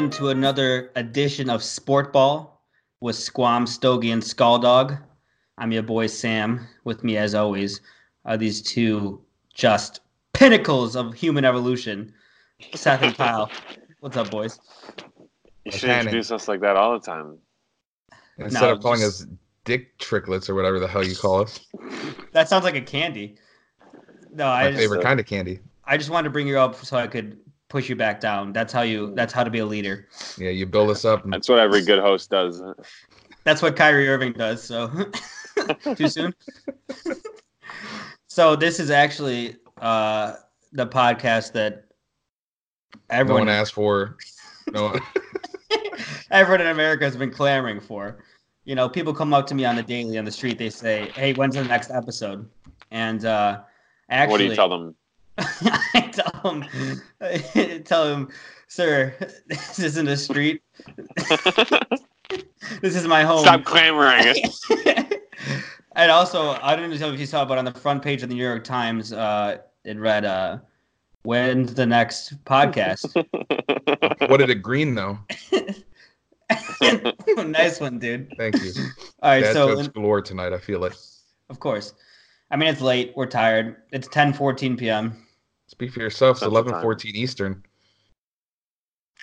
welcome 0.00 0.14
into 0.14 0.30
another 0.30 0.90
edition 0.96 1.50
of 1.50 1.60
Sportball 1.60 2.52
with 3.00 3.16
Squam, 3.16 3.66
Stogie, 3.66 4.12
and 4.12 4.22
Skalldog. 4.22 4.98
I'm 5.58 5.72
your 5.72 5.82
boy 5.82 6.06
Sam. 6.06 6.66
With 6.84 7.04
me, 7.04 7.18
as 7.18 7.34
always, 7.34 7.82
are 8.24 8.38
these 8.38 8.62
two 8.62 9.20
just 9.52 10.00
pinnacles 10.32 10.96
of 10.96 11.12
human 11.12 11.44
evolution, 11.44 12.14
Seth 12.74 13.02
and 13.02 13.14
Kyle. 13.14 13.50
What's 14.00 14.16
up, 14.16 14.30
boys? 14.30 14.58
You 15.66 15.72
should 15.72 15.90
introduce 15.90 16.30
us 16.30 16.48
like 16.48 16.60
that 16.60 16.76
all 16.76 16.98
the 16.98 17.04
time. 17.04 17.36
Instead 18.38 18.62
No, 18.62 18.72
of 18.72 18.80
calling 18.80 19.00
just- 19.00 19.24
us 19.24 19.28
dick 19.66 19.98
tricklets 19.98 20.48
or 20.48 20.54
whatever 20.54 20.80
the 20.80 20.88
hell 20.88 21.04
you 21.04 21.14
call 21.14 21.42
us. 21.42 21.60
That 22.32 22.48
sounds 22.48 22.64
like 22.64 22.76
a 22.76 22.80
candy. 22.80 23.36
No, 24.32 24.46
I 24.46 24.64
My 24.64 24.70
just, 24.70 24.80
favorite 24.80 25.00
uh, 25.00 25.02
kind 25.02 25.20
of 25.20 25.26
candy. 25.26 25.58
I 25.84 25.98
just 25.98 26.08
wanted 26.08 26.28
to 26.28 26.30
bring 26.30 26.46
you 26.46 26.58
up 26.58 26.76
so 26.76 26.96
I 26.96 27.06
could 27.06 27.36
push 27.70 27.88
you 27.88 27.96
back 27.96 28.20
down. 28.20 28.52
That's 28.52 28.72
how 28.72 28.82
you. 28.82 29.14
That's 29.14 29.32
how 29.32 29.44
to 29.44 29.50
be 29.50 29.60
a 29.60 29.66
leader. 29.66 30.08
Yeah, 30.36 30.50
you 30.50 30.66
build 30.66 30.90
us 30.90 31.06
up. 31.06 31.24
And, 31.24 31.32
That's 31.32 31.48
what 31.48 31.58
every 31.58 31.82
good 31.82 32.00
host 32.00 32.28
does. 32.28 32.62
That's 33.44 33.62
what 33.62 33.76
Kyrie 33.76 34.08
Irving 34.08 34.34
does. 34.34 34.62
So 34.62 34.90
too 35.94 36.08
soon. 36.08 36.34
so 38.28 38.54
this 38.56 38.78
is 38.78 38.90
actually 38.90 39.56
uh, 39.80 40.34
the 40.72 40.86
podcast 40.86 41.52
that 41.52 41.86
everyone 43.08 43.46
one 43.46 43.48
asked 43.48 43.72
for. 43.72 44.18
No 44.72 44.90
one. 44.90 45.00
everyone 46.30 46.60
in 46.60 46.66
America 46.66 47.04
has 47.04 47.16
been 47.16 47.30
clamoring 47.30 47.80
for. 47.80 48.22
You 48.64 48.74
know, 48.74 48.88
people 48.88 49.14
come 49.14 49.32
up 49.32 49.46
to 49.46 49.54
me 49.54 49.64
on 49.64 49.76
the 49.76 49.82
daily 49.82 50.18
on 50.18 50.26
the 50.26 50.30
street. 50.30 50.58
They 50.58 50.70
say, 50.70 51.10
"Hey, 51.14 51.32
when's 51.32 51.54
the 51.54 51.64
next 51.64 51.90
episode?" 51.90 52.48
And 52.90 53.24
uh, 53.24 53.62
actually, 54.10 54.32
what 54.32 54.38
do 54.38 54.44
you 54.44 54.54
tell 54.54 54.68
them? 54.68 54.94
I 55.94 56.10
tell 56.12 56.52
them, 56.52 57.82
tell 57.84 58.14
him, 58.14 58.28
sir, 58.68 59.14
this 59.46 59.78
isn't 59.78 60.08
a 60.08 60.16
street. 60.16 60.62
this 62.80 62.94
is 62.94 63.06
my 63.06 63.22
home. 63.22 63.40
Stop 63.40 63.64
clamoring. 63.64 64.34
and 65.96 66.10
also, 66.10 66.58
I 66.62 66.76
don't 66.76 66.90
know 66.90 67.12
if 67.12 67.20
you 67.20 67.26
saw, 67.26 67.44
but 67.44 67.58
on 67.58 67.64
the 67.64 67.72
front 67.72 68.02
page 68.02 68.22
of 68.22 68.28
the 68.28 68.34
New 68.34 68.44
York 68.44 68.64
Times, 68.64 69.12
uh, 69.12 69.58
it 69.84 69.98
read, 69.98 70.24
uh, 70.24 70.58
"When's 71.22 71.74
the 71.74 71.86
next 71.86 72.44
podcast?" 72.44 73.14
what 74.28 74.36
did 74.38 74.50
it 74.50 74.56
green 74.56 74.94
though? 74.94 75.18
nice 77.36 77.80
one, 77.80 77.98
dude. 77.98 78.32
Thank 78.36 78.62
you. 78.62 78.72
All 79.22 79.30
right, 79.30 79.40
Dad 79.40 79.54
so 79.54 79.74
jokes 79.74 79.88
galore 79.88 80.20
tonight. 80.20 80.52
I 80.52 80.58
feel 80.58 80.84
it. 80.84 80.94
of 81.48 81.60
course, 81.60 81.94
I 82.50 82.56
mean 82.56 82.68
it's 82.68 82.82
late. 82.82 83.12
We're 83.16 83.26
tired. 83.26 83.76
It's 83.90 84.08
10:14 84.08 84.78
p.m. 84.78 85.26
Speak 85.70 85.92
for 85.92 86.00
yourself. 86.00 86.32
It's 86.32 86.40
Central 86.40 86.58
eleven 86.58 86.82
fourteen 86.82 87.14
Eastern. 87.14 87.62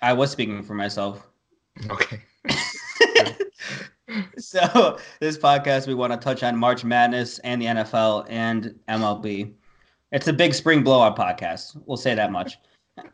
I 0.01 0.13
was 0.13 0.31
speaking 0.31 0.63
for 0.63 0.75
myself. 0.75 1.27
Okay. 1.89 2.21
so 4.37 4.97
this 5.19 5.37
podcast 5.37 5.87
we 5.87 5.93
want 5.93 6.13
to 6.13 6.17
touch 6.17 6.43
on 6.43 6.55
March 6.55 6.85
Madness 6.85 7.39
and 7.39 7.61
the 7.61 7.65
NFL 7.65 8.27
and 8.29 8.79
MLB. 8.87 9.51
It's 10.13 10.29
a 10.29 10.33
big 10.33 10.53
spring 10.53 10.85
blowout 10.85 11.17
podcast. 11.17 11.81
We'll 11.85 11.97
say 11.97 12.15
that 12.15 12.31
much. 12.31 12.57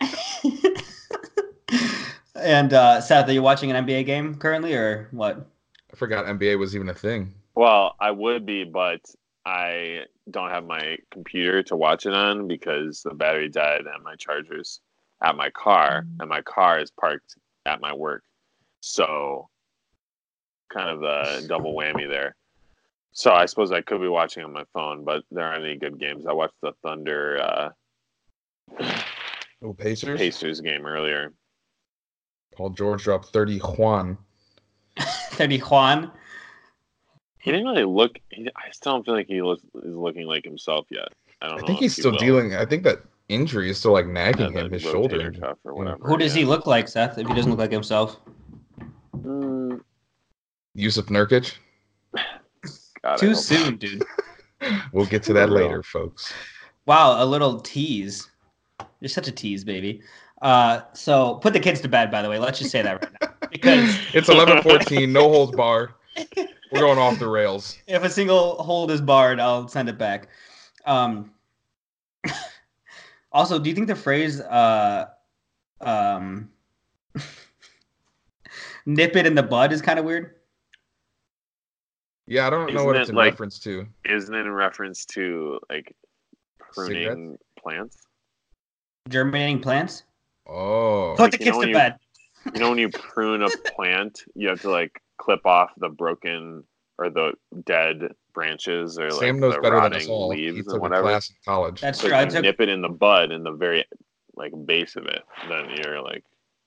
and 2.36 2.72
uh, 2.72 3.02
Seth, 3.02 3.28
are 3.28 3.34
you 3.34 3.42
watching 3.42 3.72
an 3.72 3.84
NBA 3.84 4.06
game 4.06 4.36
currently, 4.36 4.76
or 4.76 5.08
what? 5.10 5.50
I 5.92 5.96
forgot 5.96 6.26
NBA 6.26 6.60
was 6.60 6.76
even 6.76 6.90
a 6.90 6.94
thing. 6.94 7.34
well, 7.56 7.96
I 8.00 8.12
would 8.12 8.46
be, 8.46 8.64
but 8.64 9.02
I 9.46 10.02
don't 10.32 10.50
have 10.50 10.66
my 10.66 10.98
computer 11.12 11.62
to 11.64 11.76
watch 11.76 12.06
it 12.06 12.14
on 12.14 12.48
because 12.48 13.02
the 13.04 13.14
battery 13.14 13.50
died 13.50 13.82
and 13.82 14.04
my 14.04 14.16
charger's 14.16 14.80
at 15.22 15.36
my 15.36 15.50
car, 15.52 16.06
and 16.20 16.30
my 16.30 16.42
car 16.42 16.80
is 16.80 16.92
parked 16.92 17.36
at 17.66 17.82
my 17.82 17.94
work. 17.94 18.24
So, 18.82 19.48
kind 20.72 20.90
of 20.90 21.00
the 21.00 21.46
double 21.48 21.74
whammy 21.76 22.08
there. 22.10 22.36
So 23.14 23.32
I 23.32 23.46
suppose 23.46 23.72
I 23.72 23.82
could 23.82 24.02
be 24.02 24.08
watching 24.08 24.44
on 24.44 24.52
my 24.54 24.66
phone, 24.74 25.04
but 25.06 25.24
there 25.32 25.46
aren't 25.46 25.64
any 25.64 25.78
good 25.78 26.00
games. 26.00 26.26
I 26.26 26.34
watched 26.34 26.56
the 26.62 26.72
Thunder 26.82 27.40
uh, 27.42 27.70
Oh, 29.62 29.74
Pacers. 29.74 30.20
Pacers 30.20 30.60
game 30.62 30.86
earlier. 30.86 31.32
Paul 32.56 32.72
George 32.72 33.04
dropped 33.04 33.28
thirty. 33.28 33.60
Juan. 33.60 34.18
30 35.32 35.60
Juan. 35.60 36.12
He 37.44 37.52
didn't 37.52 37.68
really 37.68 37.84
look. 37.84 38.18
He, 38.30 38.48
I 38.56 38.72
still 38.72 38.94
don't 38.94 39.06
feel 39.06 39.16
like 39.16 39.28
he 39.28 39.42
looks, 39.42 39.64
is 39.84 39.96
looking 39.96 40.26
like 40.28 40.46
himself 40.46 40.88
yet. 40.90 41.10
I 41.42 41.48
don't 41.50 41.58
I 41.58 41.62
know. 41.62 41.68
think 41.68 41.80
he's 41.80 41.94
still 41.94 42.12
will. 42.12 42.18
dealing. 42.18 42.56
I 42.56 42.66
think 42.66 42.84
that 42.84 43.00
injury 43.28 43.70
is 43.70 43.78
still 43.78 43.92
like 43.92 44.08
nagging 44.08 44.54
the 44.54 44.62
him. 44.62 44.72
His 44.72 44.82
shoulder. 44.82 45.34
or 45.66 45.74
whatever. 45.74 46.08
Who 46.08 46.18
does 46.18 46.34
he 46.34 46.46
look 46.46 46.68
like, 46.68 46.88
Seth? 46.88 47.18
If 47.18 47.28
he 47.28 47.34
doesn't 47.34 47.52
look 47.52 47.60
like 47.60 47.72
himself, 47.72 48.18
Mm, 49.18 49.80
Jusuf 50.78 51.06
Nurkic. 51.06 51.54
God, 53.04 53.18
too 53.18 53.28
hope- 53.34 53.36
soon, 53.38 53.76
dude. 53.78 54.04
We'll 54.94 55.06
get 55.06 55.24
to 55.24 55.34
that 55.34 55.50
later, 55.50 55.84
folks. 55.84 56.32
Wow, 56.86 57.22
a 57.22 57.26
little 57.26 57.60
tease. 57.60 58.30
You're 59.02 59.10
such 59.10 59.28
a 59.28 59.32
tease, 59.32 59.66
baby. 59.66 60.02
Uh, 60.42 60.82
so 60.94 61.36
put 61.36 61.52
the 61.52 61.60
kids 61.60 61.82
to 61.82 61.90
bed. 61.90 62.10
By 62.10 62.22
the 62.22 62.30
way, 62.30 62.40
let's 62.40 62.60
just 62.60 62.72
say 62.72 62.82
that 62.82 63.02
right 63.04 63.12
now, 63.22 63.28
because 63.52 63.94
It's 64.14 64.30
eleven 64.30 64.62
fourteen. 64.64 65.12
No 65.12 65.28
holds 65.30 65.54
bar. 65.54 65.96
We're 66.74 66.80
going 66.80 66.98
off 66.98 67.20
the 67.20 67.28
rails. 67.28 67.78
if 67.88 68.04
a 68.04 68.10
single 68.10 68.56
hold 68.64 68.90
is 68.92 69.00
barred, 69.02 69.40
I'll 69.40 69.68
send 69.68 69.90
it 69.90 69.98
back. 69.98 70.28
Um, 70.86 71.32
also, 73.32 73.60
do 73.60 73.70
you 73.70 73.76
think 73.76 73.88
the 73.88 73.96
phrase 73.96 74.42
uh, 74.42 75.06
um, 75.82 76.50
"nip 78.86 79.16
it 79.16 79.26
in 79.26 79.36
the 79.36 79.44
bud" 79.44 79.72
is 79.72 79.82
kind 79.82 80.00
of 80.00 80.06
weird? 80.06 80.36
Yeah, 82.26 82.48
I 82.48 82.50
don't 82.50 82.68
know 82.74 82.76
Isn't 82.76 82.86
what 82.88 82.96
it 82.96 83.02
it's 83.02 83.10
in 83.10 83.16
like- 83.16 83.32
reference 83.34 83.60
to. 83.60 83.86
Isn't 84.06 84.34
it 84.34 84.46
in 84.46 84.52
reference 84.52 85.06
to 85.08 85.60
like 85.70 85.96
pruning 86.74 87.04
Cigarettes? 87.04 87.44
plants? 87.62 87.98
Germinating 89.10 89.60
plants. 89.60 90.04
Oh, 90.48 91.14
Put 91.18 91.32
the 91.32 91.38
kids 91.38 91.52
to 91.52 91.58
when 91.58 91.68
you- 91.70 91.76
bed. 91.76 91.98
You 92.54 92.60
know 92.60 92.70
when 92.70 92.78
you 92.78 92.90
prune 92.90 93.42
a 93.42 93.48
plant, 93.74 94.24
you 94.36 94.50
have 94.50 94.60
to 94.62 94.70
like 94.70 95.02
clip 95.24 95.46
off 95.46 95.72
the 95.78 95.88
broken 95.90 96.64
or 96.98 97.10
the 97.10 97.34
dead 97.66 98.10
branches 98.34 99.00
or 99.00 99.10
like 99.10 99.20
Sam 99.20 99.40
knows 99.40 99.56
the 99.56 99.62
better 99.62 99.76
than 99.78 99.94
us 99.94 100.02
rotting 100.02 100.10
all. 100.10 100.28
Leaves 100.28 100.72
or 100.72 100.80
whatever. 100.80 101.04
class 101.04 101.30
in 101.30 101.36
college. 101.46 101.82
That's 101.82 102.00
So 102.00 102.10
true. 102.10 102.18
I 102.18 102.26
took 102.26 102.42
nip 102.44 102.60
it 102.60 102.68
in 102.70 102.82
the 102.82 102.90
bud 102.90 103.32
in 103.32 103.44
the 103.44 103.52
very 103.52 103.86
like 104.36 104.52
base 104.66 104.96
of 104.96 105.06
it, 105.06 105.22
then 105.48 105.70
you're 105.78 106.02
like 106.02 106.24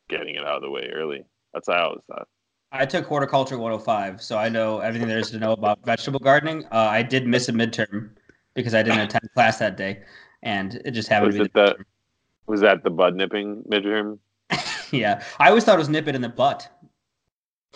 getting 0.09 0.37
it 0.37 0.45
out 0.45 0.57
of 0.57 0.63
the 0.63 0.71
way 0.71 0.89
early. 0.95 1.25
That's 1.53 1.69
how 1.69 1.75
I 1.75 1.83
always 1.83 2.01
thought. 2.09 2.29
I 2.73 2.87
took 2.87 3.07
horticulture 3.07 3.59
105, 3.59 4.23
so 4.23 4.39
I 4.39 4.49
know 4.49 4.79
everything 4.81 5.09
there 5.09 5.19
is 5.19 5.31
to 5.31 5.39
know 5.39 5.53
about 5.53 5.85
vegetable 5.85 6.19
gardening. 6.21 6.65
Uh, 6.67 6.89
I 6.91 7.03
did 7.03 7.27
miss 7.27 7.49
a 7.49 7.53
midterm 7.53 8.11
because 8.55 8.75
I 8.75 8.83
didn't 8.83 9.01
attend 9.01 9.29
class 9.35 9.59
that 9.59 9.77
day, 9.77 10.03
and 10.43 10.81
it 10.85 10.91
just 10.93 11.09
happened 11.09 11.29
Was 11.29 11.37
to 11.37 11.43
be 11.43 11.47
it 11.47 11.53
the 11.55 11.85
was 12.47 12.61
that 12.61 12.83
the 12.85 12.91
bud 12.91 13.15
nipping 13.15 13.63
midterm? 13.71 14.19
yeah. 14.93 15.23
I 15.39 15.49
always 15.49 15.65
thought 15.65 15.75
it 15.75 15.79
was 15.79 15.89
nip 15.89 16.07
it 16.09 16.15
in 16.15 16.23
the 16.23 16.29
butt, 16.29 16.71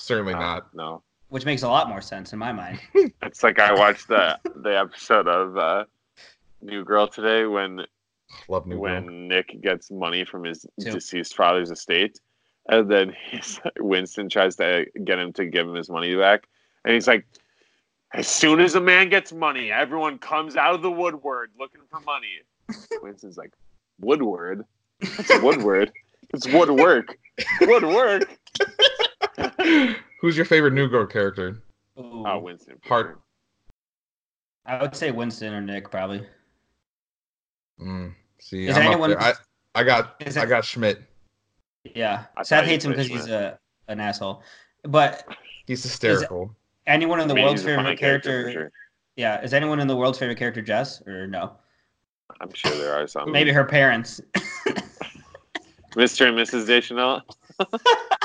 Certainly 0.00 0.32
No, 0.34 0.38
not. 0.40 0.74
No. 0.74 1.02
which 1.28 1.44
makes 1.44 1.62
a 1.62 1.68
lot 1.68 1.88
more 1.88 2.00
sense 2.00 2.32
in 2.32 2.38
my 2.38 2.52
mind. 2.52 2.80
It's 3.22 3.42
like 3.42 3.58
I 3.60 3.72
watched 3.74 4.08
the 4.08 4.38
the 4.56 4.78
episode 4.78 5.28
of 5.28 5.56
uh, 5.56 5.84
New 6.62 6.84
Girl 6.84 7.06
today 7.06 7.44
when 7.46 7.80
Love 8.48 8.66
New 8.66 8.78
when 8.78 9.06
Girl. 9.06 9.14
Nick 9.14 9.60
gets 9.62 9.90
money 9.90 10.24
from 10.24 10.44
his 10.44 10.66
Two. 10.80 10.90
deceased 10.92 11.36
father's 11.36 11.70
estate, 11.70 12.18
and 12.68 12.90
then 12.90 13.14
he's, 13.30 13.60
Winston 13.78 14.28
tries 14.28 14.56
to 14.56 14.86
get 15.04 15.18
him 15.18 15.32
to 15.34 15.44
give 15.46 15.66
him 15.68 15.74
his 15.74 15.90
money 15.90 16.16
back, 16.16 16.48
and 16.84 16.94
he's 16.94 17.06
like, 17.06 17.26
"As 18.14 18.26
soon 18.26 18.60
as 18.60 18.74
a 18.74 18.80
man 18.80 19.08
gets 19.10 19.32
money, 19.32 19.70
everyone 19.70 20.18
comes 20.18 20.56
out 20.56 20.74
of 20.74 20.82
the 20.82 20.90
woodward 20.90 21.50
looking 21.58 21.82
for 21.90 22.00
money." 22.00 22.40
Winston's 23.02 23.36
like, 23.36 23.52
"Woodward? 24.00 24.64
It's 25.00 25.42
Woodward. 25.42 25.92
It's 26.32 26.46
woodwork. 26.48 27.16
Woodwork." 27.60 28.28
Who's 30.20 30.36
your 30.36 30.46
favorite 30.46 30.72
New 30.72 30.88
Girl 30.88 31.06
character? 31.06 31.62
Ooh, 31.98 32.24
Oh, 32.26 32.38
Winston. 32.38 32.76
for 32.82 32.88
Hart. 32.88 33.20
I 34.66 34.80
would 34.82 34.94
say 34.94 35.10
Winston 35.10 35.52
or 35.54 35.60
Nick 35.60 35.90
probably. 35.90 36.26
Mm, 37.80 38.14
see, 38.40 38.66
Is 38.66 38.76
I'm 38.76 38.82
up 38.86 38.92
anyone- 38.92 39.10
there. 39.10 39.20
I, 39.22 39.32
I 39.74 39.84
got 39.84 40.16
Is 40.20 40.36
I 40.36 40.46
got 40.46 40.64
Schmidt. 40.64 41.02
Yeah, 41.94 42.24
I 42.36 42.42
Seth 42.42 42.66
hates 42.66 42.84
him 42.84 42.90
because 42.92 43.06
he's 43.06 43.28
a 43.28 43.58
an 43.88 44.00
asshole. 44.00 44.42
But 44.84 45.26
He's 45.66 45.82
hysterical. 45.82 46.54
anyone 46.86 47.20
in 47.20 47.28
the 47.28 47.34
I 47.34 47.36
mean, 47.36 47.44
world's 47.46 47.62
he's 47.62 47.70
a 47.72 47.76
funny 47.76 47.88
favorite 47.96 47.98
character, 48.00 48.44
for 48.44 48.52
sure. 48.52 48.72
yeah, 49.16 49.40
is 49.42 49.54
anyone 49.54 49.80
in 49.80 49.86
the 49.88 49.96
world's 49.96 50.18
favorite 50.18 50.38
character 50.38 50.60
Jess 50.62 51.00
or 51.06 51.26
no? 51.26 51.52
I'm 52.40 52.52
sure 52.52 52.72
there 52.72 52.92
are 52.94 53.06
some. 53.06 53.32
Maybe 53.32 53.50
her 53.52 53.64
parents. 53.64 54.20
Mr. 55.96 56.28
and 56.28 56.38
Mrs. 56.38 56.66
Deschanel. 56.66 57.22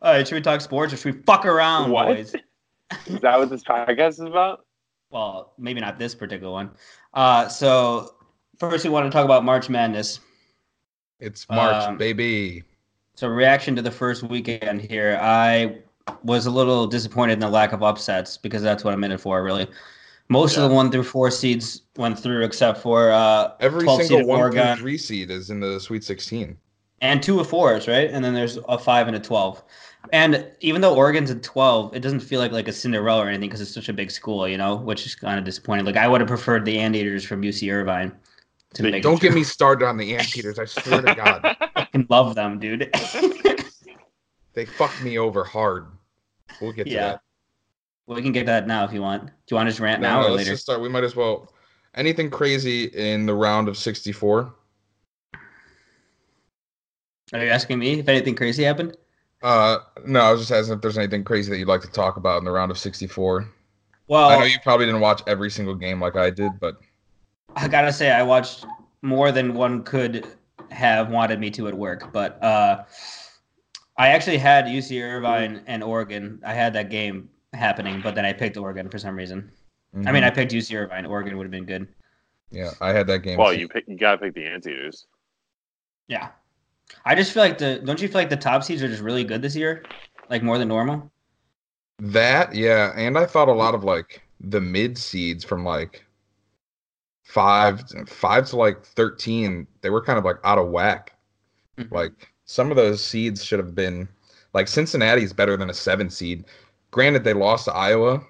All 0.00 0.12
right, 0.12 0.26
should 0.26 0.36
we 0.36 0.40
talk 0.40 0.60
sports 0.60 0.92
or 0.92 0.96
should 0.96 1.14
we 1.16 1.22
fuck 1.22 1.44
around, 1.44 1.90
What? 1.90 2.06
boys? 2.08 2.34
Is 3.06 3.20
that 3.20 3.38
what 3.38 3.50
this 3.50 3.64
podcast 3.64 4.10
is 4.12 4.20
about? 4.20 4.64
Well, 5.10 5.52
maybe 5.58 5.80
not 5.80 5.98
this 5.98 6.14
particular 6.14 6.52
one. 6.52 6.70
Uh, 7.12 7.48
so 7.48 8.14
first, 8.58 8.84
we 8.84 8.90
want 8.90 9.06
to 9.06 9.10
talk 9.10 9.24
about 9.24 9.44
March 9.44 9.68
Madness. 9.68 10.20
It's 11.20 11.46
March, 11.50 11.84
Um, 11.84 11.98
baby. 11.98 12.62
So 13.14 13.28
reaction 13.28 13.74
to 13.76 13.82
the 13.82 13.90
first 13.90 14.22
weekend 14.22 14.80
here. 14.80 15.18
I 15.20 15.78
was 16.22 16.46
a 16.46 16.50
little 16.50 16.86
disappointed 16.86 17.34
in 17.34 17.38
the 17.40 17.48
lack 17.50 17.72
of 17.72 17.82
upsets 17.82 18.38
because 18.38 18.62
that's 18.62 18.84
what 18.84 18.94
I'm 18.94 19.04
in 19.04 19.12
it 19.12 19.20
for, 19.20 19.42
really. 19.42 19.66
Most 20.30 20.56
Yeah. 20.56 20.62
of 20.64 20.70
the 20.70 20.74
one 20.74 20.90
through 20.90 21.04
four 21.04 21.30
seeds 21.30 21.82
went 21.96 22.18
through, 22.18 22.44
except 22.44 22.78
for 22.80 23.10
uh, 23.10 23.52
Every 23.60 23.82
12 23.84 24.02
single 24.02 24.18
seed 24.20 24.26
one 24.26 24.38
Oregon 24.40 24.76
through 24.76 24.82
three 24.82 24.98
seed 24.98 25.30
is 25.30 25.50
in 25.50 25.60
the 25.60 25.78
Sweet 25.80 26.04
16. 26.04 26.56
and 27.00 27.22
two 27.22 27.38
of 27.40 27.48
fours, 27.48 27.86
right? 27.88 28.10
And 28.10 28.24
then 28.24 28.34
there's 28.34 28.58
a 28.68 28.78
five 28.78 29.06
and 29.08 29.16
a 29.16 29.20
twelve. 29.20 29.62
And 30.12 30.46
even 30.60 30.80
though 30.80 30.94
Oregon's 30.94 31.30
at 31.30 31.42
twelve, 31.42 31.94
it 31.94 32.00
doesn't 32.00 32.20
feel 32.20 32.40
like 32.40 32.52
like 32.52 32.68
a 32.68 32.72
Cinderella 32.72 33.24
or 33.24 33.28
anything 33.28 33.48
because 33.48 33.60
it's 33.60 33.74
such 33.74 33.88
a 33.88 33.92
big 33.92 34.10
school, 34.10 34.48
you 34.48 34.56
know, 34.56 34.76
which 34.76 35.04
is 35.04 35.14
kind 35.14 35.38
of 35.38 35.44
disappointing. 35.44 35.84
Like 35.84 35.96
I 35.96 36.08
would 36.08 36.20
have 36.20 36.28
preferred 36.28 36.64
the 36.64 36.78
Anteaters 36.78 37.24
from 37.24 37.42
UC 37.42 37.72
Irvine 37.72 38.16
to 38.74 38.82
Dude, 38.82 38.92
make. 38.92 39.02
Don't 39.02 39.20
get 39.20 39.34
me 39.34 39.42
started 39.42 39.86
on 39.86 39.96
the 39.96 40.16
Anteaters. 40.16 40.58
I 40.58 40.64
swear 40.64 41.02
to 41.02 41.14
God, 41.14 41.42
I 41.76 42.06
love 42.08 42.34
them, 42.34 42.58
dude. 42.58 42.90
they 44.54 44.64
fucked 44.64 45.02
me 45.02 45.18
over 45.18 45.44
hard. 45.44 45.88
We'll 46.60 46.72
get 46.72 46.84
to 46.86 46.90
Yeah. 46.92 47.08
that. 47.10 47.20
we 48.06 48.22
can 48.22 48.32
get 48.32 48.46
that 48.46 48.66
now 48.66 48.84
if 48.84 48.92
you 48.92 49.02
want. 49.02 49.26
Do 49.26 49.32
you 49.50 49.56
want 49.56 49.66
to 49.66 49.70
just 49.72 49.80
rant 49.80 50.00
No, 50.00 50.08
now 50.08 50.20
no, 50.22 50.26
or 50.28 50.30
let's 50.30 50.38
later? 50.44 50.50
just 50.52 50.62
start. 50.62 50.80
We 50.80 50.88
might 50.88 51.04
as 51.04 51.14
well. 51.16 51.52
Anything 51.94 52.30
crazy 52.30 52.84
in 52.84 53.26
the 53.26 53.34
round 53.34 53.68
of 53.68 53.76
64? 53.76 54.54
Are 57.34 57.44
you 57.44 57.50
asking 57.50 57.78
me 57.78 57.98
if 57.98 58.08
anything 58.08 58.34
crazy 58.34 58.62
happened? 58.64 58.96
Uh, 59.42 59.78
no, 60.04 60.20
I 60.20 60.32
was 60.32 60.40
just 60.40 60.52
asking 60.52 60.74
if 60.74 60.80
there's 60.80 60.98
anything 60.98 61.24
crazy 61.24 61.50
that 61.50 61.58
you'd 61.58 61.68
like 61.68 61.82
to 61.82 61.90
talk 61.90 62.16
about 62.16 62.38
in 62.38 62.44
the 62.44 62.50
round 62.50 62.70
of 62.70 62.78
64. 62.78 63.48
Well, 64.08 64.28
I 64.30 64.38
know 64.38 64.44
you 64.44 64.58
probably 64.62 64.86
didn't 64.86 65.00
watch 65.00 65.22
every 65.26 65.50
single 65.50 65.74
game 65.74 66.00
like 66.00 66.16
I 66.16 66.30
did, 66.30 66.58
but 66.58 66.78
I 67.54 67.68
gotta 67.68 67.92
say 67.92 68.10
I 68.10 68.22
watched 68.22 68.64
more 69.02 69.30
than 69.32 69.54
one 69.54 69.82
could 69.84 70.26
have 70.70 71.10
wanted 71.10 71.38
me 71.38 71.50
to 71.50 71.68
at 71.68 71.74
work, 71.74 72.12
but 72.12 72.42
uh, 72.42 72.84
I 73.98 74.08
actually 74.08 74.38
had 74.38 74.64
UC 74.64 75.02
Irvine 75.02 75.62
and 75.66 75.82
Oregon. 75.82 76.40
I 76.44 76.54
had 76.54 76.72
that 76.72 76.90
game 76.90 77.28
happening, 77.52 78.00
but 78.00 78.14
then 78.14 78.24
I 78.24 78.32
picked 78.32 78.56
Oregon 78.56 78.88
for 78.88 78.98
some 78.98 79.14
reason. 79.14 79.50
I 80.06 80.12
mean. 80.12 80.24
I 80.24 80.30
picked 80.30 80.52
UC 80.52 80.76
Irvine. 80.76 81.06
Oregon 81.06 81.36
would 81.36 81.44
have 81.44 81.50
been 81.50 81.64
good. 81.64 81.88
yeah, 82.50 82.70
I 82.80 82.92
had 82.92 83.06
that 83.08 83.20
game. 83.20 83.38
Well, 83.38 83.52
too. 83.52 83.60
you 83.60 83.68
pick, 83.68 83.84
you 83.86 83.96
gotta 83.96 84.18
pick 84.18 84.34
the 84.34 84.46
Anteaters. 84.46 85.06
Yeah, 86.08 86.28
I 87.04 87.14
just 87.14 87.32
feel 87.32 87.42
like 87.42 87.58
the 87.58 87.80
don't 87.84 88.00
you 88.00 88.08
feel 88.08 88.20
like 88.20 88.30
the 88.30 88.36
top 88.36 88.62
seeds 88.62 88.82
are 88.82 88.88
just 88.88 89.02
really 89.02 89.24
good 89.24 89.42
this 89.42 89.56
year, 89.56 89.84
like 90.30 90.42
more 90.42 90.58
than 90.58 90.68
normal? 90.68 91.10
That, 92.00 92.54
yeah, 92.54 92.92
and 92.96 93.18
I 93.18 93.26
thought 93.26 93.48
a 93.48 93.52
lot 93.52 93.74
of 93.74 93.84
like 93.84 94.22
the 94.40 94.60
mid 94.60 94.96
seeds 94.96 95.44
from 95.44 95.64
like 95.64 96.04
five, 97.24 97.82
five 98.06 98.46
to 98.50 98.56
like 98.56 98.84
thirteen. 98.84 99.66
They 99.80 99.90
were 99.90 100.02
kind 100.02 100.18
of 100.18 100.24
like 100.24 100.36
out 100.44 100.58
of 100.58 100.68
whack. 100.68 101.12
Mhm. 101.78 101.90
Like 101.90 102.32
some 102.44 102.70
of 102.70 102.76
those 102.76 103.04
seeds 103.04 103.44
should 103.44 103.58
have 103.58 103.74
been 103.74 104.08
like 104.54 104.68
Cincinnati 104.68 105.22
is 105.22 105.32
better 105.32 105.56
than 105.56 105.70
a 105.70 105.74
seven 105.74 106.10
seed. 106.10 106.44
Granted, 106.90 107.24
they 107.24 107.34
lost 107.34 107.66
to 107.66 107.74
Iowa. 107.74 108.22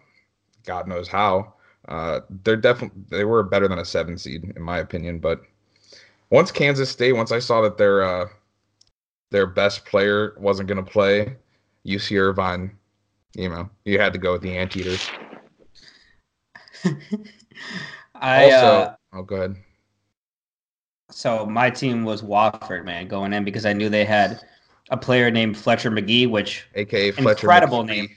God 0.65 0.89
knows 0.89 1.09
how. 1.09 1.55
Uh, 1.89 2.21
they're 2.45 2.57
definitely 2.57 3.03
they 3.11 3.25
were 3.25 3.43
better 3.43 3.69
than 3.69 3.79
a 3.79 3.85
seven 3.85 4.19
seed 4.19 4.53
in 4.57 4.63
my 4.63 4.79
opinion. 4.79 5.19
But 5.19 5.43
once 6.31 6.51
Kansas 6.51 6.91
State, 6.91 7.13
once 7.13 7.33
I 7.33 7.39
saw 7.39 7.61
that 7.63 7.79
their 7.79 8.03
uh, 8.03 8.29
their 9.31 9.47
best 9.47 9.85
player 9.85 10.35
wasn't 10.39 10.69
going 10.69 10.85
to 10.85 10.91
play, 10.91 11.37
UC 11.87 12.19
Irvine, 12.21 12.77
you 13.35 13.49
know, 13.49 13.69
you 13.85 13.99
had 13.99 14.13
to 14.13 14.19
go 14.19 14.33
with 14.33 14.43
the 14.43 14.57
Anteaters. 14.57 15.09
I 18.15 18.45
also, 18.45 18.57
uh, 18.57 18.95
oh, 19.13 19.23
go 19.23 19.37
ahead. 19.37 19.57
so 21.11 21.47
my 21.47 21.71
team 21.71 22.05
was 22.05 22.23
Wofford, 22.23 22.85
man, 22.85 23.09
going 23.09 23.33
in 23.33 23.45
because 23.45 23.67
I 23.67 23.73
knew 23.73 23.89
they 23.89 24.05
had 24.05 24.43
a 24.91 24.97
player 24.97 25.31
named 25.31 25.57
Fletcher 25.57 25.91
Magee, 25.91 26.27
which 26.27 26.67
AKA 26.75 27.13
Fletcher. 27.13 27.47
Incredible 27.47 27.85
McPhee. 27.85 27.87
name. 27.87 28.09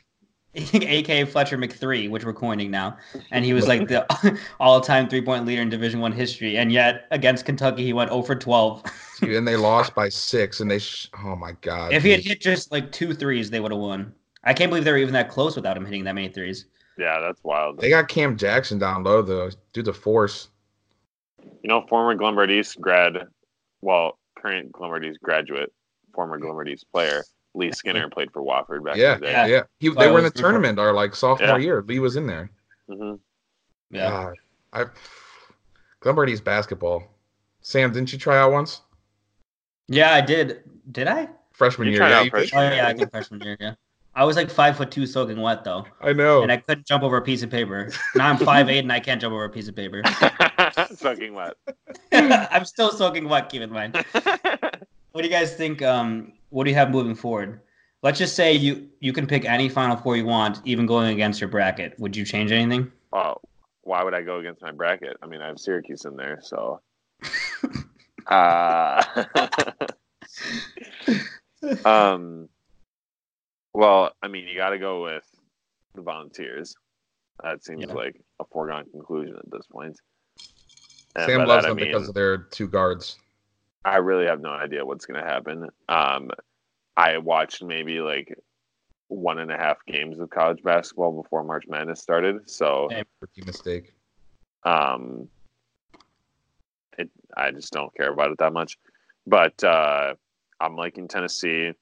aka 0.56 1.24
Fletcher 1.24 1.58
McThree, 1.58 2.10
which 2.10 2.26
we're 2.26 2.34
coining 2.34 2.70
now, 2.70 2.98
and 3.32 3.46
he 3.46 3.54
was 3.54 3.68
like 3.70 3.88
the 3.88 4.06
all-time 4.60 5.08
three-point 5.08 5.46
leader 5.46 5.62
in 5.62 5.70
Division 5.70 6.02
One 6.02 6.12
history. 6.12 6.58
And 6.58 6.72
yet 6.72 7.08
against 7.12 7.46
Kentucky, 7.46 7.86
he 7.86 7.94
went 7.94 8.10
0 8.10 8.24
for 8.24 8.36
12. 8.36 8.84
Dude, 9.22 9.36
and 9.36 9.48
they 9.48 9.56
lost 9.56 9.94
by 9.96 10.10
six, 10.10 10.60
and 10.62 10.70
they. 10.70 10.80
Sh- 10.80 11.10
oh 11.24 11.36
my 11.36 11.54
god. 11.62 11.94
if 11.94 12.04
he 12.04 12.10
had 12.12 12.22
hit 12.22 12.42
just 12.42 12.72
like 12.72 12.92
two 12.92 13.14
threes, 13.14 13.50
they 13.50 13.60
would 13.60 13.72
have 13.72 13.80
won. 13.80 14.14
I 14.44 14.54
can't 14.54 14.70
believe 14.72 14.84
they 14.84 14.92
were 14.92 14.98
even 14.98 15.14
that 15.14 15.30
close 15.30 15.56
without 15.56 15.78
him 15.78 15.86
hitting 15.86 16.04
that 16.06 16.16
many 16.16 16.30
threes. 16.30 16.66
Yeah, 16.98 17.20
that's 17.20 17.44
wild. 17.44 17.80
They 17.80 17.90
got 17.90 18.08
Cam 18.08 18.36
Jackson 18.36 18.80
down 18.80 19.04
low 19.04 19.22
though. 19.22 19.50
Dude, 19.74 19.86
the 19.86 19.94
force. 19.94 20.50
You 21.64 21.68
know, 21.70 21.86
former 21.88 22.16
Glenbard 22.16 22.50
East 22.52 22.82
grad, 22.82 23.28
well, 23.82 24.18
current 24.38 24.72
Glenbard 24.72 25.06
East 25.10 25.20
graduate, 25.22 25.72
former 26.14 26.40
Glenbard 26.40 26.70
East 26.70 26.86
player, 26.92 27.24
Lee 27.54 27.72
Skinner 27.72 28.10
played 28.10 28.32
for 28.32 28.42
Wofford 28.42 28.84
back 28.84 28.98
Yeah, 28.98 29.16
in 29.16 29.20
the 29.22 29.26
day. 29.28 29.32
yeah. 29.32 29.46
Yeah. 29.46 29.62
He, 29.80 29.90
they 29.90 30.08
I 30.08 30.12
were 30.12 30.18
in 30.20 30.24
the 30.24 30.32
tournament 30.32 30.80
our 30.80 30.94
like 30.94 31.16
sophomore 31.16 31.60
Yeah. 31.60 31.66
year. 31.66 31.82
Lee 31.88 32.00
was 32.00 32.16
in 32.16 32.26
there. 32.28 32.50
hmm 32.90 33.16
Yeah. 33.92 34.10
God, 34.10 34.36
I 34.74 34.86
Glenbard 36.02 36.30
East 36.30 36.44
basketball. 36.44 37.04
Sam, 37.62 37.92
didn't 37.92 38.12
you 38.12 38.18
try 38.20 38.38
out 38.40 38.52
once? 38.52 38.82
Yeah, 39.88 40.14
I 40.14 40.22
did. 40.22 40.64
Did 40.92 41.08
I? 41.08 41.30
Freshman 41.54 41.88
You 41.88 41.94
year. 41.94 42.08
Yeah, 42.08 42.20
out 42.20 42.26
you 42.26 42.32
did. 42.32 42.38
freshman 42.50 42.72
Oh 42.72 42.76
yeah, 42.76 42.88
I 42.88 42.94
did 42.94 43.12
freshman 43.12 43.42
year. 43.42 43.58
Yeah. 43.60 43.74
I 44.14 44.26
was 44.26 44.36
like 44.36 44.50
five 44.50 44.76
foot 44.76 44.92
two, 44.92 45.06
soaking 45.06 45.40
wet 45.42 45.64
though, 45.64 45.86
I 46.02 46.12
know. 46.12 46.44
and 46.44 46.52
I 46.52 46.58
couldn't 46.58 46.86
jump 46.86 47.04
over 47.04 47.16
a 47.18 47.22
piece 47.22 47.44
of 47.44 47.50
paper. 47.50 47.92
Now 48.16 48.30
I'm 48.30 48.38
five 48.38 48.70
eight, 48.70 48.80
and 48.80 48.92
I 48.92 49.00
can't 49.00 49.22
jump 49.22 49.34
over 49.34 49.46
a 49.46 49.50
piece 49.50 49.68
of 49.70 49.76
paper. 49.76 50.02
soaking 50.96 51.34
wet. 51.34 51.54
I'm 52.12 52.66
still 52.66 52.92
soaking 52.92 53.30
wet. 53.30 53.50
Keep 53.50 53.62
in 53.64 53.72
mind. 53.72 54.04
What 55.14 55.24
do 55.24 55.28
you 55.28 55.34
guys 55.34 55.54
think? 55.54 55.82
Um, 55.82 56.32
what 56.52 56.64
do 56.64 56.70
you 56.70 56.76
have 56.78 56.90
moving 56.90 57.16
forward? 57.16 57.60
Let's 58.02 58.18
just 58.18 58.34
say 58.34 58.54
you 58.54 58.88
you 59.02 59.12
can 59.12 59.28
pick 59.28 59.44
any 59.44 59.68
Final 59.68 59.98
Four 59.98 60.16
you 60.16 60.26
want, 60.26 60.60
even 60.64 60.86
going 60.86 61.12
against 61.12 61.42
your 61.42 61.50
bracket. 61.50 62.00
Would 62.00 62.16
you 62.16 62.24
change 62.24 62.52
anything? 62.54 62.90
oh, 63.12 63.36
why 63.82 64.04
would 64.04 64.14
I 64.14 64.22
go 64.22 64.40
against 64.40 64.62
my 64.62 64.72
bracket? 64.72 65.18
I 65.22 65.28
mean, 65.28 65.42
I 65.42 65.48
have 65.48 65.60
Syracuse 65.60 66.06
in 66.06 66.16
there, 66.16 66.40
so. 66.42 66.80
Uh, 68.32 69.04
um, 71.86 72.48
well, 73.74 74.12
I 74.22 74.28
mean, 74.28 74.48
you 74.48 74.56
got 74.56 74.70
to 74.70 74.80
go 74.80 75.04
with 75.04 75.26
the 75.96 76.02
Volunteers. 76.02 76.76
That 77.44 77.64
seems 77.64 77.86
Yeah. 77.88 77.94
like 77.94 78.22
a 78.40 78.46
foregone 78.46 78.86
conclusion 78.92 79.36
at 79.36 79.50
this 79.52 79.66
point. 79.68 79.98
And 81.16 81.26
Sam 81.26 81.46
loves 81.46 81.64
that, 81.64 81.66
I 81.66 81.70
them 81.70 81.78
mean, 81.78 81.86
because 81.88 82.08
of 82.08 82.16
their 82.16 82.38
two 82.38 82.68
guards. 82.68 83.18
I 83.84 83.98
really 83.98 84.26
have 84.26 84.40
no 84.42 84.52
idea 84.52 84.86
what's 84.86 85.06
going 85.06 85.22
to 85.22 85.28
happen. 85.28 85.68
Um, 85.90 86.30
I 86.96 87.18
watched 87.18 87.64
maybe 87.64 88.00
like 88.00 88.34
one 89.08 89.40
and 89.40 89.52
a 89.52 89.58
half 89.58 89.78
games 89.88 90.20
of 90.20 90.30
college 90.30 90.64
basketball 90.64 91.22
before 91.22 91.44
March 91.44 91.66
Madness 91.68 92.00
started, 92.02 92.50
so. 92.50 92.88
Rookie 93.20 93.42
mistake. 93.46 93.94
um, 94.64 95.28
it 96.98 97.10
I 97.36 97.52
just 97.52 97.72
don't 97.74 97.96
care 97.96 98.12
about 98.12 98.32
it 98.32 98.38
that 98.40 98.54
much. 98.54 98.78
But 99.28 99.64
uh, 99.64 100.16
I'm 100.60 100.76
liking 100.76 101.08
Tennessee. 101.08 101.74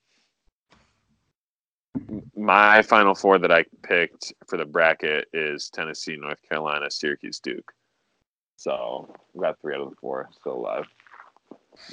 My 2.35 2.81
final 2.81 3.15
four 3.15 3.39
that 3.39 3.51
I 3.51 3.65
picked 3.83 4.33
for 4.47 4.57
the 4.57 4.65
bracket 4.65 5.27
is 5.33 5.69
Tennessee, 5.69 6.17
North 6.17 6.41
Carolina, 6.47 6.89
Syracuse, 6.89 7.39
Duke. 7.39 7.71
So 8.57 9.13
we 9.33 9.41
got 9.41 9.59
three 9.61 9.75
out 9.75 9.81
of 9.81 9.89
the 9.89 9.95
four 9.95 10.29
still 10.39 10.55
alive. 10.55 10.85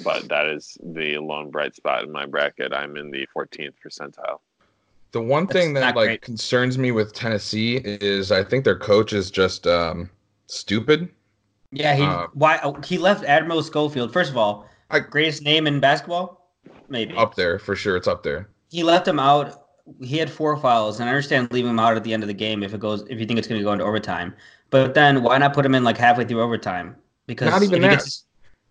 But 0.03 0.27
that 0.29 0.47
is 0.47 0.77
the 0.83 1.17
lone 1.17 1.49
bright 1.49 1.75
spot 1.75 2.03
in 2.03 2.11
my 2.11 2.25
bracket. 2.25 2.73
I'm 2.73 2.97
in 2.97 3.09
the 3.09 3.27
14th 3.35 3.73
percentile. 3.85 4.39
The 5.11 5.21
one 5.21 5.47
thing 5.47 5.73
That's 5.73 5.93
that 5.93 5.95
like 5.95 6.07
great. 6.07 6.21
concerns 6.21 6.77
me 6.77 6.91
with 6.91 7.13
Tennessee 7.13 7.77
is 7.83 8.31
I 8.31 8.43
think 8.43 8.65
their 8.65 8.77
coach 8.77 9.13
is 9.13 9.31
just 9.31 9.65
um 9.65 10.09
stupid. 10.47 11.09
Yeah, 11.71 11.95
he 11.95 12.03
Uh, 12.03 12.27
why 12.33 12.59
oh, 12.63 12.79
he 12.85 12.97
left 12.97 13.23
Admiral 13.25 13.61
Schofield. 13.63 14.13
First 14.13 14.31
of 14.31 14.37
all, 14.37 14.67
I- 14.89 14.99
greatest 14.99 15.43
name 15.43 15.67
in 15.67 15.79
basketball, 15.79 16.49
maybe. 16.89 17.15
Up 17.15 17.35
there 17.35 17.59
for 17.59 17.75
sure. 17.75 17.97
It's 17.97 18.07
up 18.07 18.23
there. 18.23 18.49
He 18.69 18.83
left 18.83 19.07
him 19.07 19.19
out. 19.19 19.63
He 20.01 20.17
had 20.17 20.29
four 20.29 20.57
fouls, 20.57 20.99
and 20.99 21.09
I 21.09 21.13
understand 21.13 21.51
leaving 21.51 21.71
him 21.71 21.79
out 21.79 21.95
at 21.95 22.03
the 22.03 22.13
end 22.13 22.23
of 22.23 22.27
the 22.27 22.33
game 22.33 22.61
if 22.63 22.73
it 22.73 22.79
goes 22.79 23.03
if 23.09 23.19
you 23.19 23.25
think 23.25 23.39
it's 23.39 23.47
going 23.47 23.59
to 23.59 23.63
go 23.63 23.71
into 23.71 23.85
overtime. 23.85 24.33
But 24.69 24.93
then 24.93 25.23
why 25.23 25.37
not 25.37 25.53
put 25.53 25.65
him 25.65 25.75
in 25.75 25.83
like 25.83 25.97
halfway 25.97 26.25
through 26.25 26.41
overtime? 26.41 26.95
Because 27.25 27.49
Not 27.49 27.63
even 27.63 27.81
that. 27.81 27.99
gets- 27.99 28.23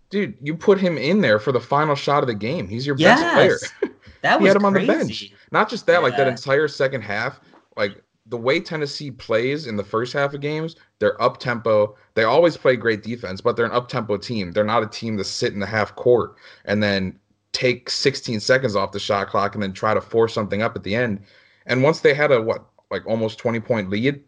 Dude, 0.09 0.37
you 0.41 0.55
put 0.57 0.79
him 0.79 0.97
in 0.97 1.21
there 1.21 1.41
for 1.41 1.51
the 1.51 1.61
final 1.61 1.97
shot 1.97 2.23
of 2.23 2.29
the 2.29 2.35
game. 2.35 2.69
He's 2.69 2.87
your 2.87 2.95
best 2.95 3.23
player. 3.35 3.59
yes, 3.61 3.91
that 4.23 4.41
He 4.41 4.47
had 4.47 4.57
him 4.57 4.65
on 4.65 4.73
the 4.73 4.87
bench. 4.87 5.33
Not 5.51 5.69
just 5.69 5.85
that, 5.87 6.03
like 6.03 6.17
that 6.17 6.29
entire 6.29 6.69
second 6.69 7.03
half, 7.03 7.41
like 7.77 8.01
the 8.29 8.37
way 8.37 8.59
Tennessee 8.61 9.11
plays 9.11 9.67
in 9.67 9.77
the 9.77 9.85
first 9.85 10.13
half 10.13 10.35
of 10.35 10.41
games, 10.41 10.77
they're 10.99 11.21
up 11.23 11.39
tempo. 11.39 11.97
They 12.15 12.25
always 12.25 12.57
play 12.57 12.77
great 12.77 13.03
defense, 13.03 13.41
but 13.41 13.57
they're 13.57 13.67
an 13.67 13.73
up 13.73 13.89
tempo 13.89 14.17
team. 14.17 14.51
They're 14.53 14.65
not 14.65 14.83
a 14.83 14.89
team 14.89 15.17
to 15.19 15.25
sit 15.25 15.53
in 15.53 15.61
the 15.61 15.67
half 15.67 15.95
court 15.95 16.35
and 16.65 16.83
then 16.83 17.19
take 17.53 17.89
16 17.89 18.41
seconds 18.41 18.75
off 18.77 18.93
the 18.93 18.99
shot 18.99 19.29
clock 19.29 19.55
and 19.55 19.63
then 19.63 19.73
try 19.73 19.95
to 19.95 20.01
force 20.01 20.35
something 20.35 20.61
up 20.61 20.75
at 20.77 20.83
the 20.83 20.95
end. 20.95 21.23
And 21.67 21.83
once 21.83 22.01
they 22.01 22.15
had 22.15 22.33
a 22.33 22.41
what, 22.43 22.65
like 22.91 23.07
almost 23.07 23.39
20 23.39 23.61
point 23.61 23.91
lead 23.91 24.23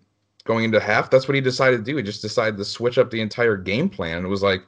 going 0.44 0.64
into 0.64 0.80
half, 0.80 1.10
that's 1.10 1.26
what 1.28 1.34
he 1.34 1.40
decided 1.40 1.78
to 1.78 1.82
do. 1.82 1.96
He 1.96 2.02
just 2.02 2.22
decided 2.22 2.56
to 2.56 2.64
switch 2.64 2.98
up 2.98 3.10
the 3.10 3.20
entire 3.20 3.56
game 3.56 3.88
plan. 3.88 4.24
It 4.24 4.28
was 4.28 4.42
like, 4.42 4.62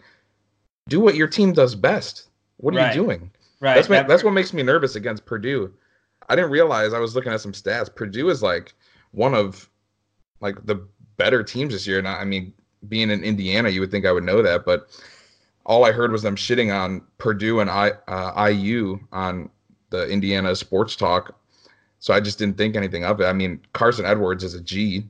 do 0.88 1.00
what 1.00 1.14
your 1.14 1.28
team 1.28 1.52
does 1.52 1.74
best. 1.74 2.28
What 2.56 2.74
are 2.74 2.78
Right. 2.78 2.94
you 2.94 3.02
doing? 3.02 3.30
Right. 3.60 3.74
That's 3.74 3.88
that's 4.08 4.24
what 4.24 4.32
makes 4.32 4.52
me 4.52 4.62
nervous 4.62 4.96
against 4.96 5.24
Purdue. 5.24 5.72
I 6.28 6.36
didn't 6.36 6.50
realize 6.50 6.92
I 6.92 6.98
was 6.98 7.14
looking 7.14 7.32
at 7.32 7.40
some 7.40 7.52
stats. 7.52 7.94
Purdue 7.94 8.28
is 8.30 8.42
like 8.42 8.74
one 9.12 9.34
of 9.34 9.68
like 10.40 10.64
the 10.66 10.86
better 11.16 11.42
teams 11.42 11.72
this 11.72 11.86
year. 11.86 11.98
And 11.98 12.08
I 12.08 12.20
I 12.20 12.24
mean, 12.24 12.52
being 12.88 13.10
in 13.10 13.22
Indiana, 13.22 13.68
you 13.68 13.80
would 13.80 13.90
think 13.90 14.06
I 14.06 14.12
would 14.12 14.24
know 14.24 14.42
that, 14.42 14.64
but 14.64 14.88
all 15.66 15.84
I 15.84 15.92
heard 15.92 16.12
was 16.12 16.22
them 16.22 16.36
shitting 16.36 16.74
on 16.74 17.02
Purdue 17.18 17.60
and 17.60 17.70
I 17.70 17.92
uh, 18.08 18.48
IU 18.48 18.98
on 19.12 19.50
the 19.90 20.08
Indiana 20.08 20.56
Sports 20.56 20.96
Talk. 20.96 21.36
So 21.98 22.14
I 22.14 22.20
just 22.20 22.38
didn't 22.38 22.56
think 22.56 22.76
anything 22.76 23.04
of 23.04 23.20
it. 23.20 23.24
I 23.24 23.32
mean, 23.32 23.60
Carson 23.74 24.06
Edwards 24.06 24.42
is 24.42 24.54
a 24.54 24.60
G. 24.60 25.06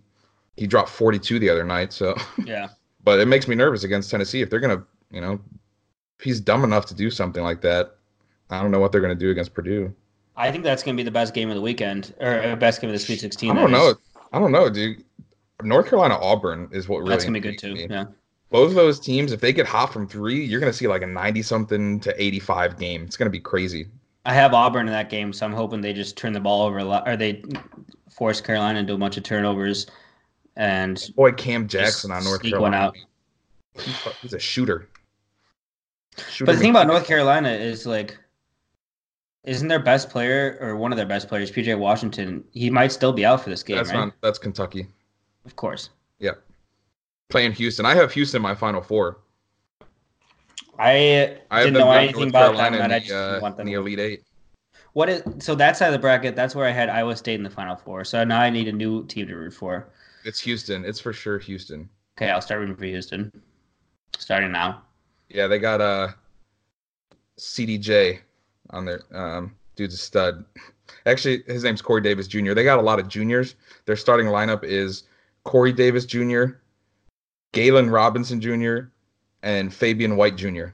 He 0.57 0.67
dropped 0.67 0.89
42 0.89 1.39
the 1.39 1.49
other 1.49 1.65
night, 1.65 1.93
so 1.93 2.17
yeah. 2.45 2.69
but 3.05 3.21
it 3.21 3.27
makes 3.27 3.47
me 3.47 3.55
nervous 3.55 3.85
against 3.85 4.11
Tennessee 4.11 4.43
if 4.43 4.51
they're 4.51 4.61
gonna, 4.61 4.85
you 5.13 5.21
know, 5.21 5.41
if 6.19 6.25
he's 6.25 6.41
dumb 6.41 6.65
enough 6.65 6.87
to 6.87 6.95
do 6.95 7.11
something 7.11 7.43
like 7.43 7.61
that. 7.63 7.97
I 8.51 8.61
don't 8.61 8.73
know 8.73 8.81
what 8.81 8.91
they're 8.91 9.01
gonna 9.01 9.15
do 9.15 9.31
against 9.31 9.55
Purdue. 9.55 9.95
I 10.41 10.51
think 10.51 10.65
that's 10.65 10.83
going 10.83 10.97
to 10.97 11.01
be 11.01 11.05
the 11.05 11.11
best 11.11 11.35
game 11.35 11.51
of 11.51 11.55
the 11.55 11.61
weekend, 11.61 12.15
or 12.21 12.57
best 12.57 12.81
game 12.81 12.89
of 12.89 12.95
the 12.95 12.99
Sweet 12.99 13.21
16. 13.21 13.51
I 13.51 13.55
don't 13.55 13.65
is. 13.67 13.71
know. 13.73 13.95
I 14.33 14.39
don't 14.39 14.53
know, 14.53 14.71
dude. 14.71 15.05
North 15.63 15.89
Carolina 15.89 16.17
Auburn 16.21 16.69
is 16.73 16.89
what 16.89 16.99
really 16.99 17.11
That's 17.11 17.25
going 17.25 17.35
to 17.35 17.41
be 17.41 17.49
good 17.49 17.59
too. 17.59 17.75
me. 17.75 17.87
Yeah. 17.91 18.07
Both 18.51 18.71
of 18.71 18.75
those 18.75 18.99
teams, 18.99 19.33
if 19.33 19.41
they 19.41 19.53
get 19.53 19.67
hot 19.67 19.93
from 19.93 20.09
three, 20.09 20.45
you're 20.45 20.59
gonna 20.59 20.73
see 20.73 20.89
like 20.89 21.03
a 21.03 21.07
90 21.07 21.43
something 21.43 22.01
to 22.01 22.21
85 22.21 22.79
game. 22.79 23.05
It's 23.05 23.17
gonna 23.17 23.31
be 23.31 23.39
crazy. 23.39 23.87
I 24.27 24.35
have 24.35 24.55
Auburn 24.55 24.87
in 24.87 24.93
that 24.93 25.09
game, 25.09 25.33
so 25.33 25.47
I'm 25.47 25.53
hoping 25.53 25.81
they 25.81 25.93
just 25.93 26.17
turn 26.17 26.33
the 26.33 26.41
ball 26.41 26.67
over 26.67 26.79
a 26.79 26.85
lot, 26.85 27.09
or 27.09 27.17
they 27.17 27.45
force 28.11 28.41
Carolina 28.41 28.81
into 28.81 28.93
a 28.93 28.99
bunch 28.99 29.17
of 29.17 29.23
turnovers, 29.23 29.87
and 30.57 31.11
Boy, 31.15 31.31
Cam 31.33 31.69
Jackson 31.69 32.11
on 32.11 32.25
North 32.25 32.43
Carolina. 32.43 32.77
out. 32.77 32.97
He's, 33.79 33.97
he's 34.21 34.33
a 34.33 34.39
shooter. 34.39 34.89
Shooter 36.29 36.47
But 36.47 36.57
the 36.57 36.59
thing 36.59 36.71
about 36.71 36.89
North 36.89 37.07
Carolina 37.07 37.51
is 37.51 37.87
like, 37.87 38.19
isn't 39.45 39.69
their 39.69 39.81
best 39.81 40.11
player 40.11 40.59
or 40.61 40.77
one 40.77 40.93
of 40.93 40.97
their 40.97 41.07
best 41.07 41.29
players, 41.29 41.51
PJ 41.51 41.79
Washington? 41.79 42.45
He 42.53 42.71
might 42.71 42.93
still 42.93 43.13
be 43.13 43.25
out 43.25 43.43
for 43.43 43.51
this 43.51 43.63
game, 43.63 43.77
that's 43.77 43.91
right? 43.91 44.07
not 44.07 44.15
that's 44.23 44.39
Kentucky. 44.39 44.87
Of 45.47 45.57
course. 45.57 45.91
Yeah. 46.19 46.33
Playing 47.29 47.53
Houston. 47.53 47.87
I 47.87 47.95
have 47.95 48.13
Houston 48.13 48.39
in 48.39 48.43
my 48.43 48.55
final 48.55 48.83
four. 48.83 49.19
I, 50.79 51.39
I 51.51 51.65
didn't 51.65 51.75
know 51.75 51.91
anything 51.91 52.21
North 52.21 52.29
about 52.31 52.55
Carolina 52.57 52.77
them, 52.77 52.85
and 52.85 52.93
I 52.93 52.99
the, 52.99 53.05
just 53.05 53.15
uh, 53.15 53.39
want 53.43 53.57
them. 53.57 53.67
in 53.67 53.73
the 53.73 53.79
Elite 53.79 53.99
Eight. 53.99 54.23
What 54.93 55.09
is 55.09 55.23
so 55.39 55.55
that 55.55 55.77
side 55.77 55.87
of 55.87 55.93
the 55.93 55.99
bracket? 55.99 56.35
That's 56.35 56.55
where 56.55 56.67
I 56.67 56.71
had 56.71 56.89
Iowa 56.89 57.17
State 57.17 57.35
in 57.35 57.43
the 57.43 57.51
final 57.51 57.77
four. 57.77 58.05
So 58.05 58.25
now 58.25 58.41
I 58.41 58.51
need 58.51 58.67
a 58.67 58.73
new 58.73 59.07
team 59.07 59.29
to 59.29 59.35
root 59.35 59.55
for. 59.55 59.91
It's 60.25 60.41
Houston. 60.41 60.85
It's 60.85 60.99
for 60.99 61.13
sure 61.13 61.39
Houston. 61.39 61.89
Okay, 62.19 62.31
I'll 62.31 62.41
start 62.41 62.61
rooting 62.61 62.77
for 62.77 62.85
Houston. 62.85 63.31
Starting 64.19 64.51
now. 64.53 64.83
Yeah, 65.29 65.47
they 65.47 65.59
got 65.59 65.81
uh 65.81 66.09
CDJ 67.39 68.21
on 68.71 68.85
their 68.85 69.03
um 69.13 69.55
dude's 69.77 69.95
a 69.95 69.99
stud. 69.99 70.45
Actually, 71.07 71.43
his 71.47 71.65
name's 71.65 71.81
Corey 71.81 72.01
Davis 72.01 72.27
Jr. 72.27 72.53
They 72.53 72.65
got 72.65 72.79
a 72.79 72.83
lot 72.83 72.99
of 72.99 73.09
juniors. 73.09 73.55
Their 73.87 73.97
starting 73.97 74.27
lineup 74.27 74.65
is 74.65 75.05
Corey 75.45 75.73
Davis 75.73 76.05
Jr., 76.05 76.45
Galen 77.53 77.91
Robinson 77.91 78.41
Jr., 78.41 78.91
and 79.43 79.73
Fabian 79.73 80.17
White 80.17 80.37
Jr. 80.37 80.67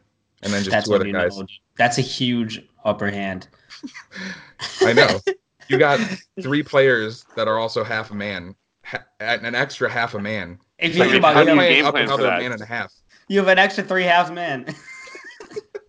And 0.43 0.53
then 0.53 0.63
just 0.63 0.71
That's 0.71 0.89
two 0.89 0.95
other 0.95 1.11
guys. 1.11 1.39
know. 1.39 1.47
That's 1.77 1.99
a 1.99 2.03
huge 2.03 2.63
upper 2.85 3.11
hand. 3.11 3.49
I 4.81 4.93
know. 4.93 5.21
You 5.69 5.79
got 5.79 6.01
three 6.41 6.63
players 6.63 7.25
that 7.37 7.49
are 7.49 7.59
also 7.59 7.85
half 7.85 8.11
a 8.11 8.15
man, 8.15 8.55
ha- 8.85 9.05
an 9.21 9.55
extra 9.55 9.91
half 9.91 10.15
a 10.15 10.21
man. 10.21 10.59
If 10.79 10.95
you 10.95 11.01
like 11.01 11.11
think 11.11 11.21
about 11.21 11.37
it, 11.37 11.55
you 11.55 11.85
have, 11.85 11.95
up 11.95 12.01
another 12.01 12.29
man 12.29 12.53
and 12.53 12.61
a 12.61 12.67
half. 12.67 12.93
you 13.29 13.39
have 13.39 13.49
an 13.49 13.59
extra 13.59 13.85
three 13.85 14.05
half 14.05 14.31
man. 14.33 14.67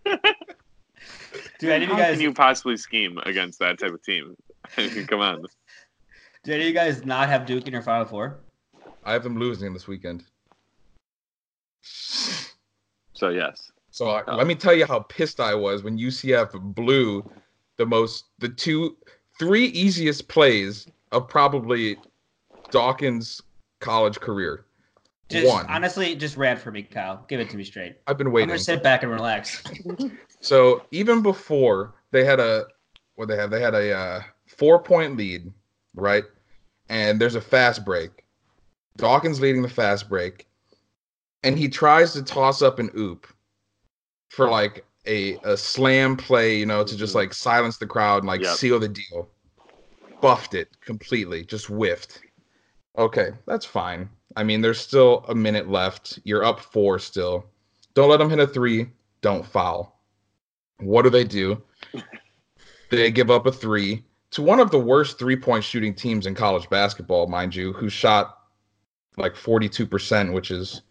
Do 1.58 1.70
any 1.70 1.84
of 1.84 1.90
you 1.90 1.96
How 1.96 2.02
guys? 2.02 2.12
can 2.14 2.20
you 2.20 2.32
possibly 2.32 2.76
scheme 2.76 3.18
against 3.24 3.58
that 3.58 3.78
type 3.78 3.92
of 3.92 4.02
team? 4.02 4.36
Come 5.08 5.20
on. 5.20 5.42
Do 6.44 6.52
any 6.52 6.62
of 6.62 6.68
you 6.68 6.74
guys 6.74 7.04
not 7.04 7.28
have 7.28 7.46
Duke 7.46 7.66
in 7.66 7.72
your 7.72 7.82
final 7.82 8.04
four? 8.04 8.38
I 9.04 9.12
have 9.12 9.22
them 9.24 9.38
losing 9.38 9.72
this 9.72 9.88
weekend. 9.88 10.24
So 13.12 13.30
yes. 13.30 13.72
So 13.90 14.08
I, 14.10 14.22
Oh. 14.26 14.36
let 14.36 14.46
me 14.46 14.54
tell 14.54 14.74
you 14.74 14.86
how 14.86 15.00
pissed 15.00 15.40
I 15.40 15.54
was 15.54 15.82
when 15.82 15.98
UCF 15.98 16.52
blew 16.74 17.28
the 17.76 17.86
most, 17.86 18.26
the 18.38 18.48
two, 18.48 18.96
three 19.38 19.66
easiest 19.66 20.28
plays 20.28 20.86
of 21.10 21.28
probably 21.28 21.96
Dawkins' 22.70 23.42
college 23.80 24.20
career. 24.20 24.66
Just 25.28 25.46
One. 25.46 25.66
honestly, 25.68 26.14
just 26.14 26.36
rant 26.36 26.58
for 26.58 26.70
me, 26.70 26.82
Kyle. 26.82 27.24
Give 27.28 27.40
it 27.40 27.50
to 27.50 27.56
me 27.56 27.64
straight. 27.64 27.96
I've 28.06 28.16
been 28.16 28.30
waiting. 28.32 28.44
I'm 28.44 28.54
gonna 28.54 28.58
sit 28.60 28.82
back 28.82 29.02
and 29.02 29.12
relax. 29.12 29.62
So 30.40 30.86
even 30.90 31.22
before 31.22 31.94
they 32.10 32.24
had 32.24 32.40
a, 32.40 32.66
what 33.16 33.28
they 33.28 33.36
have, 33.36 33.50
they 33.50 33.60
had 33.60 33.74
a 33.74 33.92
uh, 33.96 34.22
four 34.46 34.82
point 34.82 35.16
lead, 35.16 35.52
right? 35.94 36.24
And 36.88 37.20
there's 37.20 37.34
a 37.34 37.40
fast 37.40 37.84
break. 37.84 38.24
Dawkins 38.96 39.40
leading 39.40 39.62
the 39.62 39.68
fast 39.68 40.08
break, 40.08 40.46
and 41.44 41.56
he 41.58 41.68
tries 41.68 42.12
to 42.14 42.22
toss 42.22 42.62
up 42.62 42.78
an 42.78 42.90
oop 42.96 43.26
for 44.30 44.48
like 44.48 44.84
a 45.06 45.36
a 45.44 45.56
slam 45.56 46.16
play, 46.16 46.58
you 46.58 46.66
know, 46.66 46.84
to 46.84 46.96
just 46.96 47.14
like 47.14 47.32
silence 47.32 47.78
the 47.78 47.86
crowd 47.86 48.18
and 48.18 48.26
like 48.26 48.42
Yep. 48.42 48.56
seal 48.56 48.78
the 48.80 48.88
deal. 48.88 49.28
Buffed 50.20 50.54
it 50.54 50.68
completely, 50.80 51.44
just 51.44 51.66
whiffed. 51.66 52.20
Okay, 52.96 53.30
that's 53.46 53.64
fine. 53.64 54.10
I 54.36 54.42
mean, 54.42 54.60
there's 54.60 54.80
still 54.80 55.24
a 55.28 55.34
minute 55.34 55.68
left. 55.70 56.18
You're 56.24 56.44
up 56.44 56.60
four 56.60 56.98
still. 56.98 57.46
Don't 57.94 58.10
let 58.10 58.16
them 58.18 58.30
hit 58.30 58.40
a 58.40 58.46
three. 58.46 58.88
Don't 59.20 59.46
foul. 59.46 59.97
What 60.80 61.02
do 61.02 61.10
they 61.10 61.24
do? 61.24 61.62
They 62.90 63.10
give 63.10 63.30
up 63.30 63.46
a 63.46 63.52
three 63.52 64.04
to 64.30 64.42
one 64.42 64.60
of 64.60 64.70
the 64.70 64.78
worst 64.78 65.18
three 65.18 65.36
point 65.36 65.64
shooting 65.64 65.94
teams 65.94 66.26
in 66.26 66.34
college 66.34 66.68
basketball, 66.70 67.26
mind 67.26 67.54
you, 67.54 67.72
who 67.72 67.88
shot 67.88 68.38
like 69.16 69.34
42%, 69.34 70.32
which 70.32 70.50
is 70.50 70.82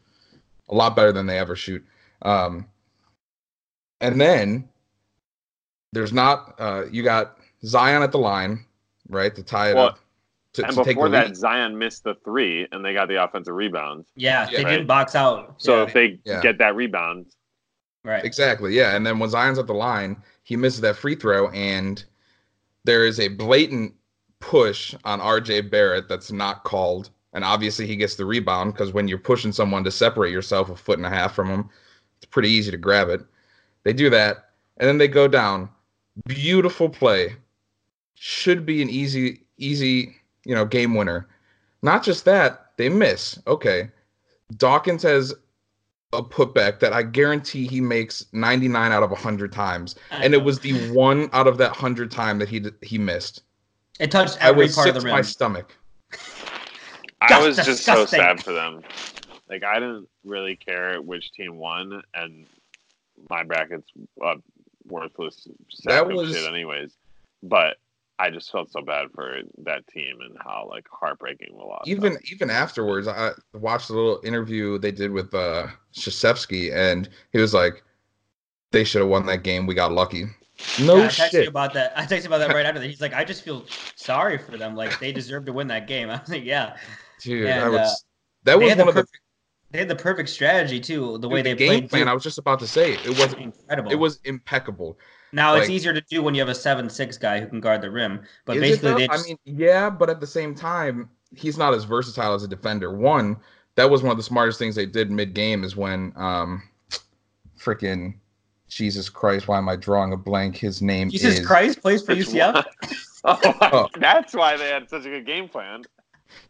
a 0.69 0.75
lot 0.75 0.95
better 0.95 1.11
than 1.11 1.25
they 1.25 1.39
ever 1.39 1.55
shoot. 1.55 1.83
Um, 2.23 2.67
and 4.01 4.19
then 4.19 4.67
there's 5.93 6.11
not, 6.11 6.55
uh, 6.59 6.83
you 6.91 7.03
got 7.03 7.37
Zion 7.63 8.03
at 8.03 8.11
the 8.11 8.19
line, 8.19 8.65
right, 9.09 9.33
to 9.33 9.43
tie 9.43 9.71
it 9.71 9.75
Well, 9.75 9.87
up. 9.87 9.99
To, 10.53 10.63
and 10.65 10.75
to 10.75 10.83
take 10.83 10.95
before 10.95 11.09
the 11.09 11.17
that, 11.17 11.27
lead. 11.27 11.37
Zion 11.37 11.77
missed 11.77 12.03
the 12.03 12.15
three, 12.25 12.67
and 12.71 12.83
they 12.83 12.93
got 12.93 13.07
the 13.07 13.23
offensive 13.23 13.53
rebound. 13.53 14.05
Yeah, 14.15 14.49
Yeah, 14.49 14.57
they 14.57 14.63
right. 14.63 14.71
didn't 14.71 14.87
box 14.87 15.15
out. 15.15 15.55
So 15.57 15.77
yeah, 15.77 15.83
if 15.83 15.93
they 15.93 16.19
Yeah. 16.25 16.41
get 16.41 16.57
that 16.57 16.75
rebound, 16.75 17.27
right. 18.13 18.23
Exactly. 18.23 18.75
Yeah. 18.75 18.95
And 18.95 19.05
then 19.05 19.19
when 19.19 19.29
Zion's 19.29 19.59
at 19.59 19.67
the 19.67 19.73
line, 19.73 20.21
he 20.43 20.55
misses 20.55 20.81
that 20.81 20.95
free 20.95 21.15
throw, 21.15 21.49
and 21.49 22.03
there 22.85 23.05
is 23.05 23.19
a 23.19 23.27
blatant 23.27 23.93
push 24.39 24.95
on 25.03 25.19
RJ 25.19 25.69
Barrett 25.69 26.07
that's 26.07 26.31
not 26.31 26.63
called. 26.63 27.09
And 27.33 27.43
obviously, 27.43 27.85
he 27.85 27.95
gets 27.95 28.15
the 28.15 28.25
rebound 28.25 28.73
because 28.73 28.93
when 28.93 29.07
you're 29.07 29.17
pushing 29.17 29.51
someone 29.51 29.83
to 29.83 29.91
separate 29.91 30.31
yourself 30.31 30.69
a 30.69 30.75
foot 30.75 30.97
and 30.97 31.05
a 31.05 31.09
half 31.09 31.35
from 31.35 31.49
him, 31.49 31.69
it's 32.17 32.25
pretty 32.25 32.49
easy 32.49 32.71
to 32.71 32.77
grab 32.77 33.09
it. 33.09 33.21
They 33.83 33.93
do 33.93 34.09
that, 34.09 34.51
and 34.77 34.87
then 34.87 34.97
they 34.97 35.07
go 35.07 35.27
down. 35.27 35.69
Beautiful 36.25 36.89
play. 36.89 37.35
Should 38.15 38.65
be 38.65 38.81
an 38.81 38.89
easy, 38.89 39.41
easy, 39.57 40.15
you 40.45 40.55
know, 40.55 40.65
game 40.65 40.95
winner. 40.95 41.27
Not 41.83 42.03
just 42.03 42.25
that, 42.25 42.71
they 42.77 42.89
miss. 42.89 43.37
Okay. 43.45 43.89
Dawkins 44.55 45.03
has 45.03 45.33
a 46.17 46.23
putback 46.23 46.79
that 46.79 46.91
I 46.93 47.03
guarantee 47.03 47.67
he 47.67 47.79
makes 47.79 48.25
99 48.33 48.91
out 48.91 49.03
of 49.03 49.11
100 49.11 49.51
times, 49.51 49.95
I 50.11 50.25
and 50.25 50.33
it 50.33 50.43
was 50.43 50.59
the 50.59 50.73
one 50.91 51.29
out 51.31 51.47
of 51.47 51.57
that 51.59 51.71
100 51.71 52.09
time 52.11 52.39
that 52.39 52.49
he 52.49 52.65
he 52.81 52.97
missed. 52.97 53.43
It 53.99 54.11
touched 54.11 54.37
I 54.43 54.49
every 54.49 54.65
was 54.65 54.75
part 54.75 54.87
sick 54.87 54.95
of 54.95 55.01
the 55.01 55.05
rim. 55.05 55.15
my 55.15 55.21
stomach. 55.21 55.75
I 57.21 57.27
Just 57.29 57.45
was 57.47 57.55
just 57.57 57.83
so 57.85 58.05
sad 58.05 58.43
for 58.43 58.51
them. 58.53 58.83
Like 59.49 59.63
I 59.63 59.75
didn't 59.75 60.07
really 60.25 60.55
care 60.55 61.01
which 61.01 61.31
team 61.31 61.57
won, 61.57 62.01
and 62.13 62.45
my 63.29 63.43
bracket's 63.43 63.89
uh, 64.23 64.35
worthless 64.87 65.47
That 65.85 66.07
was- 66.07 66.33
shit, 66.35 66.47
anyways. 66.49 66.91
But 67.43 67.77
I 68.19 68.29
just 68.31 68.51
felt 68.51 68.71
so 68.71 68.81
bad 68.81 69.07
for 69.13 69.37
that 69.65 69.85
team 69.87 70.17
and 70.21 70.35
how 70.43 70.67
like 70.69 70.85
heartbreaking 70.91 71.55
the 71.57 71.63
loss. 71.63 71.83
Even 71.85 72.13
was. 72.13 72.31
even 72.31 72.49
afterwards, 72.49 73.07
I 73.07 73.31
watched 73.53 73.89
a 73.89 73.93
little 73.93 74.19
interview 74.23 74.77
they 74.79 74.91
did 74.91 75.11
with 75.11 75.33
uh 75.33 75.67
Krzyzewski, 75.95 76.73
and 76.73 77.09
he 77.31 77.39
was 77.39 77.53
like, 77.53 77.83
"They 78.71 78.83
should 78.83 79.01
have 79.01 79.09
won 79.09 79.25
that 79.27 79.43
game. 79.43 79.67
We 79.67 79.75
got 79.75 79.91
lucky." 79.91 80.25
No 80.79 80.97
yeah, 80.97 81.03
I 81.03 81.07
texted 81.09 81.19
you 81.33 81.39
shit. 81.41 81.47
about 81.49 81.73
that. 81.73 81.93
I 81.95 82.05
texted 82.05 82.25
about 82.25 82.39
that 82.39 82.53
right 82.53 82.65
after 82.65 82.79
that. 82.79 82.87
He's 82.87 83.01
like, 83.01 83.13
I 83.13 83.23
just 83.23 83.43
feel 83.43 83.65
sorry 83.95 84.39
for 84.39 84.57
them. 84.57 84.75
Like 84.75 84.99
they 84.99 85.11
deserve 85.11 85.45
to 85.45 85.53
win 85.53 85.67
that 85.67 85.87
game. 85.87 86.09
I 86.11 86.19
was 86.19 86.29
like, 86.29 86.43
yeah. 86.43 86.77
Dude, 87.21 87.45
I 87.47 87.65
And, 87.65 87.71
was. 87.73 87.81
uh, 87.81 87.93
that 88.45 88.59
they 88.59 88.65
was 88.65 88.69
had 88.69 88.77
one 88.79 88.87
the 88.87 88.89
of 88.89 88.95
the, 88.95 89.07
They 89.71 89.79
had 89.79 89.87
the 89.87 89.95
perfect 89.95 90.29
strategy 90.29 90.79
too. 90.79 91.17
The 91.19 91.29
way 91.29 91.43
dude, 91.43 91.45
they 91.45 91.53
the 91.53 91.57
game 91.57 91.67
played. 91.81 91.89
plan. 91.89 92.05
too. 92.05 92.09
I 92.09 92.13
was 92.13 92.23
just 92.23 92.37
about 92.39 92.59
to 92.59 92.67
say 92.67 92.93
it 92.93 93.09
was 93.11 93.33
incredible. 93.33 93.91
it 93.91 93.95
was 93.95 94.19
impeccable. 94.23 94.97
Now 95.31 95.55
it's 95.55 95.69
easier 95.69 95.93
to 95.93 96.01
do 96.01 96.23
when 96.23 96.33
you 96.35 96.41
have 96.41 96.49
a 96.49 96.55
seven-six 96.55 97.17
guy 97.17 97.39
who 97.39 97.47
can 97.47 97.59
guard 97.59 97.81
the 97.81 97.91
rim. 97.91 98.21
But 98.45 98.59
basically, 98.59 98.91
though? 98.91 98.97
they 98.97 99.09
I 99.09 99.21
mean, 99.23 99.37
yeah, 99.45 99.89
but 99.89 100.09
at 100.09 100.19
the 100.19 100.27
same 100.27 100.55
time, 100.55 101.09
he's 101.35 101.57
not 101.57 101.73
as 101.73 101.83
versatile 101.83 102.33
as 102.33 102.43
a 102.43 102.47
defender. 102.47 102.91
One, 102.95 103.37
that 103.75 103.89
was 103.89 104.01
one 104.03 104.11
of 104.11 104.17
the 104.17 104.23
smartest 104.23 104.57
things 104.59 104.75
they 104.75 104.85
did 104.85 105.11
mid 105.11 105.33
game 105.33 105.63
is 105.63 105.75
when 105.75 106.13
um 106.15 106.63
freaking 107.59 108.15
Jesus 108.69 109.09
Christ, 109.09 109.47
why 109.47 109.57
am 109.57 109.69
I 109.69 109.75
drawing 109.75 110.13
a 110.13 110.17
blank? 110.17 110.57
His 110.57 110.81
name 110.81 111.09
Jesus 111.09 111.39
is 111.39 111.45
Christ 111.45 111.81
plays 111.81 112.01
for 112.03 112.15
Which 112.15 112.27
UCF. 112.27 112.63
Oh, 113.23 113.39
Oh. 113.61 113.87
that's 113.99 114.33
why 114.33 114.57
they 114.57 114.69
had 114.69 114.89
such 114.89 115.05
a 115.05 115.09
good 115.09 115.25
game 115.25 115.47
plan. 115.49 115.83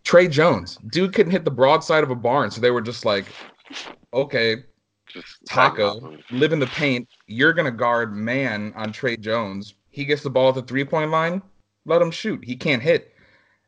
Tre 0.04 0.28
Jones. 0.28 0.78
Dude 0.88 1.14
couldn't 1.14 1.32
hit 1.32 1.46
the 1.46 1.52
broadside 1.52 2.04
of 2.04 2.10
a 2.12 2.16
barn, 2.16 2.50
so 2.52 2.60
they 2.62 2.72
were 2.72 2.82
just 2.82 3.06
like, 3.06 3.26
okay, 4.14 4.64
Just 5.12 5.46
Taco, 5.46 5.94
second 5.94 6.24
live 6.32 6.54
in 6.54 6.60
the 6.60 6.68
paint. 6.68 7.08
You're 7.28 7.54
gonna 7.54 7.72
guard 7.72 8.16
man 8.16 8.74
on 8.76 8.92
Tre 8.92 9.18
Jones. 9.18 9.76
He 9.90 10.06
gets 10.06 10.24
the 10.24 10.30
ball 10.30 10.50
at 10.50 10.56
the 10.56 10.62
three 10.62 10.84
point 10.84 11.12
line. 11.12 11.42
Let 11.86 12.02
him 12.02 12.12
shoot. 12.12 12.44
He 12.44 12.56
can't 12.56 12.82
hit. 12.82 13.14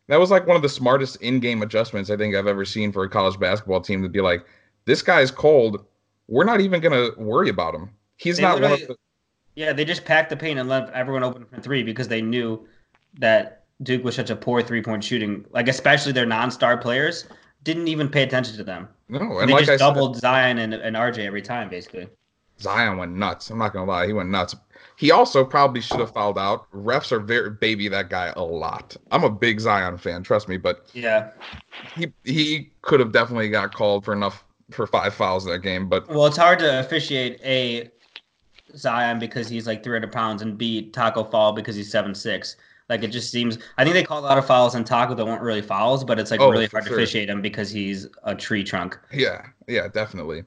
That 0.07 0.19
was 0.19 0.31
like 0.31 0.47
one 0.47 0.55
of 0.55 0.61
the 0.61 0.69
smartest 0.69 1.21
in 1.21 1.39
game 1.39 1.61
adjustments 1.61 2.09
I 2.09 2.17
think 2.17 2.35
I've 2.35 2.47
ever 2.47 2.65
seen 2.65 2.91
for 2.91 3.03
a 3.03 3.09
college 3.09 3.39
basketball 3.39 3.79
team 3.79 4.01
to 4.03 4.09
be 4.09 4.21
like, 4.21 4.45
this 4.85 5.01
guy's 5.01 5.31
cold. 5.31 5.85
We're 6.27 6.45
not 6.45 6.61
even 6.61 6.81
gonna 6.81 7.09
worry 7.17 7.49
about 7.49 7.75
him. 7.75 7.91
He's 8.17 8.37
They 8.37 8.43
not 8.43 8.61
one 8.61 8.73
of 8.73 8.79
the. 8.79 8.95
Yeah, 9.55 9.73
they 9.73 9.85
just 9.85 10.05
packed 10.05 10.29
the 10.29 10.37
paint 10.37 10.59
and 10.59 10.69
let 10.69 10.89
everyone 10.91 11.23
open 11.23 11.45
for 11.45 11.59
three 11.61 11.83
because 11.83 12.07
they 12.07 12.21
knew 12.21 12.67
that 13.19 13.65
Duke 13.83 14.03
was 14.03 14.15
such 14.15 14.29
a 14.29 14.35
poor 14.35 14.61
three 14.61 14.81
point 14.81 15.03
shooting. 15.03 15.45
Like 15.51 15.67
especially 15.67 16.11
their 16.11 16.25
non 16.25 16.51
star 16.51 16.77
players 16.77 17.25
didn't 17.63 17.87
even 17.87 18.09
pay 18.09 18.23
attention 18.23 18.55
to 18.57 18.63
them. 18.63 18.89
No, 19.09 19.39
And 19.39 19.49
and 19.49 19.49
they 19.49 19.53
like 19.53 19.55
just 19.55 19.69
I 19.69 19.77
said, 19.77 19.95
doubled 19.95 20.17
Zion 20.17 20.57
and, 20.59 20.73
and 20.73 20.95
RJ 20.95 21.25
every 21.25 21.41
time, 21.41 21.69
basically. 21.69 22.09
Zion 22.61 22.97
went 22.97 23.13
nuts. 23.15 23.49
I'm 23.49 23.57
not 23.57 23.73
gonna 23.73 23.89
lie, 23.89 24.05
he 24.07 24.13
went 24.13 24.29
nuts. 24.29 24.55
He 24.97 25.11
also 25.11 25.45
probably 25.45 25.81
should 25.81 25.99
have 25.99 26.11
fouled 26.13 26.37
out. 26.37 26.69
Refs 26.71 27.11
are 27.11 27.19
very 27.19 27.49
baby 27.51 27.87
that 27.87 28.09
guy 28.09 28.33
a 28.35 28.43
lot. 28.43 28.95
I'm 29.11 29.23
a 29.23 29.29
big 29.29 29.59
Zion 29.59 29.97
fan, 29.97 30.23
trust 30.23 30.47
me, 30.49 30.57
but 30.57 30.87
Yeah. 30.93 31.31
he 31.95 32.13
he 32.23 32.71
could 32.81 32.99
have 32.99 33.11
definitely 33.11 33.49
got 33.49 33.73
called 33.73 34.05
for 34.05 34.13
enough 34.13 34.45
for 34.71 34.85
five 34.87 35.13
fouls 35.13 35.45
that 35.45 35.59
game. 35.59 35.89
But 35.89 36.07
Well, 36.07 36.25
it's 36.25 36.37
hard 36.37 36.59
to 36.59 36.79
officiate 36.79 37.39
a 37.43 37.91
Zion 38.77 39.19
because 39.19 39.49
he's 39.49 39.67
like 39.67 39.83
300 39.83 40.11
pounds 40.11 40.41
and 40.41 40.57
B 40.57 40.89
Taco 40.91 41.23
Fall 41.23 41.53
because 41.53 41.75
he's 41.75 41.91
seven 41.91 42.15
six. 42.15 42.57
Like 42.89 43.03
it 43.03 43.09
just 43.09 43.31
seems. 43.31 43.59
I 43.77 43.83
think 43.83 43.93
they 43.93 44.03
call 44.03 44.19
a 44.19 44.21
lot 44.25 44.37
of 44.37 44.45
fouls 44.47 44.75
on 44.75 44.83
Taco 44.83 45.13
that 45.13 45.25
weren't 45.25 45.41
really 45.43 45.61
fouls, 45.61 46.03
but 46.03 46.19
it's 46.19 46.31
like 46.31 46.39
Oh, 46.41 46.49
really 46.49 46.65
hard 46.65 46.85
sure. 46.85 46.97
to 46.97 47.01
officiate 47.03 47.29
him 47.29 47.41
because 47.41 47.69
he's 47.69 48.07
a 48.23 48.35
tree 48.35 48.63
trunk. 48.63 48.97
yeah, 49.13 49.45
yeah, 49.67 49.87
definitely. 49.87 50.43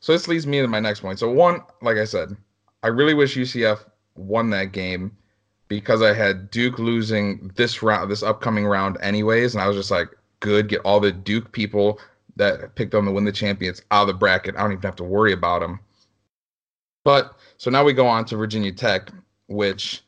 So 0.00 0.12
this 0.12 0.26
leads 0.26 0.46
me 0.46 0.60
to 0.60 0.66
my 0.68 0.80
next 0.80 1.00
point. 1.00 1.18
So 1.18 1.30
one, 1.30 1.60
like 1.82 1.98
I 1.98 2.04
said, 2.04 2.34
I 2.82 2.88
really 2.88 3.14
wish 3.14 3.36
UCF 3.36 3.84
won 4.16 4.50
that 4.50 4.72
game 4.72 5.16
because 5.68 6.02
I 6.02 6.12
had 6.12 6.50
Duke 6.50 6.78
losing 6.78 7.50
this 7.54 7.82
round, 7.82 8.10
this 8.10 8.22
upcoming 8.22 8.66
round, 8.66 8.96
anyways, 9.00 9.54
and 9.54 9.62
I 9.62 9.68
was 9.68 9.76
just 9.76 9.90
like, 9.90 10.08
good, 10.40 10.68
get 10.68 10.80
all 10.80 10.98
the 10.98 11.12
Duke 11.12 11.52
people 11.52 12.00
that 12.36 12.74
picked 12.74 12.90
them 12.92 13.04
to 13.04 13.12
win 13.12 13.24
the 13.24 13.30
champions 13.32 13.80
out 13.90 14.02
of 14.02 14.06
the 14.08 14.14
bracket. 14.14 14.56
I 14.56 14.62
don't 14.62 14.72
even 14.72 14.82
have 14.82 14.96
to 14.96 15.04
worry 15.04 15.32
about 15.32 15.60
them. 15.60 15.78
But 17.04 17.38
so 17.58 17.70
now 17.70 17.84
we 17.84 17.92
go 17.92 18.06
on 18.06 18.24
to 18.26 18.36
Virginia 18.36 18.72
Tech, 18.72 19.10
which 19.48 20.02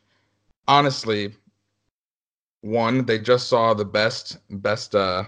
honestly, 0.66 1.34
one, 2.64 3.04
they 3.04 3.18
just 3.18 3.49
saw 3.49 3.75
the 3.75 3.85
best, 3.85 4.38
best, 4.50 4.94
uh, 4.94 5.25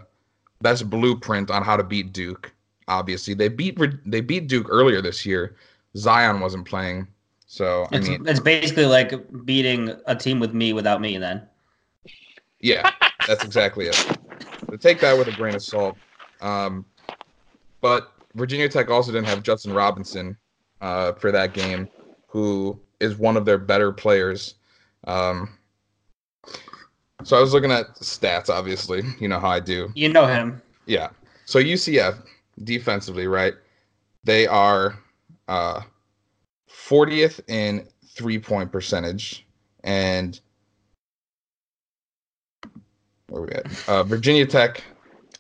best 0.63 0.89
blueprint 0.89 1.51
on 1.51 1.63
how 1.63 1.77
to 1.77 1.85
beat 1.85 2.13
Duke. 2.13 2.53
Obviously, 2.89 3.35
they 3.35 3.49
beat 3.49 3.79
they 4.07 4.21
beat 4.21 4.49
Duke 4.49 4.67
earlier 4.71 5.03
this 5.03 5.27
year. 5.27 5.57
Zion 5.97 6.41
wasn't 6.41 6.67
playing, 6.67 7.09
so 7.47 7.89
I 7.93 7.99
It's, 7.99 8.09
mean, 8.09 8.27
it's 8.27 8.41
basically 8.41 8.87
like 8.87 9.13
beating 9.45 9.93
a 10.07 10.15
team 10.15 10.41
with 10.41 10.55
me 10.55 10.73
without 10.73 11.01
me. 11.01 11.19
Then 11.19 11.43
Yeah, 12.61 12.91
that's 13.27 13.45
exactly 13.45 13.87
it. 13.87 13.95
So 14.71 14.77
take 14.77 15.01
that 15.01 15.17
with 15.19 15.29
a 15.29 15.33
grain 15.33 15.55
of 15.55 15.63
salt. 15.63 15.97
Um, 16.41 16.85
but 17.81 18.13
Virginia 18.35 18.69
Tech 18.69 18.91
also 18.91 19.13
didn't 19.13 19.27
have 19.27 19.43
Justin 19.43 19.73
Robinson 19.73 20.37
uh, 20.81 21.13
for 21.13 21.31
that 21.33 21.53
game, 21.55 21.89
who 22.29 22.79
is 23.01 23.17
one 23.17 23.37
of 23.37 23.45
their 23.45 23.59
better 23.59 23.93
players. 23.93 24.55
Um, 25.07 25.59
so 27.25 27.37
I 27.37 27.41
was 27.41 27.53
looking 27.53 27.71
at 27.73 27.95
stats, 27.97 28.49
obviously. 28.49 29.03
You 29.21 29.29
know 29.29 29.41
how 29.41 29.49
I 29.49 29.61
do. 29.61 29.91
you 29.95 30.09
know 30.09 30.27
him. 30.27 30.61
Yeah. 30.87 31.09
So 31.45 31.59
UCF 31.61 32.19
defensively, 32.65 33.27
right? 33.27 33.55
They 34.25 34.47
are 34.47 34.99
uh 35.49 35.83
40th 36.69 37.41
in 37.49 37.87
three 38.15 38.39
point 38.39 38.71
percentage 38.73 39.47
and 39.85 40.41
where 43.29 43.43
we 43.43 43.49
at? 43.51 43.89
Uh, 43.89 44.03
Virginia 44.05 44.47
Tech 44.47 44.83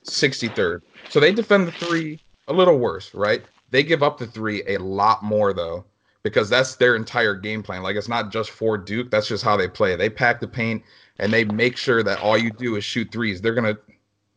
63rd. 0.05 0.83
So 1.09 1.21
they 1.21 1.33
defend 1.33 1.69
the 1.69 1.73
three 1.73 2.21
a 2.49 2.53
little 2.53 2.79
worse, 2.79 3.15
right? 3.15 3.43
They 3.71 3.83
give 3.83 4.03
up 4.03 4.19
the 4.19 4.27
three 4.27 4.62
a 4.67 4.79
lot 4.79 5.23
more 5.23 5.53
though 5.53 5.85
because 6.23 6.49
that's 6.49 6.77
their 6.77 6.97
entire 6.97 7.35
game 7.35 7.62
plan. 7.62 7.83
Like 7.83 7.97
it's 7.97 8.09
not 8.09 8.31
just 8.33 8.51
for 8.51 8.77
Duke, 8.77 9.11
that's 9.11 9.29
just 9.29 9.45
how 9.45 9.57
they 9.57 9.69
play. 9.69 9.95
They 9.97 10.11
pack 10.11 10.41
the 10.41 10.49
paint 10.49 10.83
and 11.18 11.33
they 11.33 11.44
make 11.44 11.76
sure 11.76 12.02
that 12.02 12.20
all 12.20 12.37
you 12.37 12.50
do 12.50 12.76
is 12.76 12.85
shoot 12.85 13.11
threes. 13.11 13.40
They're 13.40 13.55
to 13.55 13.79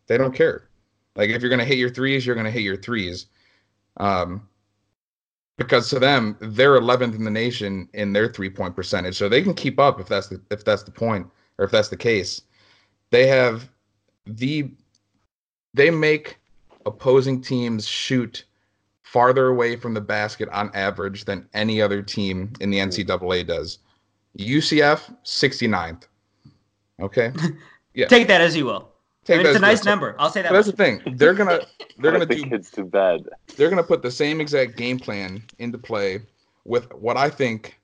they 0.07 0.17
don't 0.17 0.33
care. 0.33 0.69
Like 1.15 1.29
if 1.29 1.41
you're 1.41 1.49
gonna 1.49 1.65
hit 1.65 1.77
your 1.77 1.89
threes, 1.89 2.25
you're 2.25 2.35
gonna 2.35 2.51
hit 2.51 2.63
your 2.63 2.77
threes. 2.77 3.27
Um, 3.97 4.47
because 5.57 5.89
to 5.89 5.99
them, 5.99 6.37
they're 6.39 6.79
11th 6.79 7.15
in 7.15 7.25
the 7.25 7.29
nation 7.29 7.89
in 7.93 8.13
their 8.13 8.29
three 8.29 8.49
point 8.49 8.75
percentage, 8.75 9.17
so 9.17 9.27
they 9.27 9.41
can 9.41 9.53
keep 9.53 9.79
up 9.79 9.99
if 9.99 10.07
that's 10.07 10.27
the 10.27 10.41
if 10.51 10.63
that's 10.63 10.83
the 10.83 10.91
point 10.91 11.27
or 11.57 11.65
if 11.65 11.71
that's 11.71 11.89
the 11.89 11.97
case. 11.97 12.41
They 13.11 13.27
have 13.27 13.69
the 14.25 14.71
they 15.73 15.91
make 15.91 16.37
opposing 16.85 17.41
teams 17.41 17.87
shoot 17.87 18.45
farther 19.03 19.47
away 19.47 19.75
from 19.75 19.93
the 19.93 20.01
basket 20.01 20.47
on 20.49 20.71
average 20.73 21.25
than 21.25 21.47
any 21.53 21.81
other 21.81 22.01
team 22.01 22.53
in 22.61 22.69
the 22.69 22.77
NCAA 22.77 23.45
does. 23.45 23.79
UCF 24.37 25.13
69th. 25.25 26.03
Okay, 27.01 27.31
Yeah. 27.93 28.07
Take 28.07 28.27
that 28.27 28.41
as 28.41 28.55
you 28.55 28.65
will. 28.65 28.89
I 29.27 29.33
mean, 29.33 29.43
that 29.43 29.49
it's 29.49 29.57
a 29.57 29.61
nice 29.61 29.79
good. 29.81 29.89
number. 29.89 30.15
I'll 30.19 30.29
say 30.29 30.41
that. 30.41 30.49
But 30.49 30.55
that's 30.55 30.67
the 30.67 30.73
thing. 30.73 31.01
They're 31.17 31.33
gonna 31.33 31.61
they're 31.97 32.11
gonna 32.11 32.25
Put 32.25 32.29
the 32.29 32.43
do 32.43 32.49
kids 32.49 32.71
to 32.71 32.83
bed. 32.85 33.25
they're 33.57 33.69
gonna 33.69 33.83
put 33.83 34.01
the 34.01 34.11
same 34.11 34.39
exact 34.41 34.77
game 34.77 34.99
plan 34.99 35.43
into 35.59 35.77
play 35.77 36.19
with 36.65 36.91
what 36.93 37.17
I 37.17 37.29
think 37.29 37.79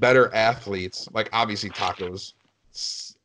better 0.00 0.32
athletes. 0.34 1.08
Like 1.12 1.28
obviously 1.32 1.70
Tacos 1.70 2.34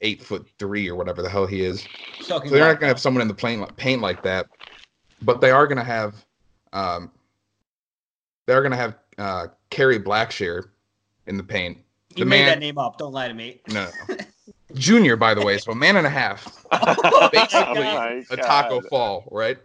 eight 0.01 0.21
foot 0.23 0.47
three 0.59 0.87
or 0.87 0.95
whatever 0.95 1.21
the 1.21 1.29
hell 1.29 1.45
he 1.45 1.63
is. 1.63 1.89
Soaking 2.19 2.49
So 2.49 2.55
they're 2.55 2.67
not 2.67 2.79
gonna 2.79 2.87
have 2.87 2.99
someone 2.99 3.21
in 3.21 3.27
the 3.27 3.33
paint 3.33 3.75
paint 3.77 4.01
like 4.01 4.23
that, 4.23 4.47
but 5.21 5.41
they 5.41 5.51
are 5.51 5.67
gonna 5.67 5.83
have 5.83 6.25
um 6.73 7.11
they're 8.47 8.61
gonna 8.63 8.77
have 8.77 8.95
uh 9.17 9.47
Kerry 9.69 9.99
Blackshear 9.99 10.69
in 11.27 11.37
the 11.37 11.43
paint. 11.43 11.79
You 12.15 12.23
the 12.23 12.29
made 12.29 12.39
man- 12.41 12.47
that 12.47 12.59
name 12.59 12.77
up. 12.77 12.97
Don't 12.97 13.11
lie 13.13 13.27
to 13.27 13.33
me. 13.33 13.61
No, 13.67 13.85
no, 13.85 14.15
no. 14.15 14.15
Junior, 14.75 15.15
by 15.15 15.33
the 15.33 15.45
way, 15.45 15.57
so 15.57 15.71
a 15.71 15.75
man 15.75 15.97
and 15.97 16.07
a 16.07 16.09
half. 16.09 16.57
Oh 16.73 17.29
Basically, 17.31 17.83
my 17.83 18.23
a 18.29 18.37
taco 18.37 18.79
God. 18.79 18.89
fall, 18.89 19.27
right? 19.31 19.57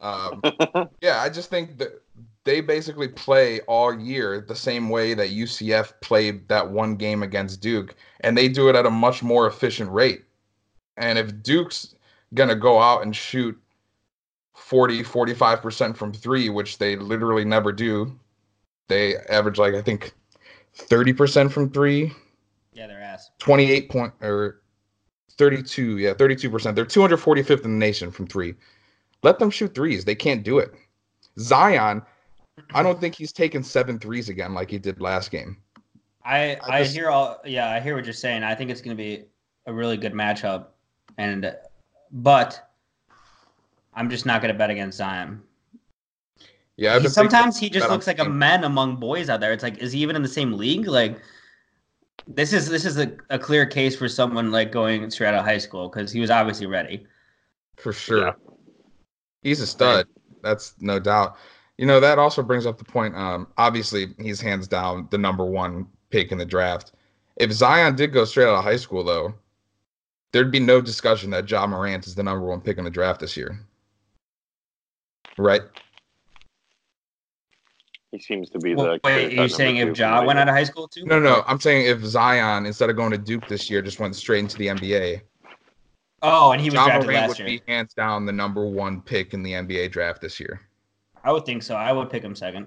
Um, 0.00 0.42
yeah, 1.00 1.20
I 1.20 1.28
just 1.28 1.50
think 1.50 1.78
that 1.78 2.02
they 2.44 2.60
basically 2.60 3.08
play 3.08 3.60
all 3.60 3.98
year 3.98 4.40
the 4.40 4.54
same 4.54 4.88
way 4.88 5.14
that 5.14 5.30
UCF 5.30 5.92
played 6.00 6.48
that 6.48 6.70
one 6.70 6.96
game 6.96 7.22
against 7.22 7.60
Duke, 7.60 7.94
and 8.20 8.36
they 8.36 8.48
do 8.48 8.68
it 8.68 8.76
at 8.76 8.86
a 8.86 8.90
much 8.90 9.22
more 9.22 9.46
efficient 9.46 9.90
rate. 9.90 10.24
And 10.96 11.18
if 11.18 11.42
Duke's 11.42 11.94
gonna 12.34 12.54
go 12.54 12.78
out 12.80 13.02
and 13.02 13.14
shoot 13.14 13.58
40, 14.54 15.02
45% 15.02 15.96
from 15.96 16.12
three, 16.12 16.48
which 16.48 16.78
they 16.78 16.96
literally 16.96 17.44
never 17.44 17.72
do, 17.72 18.18
they 18.88 19.16
average 19.16 19.58
like 19.58 19.74
I 19.74 19.82
think 19.82 20.12
30% 20.76 21.50
from 21.50 21.70
three, 21.70 22.12
Yeah, 23.10 23.16
their 23.16 23.18
ass. 23.18 23.30
28 23.38 23.90
point 23.90 24.12
or 24.22 24.62
32 25.32 25.98
yeah 25.98 26.12
32% 26.14 26.74
they're 26.74 26.84
245th 26.84 27.64
in 27.64 27.72
the 27.72 27.78
nation 27.78 28.10
from 28.10 28.26
three 28.26 28.54
let 29.22 29.38
them 29.38 29.50
shoot 29.50 29.74
threes 29.74 30.04
they 30.04 30.14
can't 30.14 30.42
do 30.42 30.58
it 30.58 30.72
zion 31.38 32.02
i 32.74 32.82
don't 32.82 33.00
think 33.00 33.14
he's 33.14 33.32
taken 33.32 33.62
seven 33.62 33.98
threes 33.98 34.28
again 34.28 34.52
like 34.52 34.70
he 34.70 34.78
did 34.78 35.00
last 35.00 35.30
game 35.30 35.56
I 36.22 36.58
I 36.62 36.76
I 36.76 36.82
just- 36.82 36.94
hear 36.94 37.08
all. 37.08 37.40
Yeah, 37.46 37.70
I 37.70 37.80
hear 37.80 37.94
what 37.94 38.04
you're 38.04 38.12
saying. 38.12 38.42
I 38.44 38.54
think 38.54 38.70
it's 38.70 38.82
going 38.82 38.94
to 38.94 39.02
be 39.02 39.24
a 39.64 39.72
really 39.72 39.96
good 39.96 40.12
matchup, 40.12 40.66
and 41.16 41.56
but 42.12 42.60
I'm 43.94 44.10
just 44.10 44.26
not 44.26 44.42
going 44.42 44.52
to 44.52 44.58
bet 44.58 44.68
against 44.68 44.98
Zion. 44.98 45.40
yeah 46.76 46.98
He- 46.98 47.08
sometimes 47.08 47.58
he 47.58 47.70
just 47.70 47.88
looks 47.88 48.06
like 48.06 48.18
a 48.18 48.28
man 48.28 48.64
among 48.64 48.96
boys 48.96 49.30
out 49.30 49.40
there. 49.40 49.52
It's 49.54 49.62
like, 49.62 49.78
is 49.78 49.92
he 49.92 50.00
even 50.02 50.14
in 50.14 50.20
the 50.22 50.28
same 50.28 50.52
league? 50.52 50.86
Like, 50.86 51.18
this 52.26 52.52
is 52.52 52.68
this 52.68 52.84
is 52.84 52.98
a, 52.98 53.12
a 53.30 53.38
clear 53.38 53.66
case 53.66 53.96
for 53.96 54.08
someone 54.08 54.50
like 54.50 54.72
going 54.72 55.10
straight 55.10 55.28
out 55.28 55.34
of 55.34 55.44
high 55.44 55.58
school 55.58 55.88
because 55.88 56.12
he 56.12 56.20
was 56.20 56.30
obviously 56.30 56.66
ready. 56.66 57.06
for 57.76 57.92
sure. 57.92 58.26
Yeah. 58.26 58.32
he's 59.42 59.60
a 59.60 59.66
stud. 59.66 60.06
That's 60.42 60.74
no 60.80 60.98
doubt. 60.98 61.36
You 61.78 61.86
know 61.86 62.00
that 62.00 62.18
also 62.18 62.42
brings 62.42 62.66
up 62.66 62.78
the 62.78 62.84
point 62.84 63.14
um 63.16 63.46
obviously 63.56 64.14
he's 64.18 64.40
hands 64.40 64.68
down 64.68 65.08
the 65.10 65.18
number 65.18 65.44
one 65.44 65.86
pick 66.10 66.32
in 66.32 66.38
the 66.38 66.46
draft. 66.46 66.92
If 67.36 67.52
zion 67.52 67.96
did 67.96 68.12
go 68.12 68.24
straight 68.24 68.48
out 68.48 68.58
of 68.58 68.64
high 68.64 68.76
school 68.76 69.04
though 69.04 69.34
there'd 70.32 70.52
be 70.52 70.60
no 70.60 70.80
discussion 70.80 71.30
that 71.30 71.50
ja 71.50 71.66
morant 71.66 72.06
is 72.06 72.14
the 72.14 72.22
number 72.22 72.46
one 72.46 72.60
pick 72.60 72.78
in 72.78 72.84
the 72.84 72.90
draft 72.90 73.20
this 73.20 73.36
year. 73.36 73.58
Right 75.38 75.62
He 78.12 78.18
seems 78.18 78.50
to 78.50 78.58
be 78.58 78.74
Well, 78.74 78.86
the. 78.86 79.00
wait, 79.04 79.32
you're 79.32 79.48
saying 79.48 79.76
if 79.76 79.96
Ja 79.96 80.24
went 80.24 80.38
out 80.38 80.48
of 80.48 80.54
high 80.54 80.64
school 80.64 80.88
too? 80.88 81.04
No, 81.04 81.20
no, 81.20 81.44
I'm 81.46 81.60
saying 81.60 81.86
if 81.86 82.02
Zion 82.04 82.66
instead 82.66 82.90
of 82.90 82.96
going 82.96 83.12
to 83.12 83.18
Duke 83.18 83.46
this 83.46 83.70
year 83.70 83.82
just 83.82 84.00
went 84.00 84.16
straight 84.16 84.40
into 84.40 84.56
the 84.58 84.66
NBA, 84.68 85.20
Oh, 86.22 86.50
and 86.52 86.60
he 86.60 86.68
was 86.68 86.74
Ja 86.74 86.84
drafted 86.86 87.06
Morant 87.06 87.20
last 87.20 87.28
would 87.28 87.38
year. 87.48 87.60
be 87.66 87.72
hands 87.72 87.94
down 87.94 88.26
the 88.26 88.32
number 88.32 88.66
one 88.66 89.00
pick 89.00 89.32
in 89.32 89.42
the 89.42 89.52
NBA 89.52 89.90
draft 89.90 90.20
this 90.20 90.38
year. 90.40 90.60
I 91.24 91.32
would 91.32 91.46
think 91.46 91.62
so. 91.62 91.76
I 91.76 91.92
would 91.92 92.10
pick 92.10 92.22
him 92.22 92.34
second. 92.34 92.66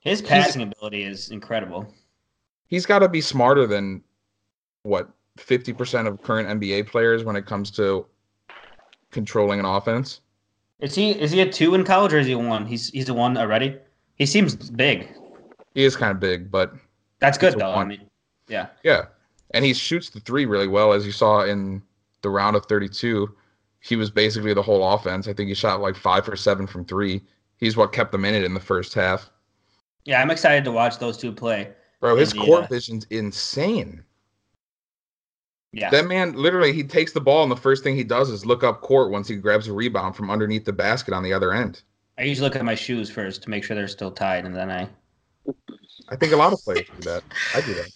His 0.00 0.20
He's- 0.20 0.30
passing 0.30 0.62
ability 0.62 1.02
is 1.02 1.30
incredible. 1.30 1.92
He's 2.68 2.86
got 2.86 3.00
to 3.00 3.08
be 3.08 3.20
smarter 3.20 3.66
than 3.66 4.02
what 4.84 5.10
50% 5.38 6.06
of 6.06 6.22
current 6.22 6.48
NBA 6.48 6.84
players 6.86 7.24
when 7.24 7.36
it 7.36 7.44
comes 7.46 7.70
to 7.72 8.06
controlling 9.10 9.58
an 9.60 9.66
offense. 9.66 10.20
Is 10.80 10.94
he 10.94 11.10
is 11.12 11.30
he 11.30 11.40
a 11.40 11.50
two 11.52 11.74
in 11.74 11.84
college 11.84 12.12
or 12.14 12.18
is 12.18 12.26
he 12.26 12.32
a 12.32 12.38
one? 12.38 12.66
He's 12.66 12.88
he's 12.90 13.08
a 13.08 13.14
one 13.14 13.36
already. 13.36 13.76
He 14.22 14.26
seems 14.26 14.54
big. 14.54 15.08
He 15.74 15.82
is 15.82 15.96
kind 15.96 16.12
of 16.12 16.20
big, 16.20 16.48
but 16.48 16.72
That's 17.18 17.36
good 17.36 17.58
though. 17.58 17.74
I 17.74 17.84
mean, 17.84 18.06
yeah. 18.46 18.68
yeah, 18.84 19.06
and 19.52 19.64
he 19.64 19.74
shoots 19.74 20.10
the 20.10 20.20
three 20.20 20.46
really 20.46 20.68
well, 20.68 20.92
as 20.92 21.04
you 21.04 21.10
saw 21.10 21.42
in 21.42 21.82
the 22.20 22.30
round 22.30 22.54
of 22.54 22.64
32. 22.66 23.34
He 23.80 23.96
was 23.96 24.12
basically 24.12 24.54
the 24.54 24.62
whole 24.62 24.94
offense. 24.94 25.26
I 25.26 25.32
think 25.32 25.48
he 25.48 25.54
shot 25.56 25.80
like 25.80 25.96
five 25.96 26.24
for 26.24 26.36
seven 26.36 26.68
from 26.68 26.84
three. 26.84 27.20
He's 27.56 27.76
what 27.76 27.90
kept 27.90 28.12
them 28.12 28.24
in 28.24 28.32
it 28.32 28.44
in 28.44 28.54
the 28.54 28.60
first 28.60 28.94
half. 28.94 29.28
Yeah, 30.04 30.22
I'm 30.22 30.30
excited 30.30 30.62
to 30.66 30.70
watch 30.70 30.98
those 30.98 31.16
two 31.16 31.32
play. 31.32 31.72
Bro, 31.98 32.14
his 32.14 32.32
Yeah. 32.32 32.44
court 32.44 32.64
uh, 32.66 32.68
vision's 32.68 33.06
insane. 33.10 34.04
Yeah. 35.72 35.90
That 35.90 36.06
man 36.06 36.34
literally 36.34 36.72
he 36.72 36.84
takes 36.84 37.10
the 37.10 37.20
ball 37.20 37.42
and 37.42 37.50
the 37.50 37.56
first 37.56 37.82
thing 37.82 37.96
he 37.96 38.04
does 38.04 38.30
is 38.30 38.46
look 38.46 38.62
up 38.62 38.82
court 38.82 39.10
once 39.10 39.26
he 39.26 39.34
grabs 39.34 39.66
a 39.66 39.72
rebound 39.72 40.14
from 40.14 40.30
underneath 40.30 40.64
the 40.64 40.72
basket 40.72 41.12
on 41.12 41.24
the 41.24 41.32
other 41.32 41.52
end. 41.52 41.82
I 42.18 42.22
usually 42.22 42.46
look 42.48 42.56
at 42.56 42.64
my 42.64 42.74
shoes 42.74 43.10
first 43.10 43.42
to 43.42 43.50
make 43.50 43.64
sure 43.64 43.74
they're 43.74 43.88
still 43.88 44.10
tied, 44.10 44.44
and 44.44 44.54
then 44.54 44.70
I. 44.70 44.88
I 46.08 46.16
think 46.16 46.32
a 46.32 46.36
lot 46.36 46.52
of 46.52 46.60
players 46.62 46.86
do 47.00 47.10
that. 47.10 47.22
I 47.54 47.60
do 47.62 47.74
that. 47.74 47.90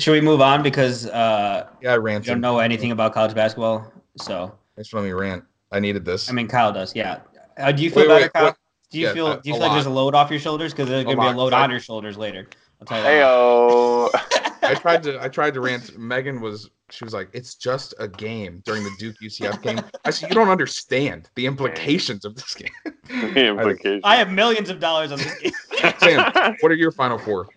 Should 0.00 0.12
we 0.12 0.20
move 0.20 0.40
on 0.40 0.62
because 0.62 1.06
uh, 1.06 1.68
Yeah, 1.80 1.94
I 1.94 1.96
you 1.96 2.20
don't 2.20 2.40
know 2.40 2.58
anything 2.58 2.90
about 2.90 3.14
college 3.14 3.34
basketball? 3.34 3.90
So 4.20 4.52
Thanks 4.76 4.88
for 4.90 4.96
letting 4.98 5.10
me 5.10 5.14
rant. 5.20 5.44
I 5.72 5.80
needed 5.80 6.04
this. 6.04 6.28
I 6.28 6.32
mean, 6.32 6.48
Kyle 6.48 6.72
does. 6.72 6.94
Yeah. 6.94 7.20
Uh, 7.56 7.72
do 7.72 7.82
you 7.82 7.90
feel 7.90 8.02
Wait, 8.02 8.08
better, 8.08 8.22
wait, 8.24 8.32
Kyle? 8.32 8.44
what- 8.46 8.56
Do 8.90 8.98
you 8.98 9.06
yeah, 9.06 9.12
feel 9.12 9.26
do 9.40 9.48
you 9.48 9.54
a 9.54 9.58
feel 9.58 9.66
like 9.66 9.72
there's 9.72 9.86
a 9.86 9.90
load 9.90 10.14
off 10.14 10.30
your 10.30 10.40
shoulders 10.40 10.72
because 10.72 10.88
there's 10.88 11.04
gonna 11.04 11.16
be 11.16 11.22
a 11.22 11.26
lot, 11.26 11.36
load 11.36 11.50
'cause 11.52 11.60
I- 11.60 11.64
on 11.64 11.70
your 11.70 11.80
shoulders 11.80 12.16
later? 12.18 12.46
I'll 12.80 12.86
tell 12.86 12.98
you 12.98 13.04
that. 13.04 13.12
Heyo. 13.24 14.33
I 14.64 14.74
tried 14.74 15.02
to 15.04 15.22
I 15.22 15.28
tried 15.28 15.54
to 15.54 15.60
rant. 15.60 15.98
Megan 15.98 16.40
was 16.40 16.70
she 16.90 17.04
was 17.04 17.14
like, 17.14 17.28
it's 17.32 17.54
just 17.54 17.94
a 17.98 18.06
game 18.06 18.62
during 18.64 18.84
the 18.84 18.90
Duke 18.98 19.16
UCF 19.22 19.62
game. 19.62 19.80
I 20.04 20.10
said, 20.10 20.28
you 20.28 20.34
don't 20.34 20.48
understand 20.48 21.30
the 21.34 21.46
implications 21.46 22.24
of 22.24 22.34
this 22.34 22.54
game. 22.54 22.70
the 23.08 23.46
implication. 23.48 24.00
I 24.04 24.16
have 24.16 24.30
millions 24.30 24.70
of 24.70 24.80
dollars 24.80 25.10
on 25.12 25.18
this. 25.18 25.40
game. 25.40 25.52
Sam, 25.98 26.56
what 26.60 26.70
are 26.70 26.76
your 26.76 26.92
final 26.92 27.18
four? 27.18 27.48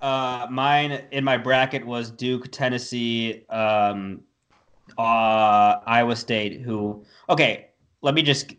Uh, 0.00 0.46
mine 0.50 1.04
in 1.12 1.24
my 1.24 1.36
bracket 1.36 1.84
was 1.86 2.10
Duke, 2.10 2.50
Tennessee, 2.50 3.44
um, 3.50 4.20
uh, 4.98 5.76
Iowa 5.86 6.16
State. 6.16 6.60
Who? 6.62 7.04
Okay, 7.28 7.68
let 8.02 8.14
me 8.14 8.22
just 8.22 8.54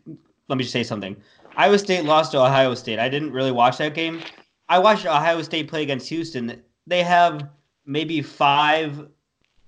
let 0.48 0.58
me 0.58 0.64
just 0.64 0.74
say 0.74 0.84
something. 0.84 1.16
Iowa 1.56 1.80
State 1.80 2.06
lost 2.06 2.32
to 2.32 2.40
Ohio 2.40 2.76
State. 2.76 3.00
I 3.00 3.10
didn't 3.10 3.32
really 3.32 3.52
watch 3.52 3.78
that 3.80 3.94
game. 3.94 4.22
I 4.70 4.80
watched 4.80 5.06
Ohio 5.06 5.42
State 5.42 5.68
play 5.68 5.84
against 5.84 6.10
Houston. 6.10 6.62
They 6.86 7.04
have 7.04 7.50
maybe 7.88 8.22
five. 8.22 9.08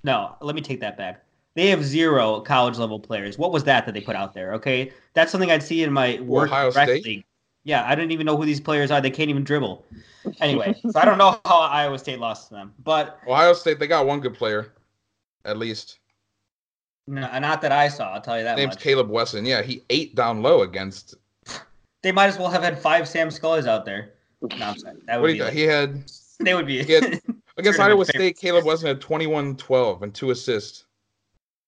No, 0.04 0.36
let 0.42 0.54
me 0.56 0.62
take 0.62 0.80
that 0.82 0.96
back. 0.98 1.24
They 1.56 1.68
have 1.68 1.84
zero 1.84 2.40
college 2.42 2.78
level 2.78 3.00
players. 3.00 3.38
What 3.38 3.52
was 3.52 3.64
that 3.66 3.86
that 3.86 3.94
they 3.94 4.02
put 4.02 4.16
out 4.16 4.34
there? 4.34 4.54
Okay, 4.54 4.92
that's 5.14 5.32
something 5.32 5.50
I'd 5.52 5.64
see 5.64 5.84
in 5.84 5.92
my 5.92 6.20
work 6.22 6.50
Ohio 6.52 6.70
State? 6.70 7.04
league. 7.06 7.26
Yeah, 7.66 7.84
I 7.86 7.96
don't 7.96 8.12
even 8.12 8.26
know 8.26 8.38
who 8.38 8.46
these 8.46 8.62
players 8.62 8.92
are. 8.92 9.02
They 9.02 9.10
can't 9.12 9.30
even 9.30 9.44
dribble. 9.44 9.84
Anyway, 10.40 10.74
so 10.92 11.00
I 11.00 11.04
don't 11.06 11.18
know 11.18 11.40
how 11.46 11.60
Iowa 11.62 11.98
State 12.00 12.20
lost 12.20 12.48
to 12.50 12.54
them, 12.54 12.74
but 12.84 13.20
Ohio 13.28 13.54
State, 13.54 13.80
they 13.80 13.88
got 13.88 14.06
one 14.06 14.20
good 14.22 14.34
player, 14.36 14.74
at 15.44 15.58
least. 15.58 16.00
no, 17.08 17.22
not 17.40 17.62
that 17.62 17.72
I 17.74 17.90
saw. 17.90 18.14
I'll 18.14 18.22
tell 18.22 18.38
you 18.38 18.44
that 18.44 18.56
Name's 18.58 18.76
much. 18.76 18.84
Caleb 18.84 19.10
Wesson. 19.10 19.46
Yeah, 19.46 19.62
he 19.62 19.84
ate 19.90 20.16
down 20.16 20.42
low 20.42 20.62
against. 20.62 21.16
They 22.02 22.14
might 22.14 22.28
as 22.28 22.38
well 22.40 22.50
have 22.50 22.64
had 22.64 22.80
five 22.80 23.10
Sam 23.10 23.28
Scullys 23.28 23.68
out 23.68 23.84
there. 23.84 24.14
No, 24.42 24.68
I'm 24.68 24.78
sorry. 24.78 24.96
That 25.08 25.16
What 25.18 25.24
would 25.24 25.28
do 25.28 25.34
be 25.34 25.38
you 25.40 25.44
like, 25.44 25.54
He 25.54 25.64
had 25.64 26.04
they 26.40 26.54
would 26.54 26.66
be. 26.66 26.82
he 26.82 26.94
had- 26.94 27.20
against 27.60 27.78
Should've 27.78 27.86
been 27.89 27.91
Iowa 27.98 28.06
fair. 28.06 28.19
State. 28.22 28.38
Caleb 28.38 28.65
Wesson 28.65 28.88
had 28.88 29.00
21-12 29.02 30.02
and 30.02 30.13
two 30.13 30.32
assists 30.32 30.86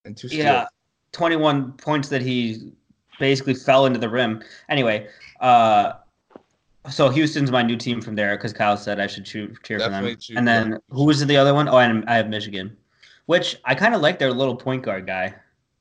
and 0.06 0.16
two 0.18 0.28
steals. 0.28 0.44
yeah, 0.44 0.66
21 1.12 1.74
points 1.74 2.10
that 2.10 2.22
he 2.22 2.72
basically 3.20 3.54
fell 3.54 3.86
into 3.86 4.00
the 4.00 4.10
rim. 4.10 4.42
Anyway, 4.70 5.08
uh, 5.42 5.94
so 6.90 7.10
Houston's 7.10 7.52
my 7.52 7.62
new 7.62 7.78
team 7.78 8.02
from 8.02 8.16
there 8.16 8.36
because 8.36 8.54
Kyle 8.54 8.78
said 8.78 9.00
I 9.00 9.08
should 9.08 9.26
cheer, 9.26 9.52
cheer 9.64 9.80
for 9.80 9.90
them. 9.90 10.06
choose 10.18 10.36
And 10.36 10.48
then 10.48 10.72
them. 10.72 10.80
who 10.90 11.06
was 11.06 11.24
the 11.26 11.38
other 11.38 11.54
one? 11.54 11.68
Oh, 11.68 11.78
and 11.78 12.04
I 12.10 12.16
have 12.16 12.30
Michigan, 12.30 12.76
which 13.28 13.58
I 13.66 13.76
kind 13.76 13.94
of 13.94 14.02
like 14.02 14.18
their 14.18 14.32
little 14.32 14.56
point 14.56 14.84
guard 14.84 15.06
guy. 15.06 15.36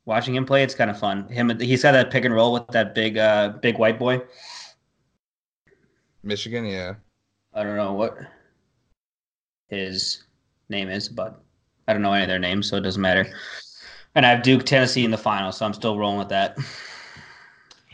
Watching 0.06 0.34
him 0.34 0.44
play, 0.44 0.62
it's 0.62 0.74
kind 0.74 0.90
of 0.90 0.98
fun. 0.98 1.28
Him, 1.28 1.56
he's 1.60 1.82
got 1.82 1.92
that 1.92 2.10
pick 2.10 2.24
and 2.24 2.34
roll 2.34 2.52
with 2.52 2.66
that 2.68 2.94
big, 2.94 3.16
uh, 3.16 3.50
big 3.62 3.78
white 3.78 3.98
boy. 3.98 4.20
Michigan, 6.22 6.64
yeah. 6.64 6.94
I 7.54 7.62
don't 7.62 7.76
know 7.76 7.92
what 7.92 8.18
his 9.70 10.24
name 10.68 10.88
is, 10.88 11.08
but 11.08 11.42
I 11.88 11.92
don't 11.92 12.02
know 12.02 12.12
any 12.12 12.24
of 12.24 12.28
their 12.28 12.38
names, 12.38 12.68
so 12.68 12.76
it 12.76 12.80
doesn't 12.80 13.00
matter. 13.00 13.26
And 14.14 14.26
I 14.26 14.30
have 14.30 14.42
Duke, 14.42 14.64
Tennessee 14.64 15.04
in 15.04 15.10
the 15.10 15.18
final, 15.18 15.52
so 15.52 15.64
I'm 15.64 15.72
still 15.72 15.96
rolling 15.98 16.18
with 16.18 16.28
that. 16.30 16.58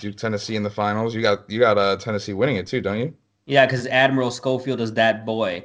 Duke 0.01 0.17
Tennessee 0.17 0.57
in 0.57 0.63
the 0.63 0.71
finals. 0.71 1.15
You 1.15 1.23
got 1.23 1.49
you 1.51 1.59
got 1.61 1.79
uh, 1.79 1.97
Tennessee 1.97 2.33
winning 2.33 2.57
it 2.57 2.67
too, 2.67 2.81
don't 2.81 2.99
you? 2.99 3.15
Yeah, 3.47 3.67
because 3.67 3.87
Admiral 3.87 4.31
Schofield 4.31 4.81
is 4.81 4.93
that 4.95 5.25
boy. 5.25 5.65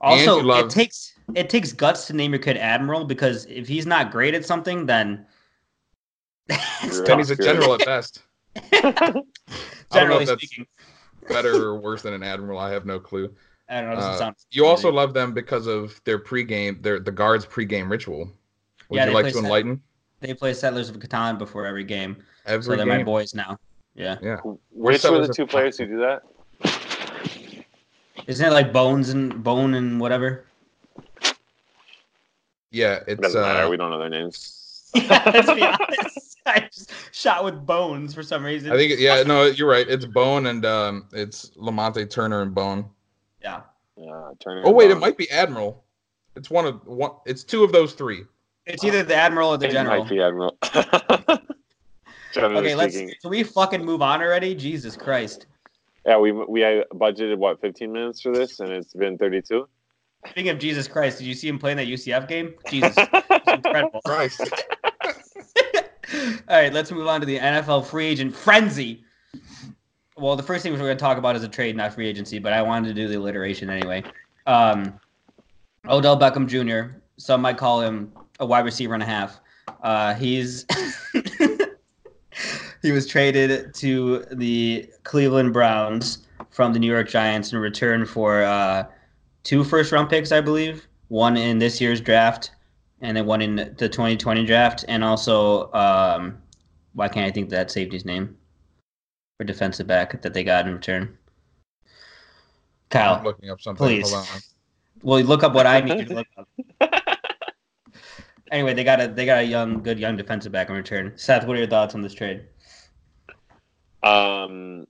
Also, 0.00 0.42
love- 0.42 0.66
it 0.66 0.70
takes 0.70 1.12
it 1.34 1.50
takes 1.50 1.72
guts 1.72 2.06
to 2.06 2.12
name 2.12 2.32
your 2.32 2.40
kid 2.40 2.56
Admiral 2.56 3.04
because 3.04 3.46
if 3.46 3.68
he's 3.68 3.86
not 3.86 4.10
great 4.10 4.34
at 4.34 4.44
something, 4.44 4.86
then 4.86 5.26
it's 6.48 7.00
Then 7.02 7.18
he's 7.18 7.30
a 7.30 7.36
general 7.36 7.74
at 7.74 7.80
best. 7.84 8.22
I 8.56 8.80
don't 8.80 9.12
know 9.12 9.24
Generally 9.92 10.22
if 10.22 10.28
that's 10.28 10.42
speaking, 10.42 10.66
better 11.28 11.68
or 11.68 11.80
worse 11.80 12.02
than 12.02 12.14
an 12.14 12.22
admiral. 12.22 12.58
I 12.58 12.70
have 12.70 12.86
no 12.86 12.98
clue. 12.98 13.34
I 13.70 13.80
don't 13.80 13.86
know. 13.86 13.92
It 13.92 13.96
doesn't 13.96 14.12
Uh, 14.14 14.18
sound 14.18 14.36
You 14.50 14.66
also 14.66 14.90
love 14.90 15.14
them 15.14 15.32
because 15.32 15.66
of 15.66 16.00
their 16.04 16.18
pregame, 16.18 16.82
their 16.82 16.98
the 16.98 17.12
guards' 17.12 17.46
pregame 17.46 17.88
ritual. 17.88 18.28
Would 18.88 18.96
Yeah, 18.96 19.06
you 19.06 19.12
like 19.12 19.22
play 19.24 19.30
to 19.30 19.36
set- 19.38 19.44
enlighten? 19.44 19.80
they 20.20 20.34
play 20.34 20.52
Settlers 20.52 20.90
of 20.90 20.96
Catan 20.98 21.38
before 21.38 21.64
every 21.66 21.84
game, 21.84 22.16
Every 22.44 22.62
so 22.64 22.76
they're 22.76 22.84
my 22.84 23.02
boys 23.04 23.32
now. 23.34 23.58
Yeah, 23.94 24.16
Which 24.42 24.58
were 24.72 24.98
settlers 24.98 25.28
the 25.28 25.34
two 25.34 25.46
Catan. 25.46 25.50
players 25.50 25.78
who 25.78 25.86
do 25.86 25.98
that? 26.00 26.22
isn't 28.26 28.44
it 28.46 28.50
like 28.52 28.72
Bones 28.72 29.08
and 29.10 29.42
Bone 29.42 29.74
and 29.74 30.00
whatever? 30.00 30.44
Yeah, 32.70 33.00
it's 33.06 33.20
Doesn't 33.20 33.40
matter. 33.40 33.66
uh, 33.66 33.68
We 33.70 33.76
don't 33.76 33.90
know 33.90 33.98
their 33.98 34.10
names. 34.10 34.56
Yeah, 34.94 35.22
let's 35.32 35.52
be 35.52 35.62
honest. 35.62 36.38
I 36.46 36.68
just 36.72 36.90
shot 37.12 37.44
with 37.44 37.64
Bones 37.64 38.12
for 38.12 38.24
some 38.24 38.44
reason. 38.44 38.72
I 38.72 38.76
think 38.76 38.98
yeah, 38.98 39.22
no, 39.22 39.44
you're 39.44 39.68
right. 39.68 39.88
It's 39.88 40.04
Bone 40.04 40.46
and 40.46 40.66
um, 40.66 41.06
it's 41.12 41.50
Lamonte 41.50 42.10
Turner 42.10 42.42
and 42.42 42.52
Bone. 42.52 42.86
Yeah. 43.42 43.62
Uh, 43.98 44.30
Turner. 44.40 44.62
Oh 44.64 44.70
wait, 44.70 44.90
it 44.90 44.98
might 44.98 45.16
be 45.18 45.30
Admiral. 45.30 45.84
It's 46.36 46.48
one 46.50 46.64
of 46.66 46.86
one. 46.86 47.12
It's 47.26 47.44
two 47.44 47.64
of 47.64 47.72
those 47.72 47.92
three. 47.92 48.22
It's 48.66 48.84
either 48.84 49.02
the 49.02 49.16
admiral 49.16 49.50
or 49.50 49.58
the 49.58 49.66
It 49.66 49.72
general. 49.72 50.04
might 50.04 50.10
be 50.10 50.20
Admiral. 50.22 50.56
Generally 52.32 52.58
Okay, 52.66 52.74
let's. 52.76 52.94
speaking. 52.94 53.14
Can 53.20 53.30
we 53.30 53.42
fucking 53.42 53.84
move 53.84 54.00
on 54.02 54.22
already? 54.22 54.54
Jesus 54.54 54.96
Christ! 54.96 55.46
Yeah, 56.06 56.18
we 56.18 56.30
we 56.30 56.60
budgeted 56.94 57.36
what 57.38 57.60
15 57.60 57.90
minutes 57.92 58.20
for 58.20 58.32
this, 58.32 58.60
and 58.60 58.70
it's 58.70 58.94
been 58.94 59.18
32. 59.18 59.68
Speaking 60.28 60.50
of 60.50 60.58
Jesus 60.58 60.86
Christ, 60.86 61.18
did 61.18 61.26
you 61.26 61.34
see 61.34 61.48
him 61.48 61.58
playing 61.58 61.78
that 61.78 61.88
UCF 61.88 62.28
game? 62.28 62.54
Jesus, 62.68 62.96
incredible. 63.48 64.00
Christ. 64.04 64.40
All 66.48 66.56
right, 66.56 66.72
let's 66.72 66.90
move 66.92 67.06
on 67.06 67.20
to 67.20 67.26
the 67.26 67.38
NFL 67.38 67.86
free 67.86 68.06
agent 68.06 68.34
frenzy. 68.36 69.02
Well, 70.20 70.36
the 70.36 70.42
first 70.42 70.62
thing 70.62 70.72
we're 70.72 70.78
going 70.78 70.94
to 70.94 71.00
talk 71.00 71.16
about 71.16 71.34
is 71.34 71.42
a 71.44 71.48
trade, 71.48 71.76
not 71.76 71.94
free 71.94 72.06
agency, 72.06 72.38
but 72.38 72.52
I 72.52 72.60
wanted 72.60 72.88
to 72.88 72.94
do 72.94 73.08
the 73.08 73.16
alliteration 73.16 73.70
anyway. 73.70 74.02
Um, 74.46 75.00
Odell 75.88 76.18
Beckham 76.18 76.46
Jr. 76.46 76.98
Some 77.16 77.40
might 77.40 77.56
call 77.56 77.80
him 77.80 78.12
a 78.38 78.44
wide 78.44 78.66
receiver 78.66 78.92
and 78.92 79.02
a 79.02 79.06
half. 79.06 79.40
Uh, 79.82 80.12
he's 80.14 80.66
he 82.82 82.92
was 82.92 83.06
traded 83.06 83.72
to 83.76 84.26
the 84.32 84.90
Cleveland 85.04 85.54
Browns 85.54 86.26
from 86.50 86.74
the 86.74 86.78
New 86.78 86.90
York 86.92 87.08
Giants 87.08 87.52
in 87.52 87.58
return 87.58 88.04
for 88.04 88.42
uh, 88.42 88.84
two 89.42 89.64
first 89.64 89.90
round 89.90 90.10
picks, 90.10 90.32
I 90.32 90.42
believe. 90.42 90.86
One 91.08 91.38
in 91.38 91.58
this 91.58 91.80
year's 91.80 92.00
draft, 92.00 92.50
and 93.00 93.16
then 93.16 93.24
one 93.24 93.40
in 93.40 93.56
the 93.56 93.88
2020 93.88 94.44
draft, 94.44 94.84
and 94.86 95.02
also 95.02 95.72
um, 95.72 96.36
why 96.92 97.08
can't 97.08 97.26
I 97.26 97.30
think 97.30 97.48
that 97.50 97.70
safety's 97.70 98.04
name 98.04 98.36
for 99.40 99.44
defensive 99.44 99.86
back 99.86 100.20
that 100.20 100.34
they 100.34 100.44
got 100.44 100.66
in 100.66 100.74
return? 100.74 101.16
I'm 101.82 101.88
Kyle, 102.90 103.22
looking 103.24 103.48
up 103.48 103.58
something. 103.62 103.86
please. 103.86 104.12
Hold 104.12 104.26
on. 104.34 104.40
well, 105.02 105.20
look 105.22 105.42
up 105.42 105.54
what 105.54 105.66
I 105.66 105.80
need 105.80 105.98
you 105.98 106.04
to 106.04 106.14
look 106.14 106.26
up. 106.36 106.46
Anyway, 108.52 108.74
they 108.74 108.82
got 108.82 109.00
a 109.00 109.06
they 109.06 109.24
got 109.24 109.38
a 109.38 109.44
young, 109.44 109.80
good 109.80 109.98
young 109.98 110.16
defensive 110.16 110.50
back 110.50 110.68
in 110.68 110.74
return. 110.74 111.12
Seth, 111.14 111.46
what 111.46 111.56
are 111.56 111.60
your 111.60 111.68
thoughts 111.68 111.94
on 111.94 112.02
this 112.02 112.12
trade? 112.12 112.42
Um, 114.02 114.86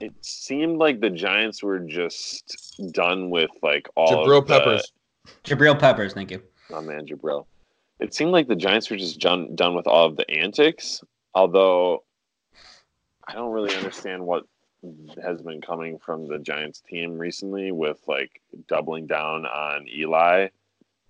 it 0.00 0.12
seemed 0.22 0.78
like 0.78 1.00
the 1.00 1.10
Giants 1.10 1.64
were 1.64 1.80
just 1.80 2.80
done 2.92 3.28
with 3.28 3.50
like 3.60 3.88
all 3.96 4.24
Jabril 4.24 4.38
of 4.38 4.46
the, 4.46 4.58
Peppers. 4.58 4.92
Jabril 5.42 5.78
Peppers, 5.78 6.14
thank 6.14 6.30
you. 6.30 6.40
Oh 6.70 6.80
man, 6.80 7.06
Jabril. 7.06 7.44
It 7.98 8.14
seemed 8.14 8.30
like 8.30 8.46
the 8.46 8.56
Giants 8.56 8.88
were 8.88 8.96
just 8.96 9.18
done 9.20 9.54
done 9.56 9.74
with 9.74 9.88
all 9.88 10.06
of 10.06 10.16
the 10.16 10.30
antics. 10.30 11.02
Although 11.34 12.04
I 13.26 13.34
don't 13.34 13.52
really 13.52 13.74
understand 13.74 14.24
what 14.24 14.44
has 15.22 15.40
been 15.40 15.60
coming 15.60 15.98
from 15.98 16.28
the 16.28 16.38
Giants 16.38 16.82
team 16.82 17.18
recently 17.18 17.72
with 17.72 17.98
like 18.06 18.42
doubling 18.68 19.06
down 19.06 19.46
on 19.46 19.86
Eli 19.88 20.48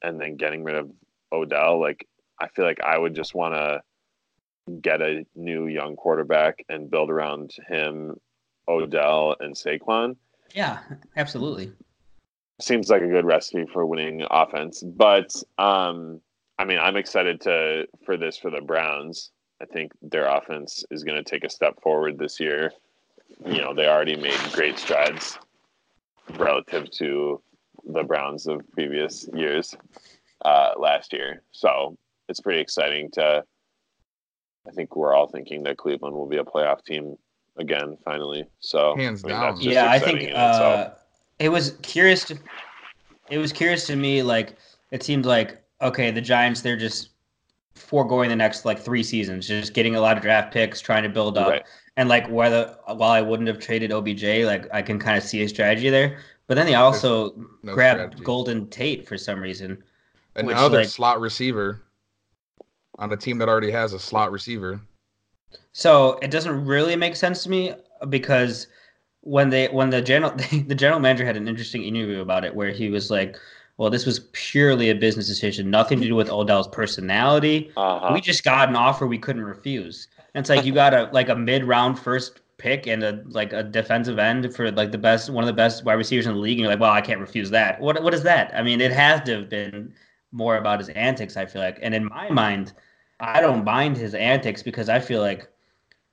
and 0.02 0.20
then 0.20 0.36
getting 0.36 0.62
rid 0.62 0.76
of 0.76 0.90
Odell. 1.32 1.80
Like 1.80 2.06
I 2.40 2.48
feel 2.48 2.64
like 2.64 2.80
I 2.80 2.96
would 2.98 3.14
just 3.14 3.34
want 3.34 3.54
to 3.54 3.82
get 4.80 5.02
a 5.02 5.26
new 5.34 5.66
young 5.66 5.96
quarterback 5.96 6.64
and 6.68 6.90
build 6.90 7.10
around 7.10 7.52
him, 7.68 8.18
Odell 8.68 9.36
and 9.40 9.54
Saquon 9.54 10.16
Yeah, 10.54 10.78
absolutely. 11.16 11.72
seems 12.60 12.88
like 12.88 13.02
a 13.02 13.08
good 13.08 13.26
recipe 13.26 13.66
for 13.72 13.84
winning 13.86 14.24
offense. 14.30 14.82
But 14.82 15.34
um, 15.58 16.20
I 16.58 16.64
mean, 16.64 16.78
I'm 16.78 16.96
excited 16.96 17.40
to 17.42 17.86
for 18.06 18.16
this 18.16 18.36
for 18.38 18.50
the 18.50 18.60
Browns. 18.60 19.30
I 19.62 19.66
think 19.66 19.92
their 20.02 20.26
offense 20.26 20.84
is 20.90 21.04
going 21.04 21.16
to 21.16 21.24
take 21.24 21.44
a 21.44 21.50
step 21.50 21.80
forward 21.80 22.18
this 22.18 22.40
year. 22.40 22.72
You 23.46 23.62
know, 23.62 23.74
they 23.74 23.86
already 23.86 24.16
made 24.16 24.38
great 24.52 24.78
strides 24.78 25.38
relative 26.38 26.90
to 26.92 27.40
the 27.86 28.02
Browns 28.02 28.46
of 28.46 28.60
previous 28.72 29.28
years 29.34 29.74
uh, 30.44 30.72
last 30.76 31.12
year. 31.12 31.42
So 31.52 31.96
it's 32.28 32.40
pretty 32.40 32.60
exciting 32.60 33.10
to. 33.12 33.44
I 34.66 34.70
think 34.70 34.96
we're 34.96 35.14
all 35.14 35.28
thinking 35.28 35.62
that 35.64 35.76
Cleveland 35.76 36.14
will 36.14 36.28
be 36.28 36.38
a 36.38 36.44
playoff 36.44 36.84
team 36.84 37.16
again, 37.58 37.98
finally. 38.04 38.46
So 38.60 38.96
Hands 38.96 39.22
I 39.24 39.28
mean, 39.28 39.36
down. 39.36 39.60
yeah, 39.60 39.90
I 39.90 39.98
think 39.98 40.30
uh, 40.34 40.90
it 41.38 41.50
was 41.50 41.76
curious 41.82 42.24
to 42.24 42.38
it 43.30 43.38
was 43.38 43.52
curious 43.52 43.86
to 43.86 43.96
me 43.96 44.22
like 44.22 44.56
it 44.90 45.02
seemed 45.02 45.26
like 45.26 45.62
okay 45.80 46.10
the 46.10 46.20
Giants 46.20 46.60
they're 46.60 46.76
just 46.76 47.10
foregoing 47.74 48.28
the 48.28 48.36
next 48.36 48.64
like 48.64 48.78
three 48.78 49.02
seasons 49.02 49.46
just 49.48 49.74
getting 49.74 49.96
a 49.96 50.00
lot 50.00 50.16
of 50.16 50.22
draft 50.22 50.52
picks 50.52 50.80
trying 50.80 51.02
to 51.02 51.08
build 51.08 51.36
up 51.36 51.48
Right. 51.48 51.64
and 51.96 52.08
like 52.08 52.28
whether 52.30 52.76
while 52.86 53.10
I 53.10 53.20
wouldn't 53.20 53.48
have 53.48 53.58
traded 53.58 53.90
OBJ 53.92 54.44
like 54.44 54.72
I 54.72 54.80
can 54.80 54.98
kind 54.98 55.16
of 55.18 55.24
see 55.24 55.42
a 55.42 55.48
strategy 55.48 55.90
there 55.90 56.18
but 56.46 56.54
then 56.54 56.66
they 56.66 56.74
also 56.74 57.34
no 57.62 57.74
grabbed 57.74 57.98
strategy. 58.00 58.24
Golden 58.24 58.68
Tate 58.68 59.06
for 59.08 59.18
some 59.18 59.40
reason 59.40 59.82
which, 60.36 60.46
Another 60.56 60.78
like- 60.78 60.88
slot 60.88 61.20
receiver 61.20 61.82
on 62.98 63.12
a 63.12 63.16
team 63.16 63.38
that 63.38 63.48
already 63.48 63.70
has 63.72 63.92
a 63.92 63.98
slot 63.98 64.30
receiver. 64.30 64.80
So 65.72 66.18
it 66.22 66.30
doesn't 66.30 66.64
really 66.64 66.94
make 66.96 67.16
sense 67.16 67.42
to 67.42 67.50
me 67.50 67.74
because 68.08 68.68
when 69.22 69.50
they 69.50 69.66
when 69.68 69.90
the 69.90 70.00
general 70.02 70.32
the 70.66 70.74
general 70.76 71.00
manager 71.00 71.24
had 71.24 71.36
an 71.36 71.48
interesting 71.48 71.82
interview 71.82 72.20
about 72.20 72.44
it 72.44 72.54
where 72.54 72.70
he 72.70 72.90
was 72.90 73.10
like, 73.10 73.36
"Well, 73.76 73.90
this 73.90 74.06
was 74.06 74.20
purely 74.32 74.90
a 74.90 74.94
business 74.94 75.26
decision, 75.26 75.70
nothing 75.70 76.00
to 76.00 76.06
do 76.06 76.14
with 76.14 76.30
Odell's 76.30 76.68
personality. 76.68 77.72
Uh-huh. 77.76 78.10
We 78.12 78.20
just 78.20 78.44
got 78.44 78.68
an 78.68 78.76
offer 78.76 79.06
we 79.06 79.18
couldn't 79.18 79.44
refuse." 79.44 80.08
And 80.34 80.42
it's 80.42 80.50
like 80.50 80.64
you 80.64 80.72
got 80.72 80.94
a 80.94 81.08
like 81.12 81.28
a 81.28 81.36
mid 81.36 81.64
round 81.64 81.98
first 81.98 82.40
pick 82.58 82.86
and 82.86 83.02
a 83.02 83.22
like 83.26 83.52
a 83.52 83.62
defensive 83.62 84.18
end 84.18 84.54
for 84.54 84.70
like 84.72 84.92
the 84.92 84.98
best 84.98 85.30
one 85.30 85.44
of 85.44 85.46
the 85.48 85.52
best 85.52 85.84
wide 85.84 85.94
receivers 85.94 86.26
in 86.26 86.34
the 86.34 86.38
league, 86.38 86.58
and 86.58 86.60
you're 86.60 86.70
like, 86.70 86.80
"Well, 86.80 86.92
I 86.92 87.00
can't 87.00 87.20
refuse 87.20 87.50
that." 87.50 87.80
What 87.80 88.02
what 88.02 88.14
is 88.14 88.22
that? 88.22 88.52
I 88.54 88.62
mean, 88.62 88.80
it 88.80 88.92
has 88.92 89.20
to 89.22 89.40
have 89.40 89.48
been 89.48 89.92
more 90.32 90.56
about 90.56 90.80
his 90.80 90.88
antics. 90.90 91.36
I 91.36 91.46
feel 91.46 91.62
like, 91.62 91.78
and 91.82 91.94
in 91.94 92.06
my 92.06 92.28
mind, 92.30 92.72
I 93.20 93.40
don't 93.40 93.64
mind 93.64 93.96
his 93.96 94.14
antics 94.14 94.62
because 94.62 94.88
I 94.88 95.00
feel 95.00 95.20
like 95.20 95.48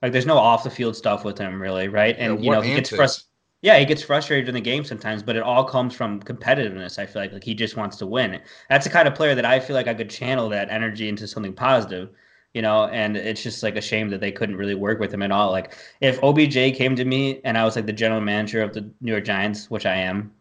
like 0.02 0.12
there's 0.12 0.26
no 0.26 0.38
off 0.38 0.64
the 0.64 0.70
field 0.70 0.96
stuff 0.96 1.24
with 1.24 1.38
him 1.38 1.62
really, 1.62 1.88
right? 1.88 2.16
And 2.18 2.40
Yeah, 2.40 2.46
you 2.46 2.52
know 2.52 2.62
he 2.62 2.76
gets 2.76 2.90
frustrated. 2.90 3.31
Yeah, 3.62 3.78
he 3.78 3.86
gets 3.86 4.02
frustrated 4.02 4.50
in 4.50 4.56
the 4.56 4.62
game 4.62 4.84
sometimes, 4.84 5.22
but 5.22 5.36
it 5.36 5.44
all 5.44 5.64
comes 5.64 5.94
from 5.94 6.20
competitiveness. 6.22 6.98
I 6.98 7.06
feel 7.06 7.22
like 7.22 7.32
like 7.32 7.44
he 7.44 7.54
just 7.54 7.78
wants 7.78 7.98
to 7.98 8.08
win. 8.08 8.42
That's 8.70 8.86
the 8.86 8.92
kind 8.92 9.08
of 9.08 9.14
player 9.14 9.36
that 9.36 9.46
I 9.46 9.60
feel 9.60 9.76
like 9.76 9.88
I 9.88 9.94
could 9.94 10.10
channel 10.10 10.50
that 10.50 10.70
energy 10.70 11.08
into 11.08 11.28
something 11.28 11.54
positive, 11.54 12.10
you 12.56 12.64
know. 12.64 12.86
And 12.88 13.16
it's 13.16 13.44
just 13.44 13.62
like 13.62 13.76
a 13.76 13.82
shame 13.82 14.10
that 14.10 14.20
they 14.20 14.32
couldn't 14.32 14.56
really 14.56 14.74
work 14.74 15.00
with 15.00 15.14
him 15.14 15.22
at 15.22 15.32
all. 15.32 15.52
Like 15.52 15.76
if 16.02 16.20
OBJ 16.24 16.76
came 16.76 16.96
to 16.96 17.06
me 17.06 17.40
and 17.44 17.56
I 17.56 17.64
was 17.64 17.76
like 17.76 17.86
the 17.86 17.94
general 17.94 18.22
manager 18.22 18.64
of 18.64 18.74
the 18.74 18.90
New 19.00 19.12
York 19.12 19.26
Giants, 19.26 19.70
which 19.70 19.86
I 19.86 19.96
am. 19.96 20.34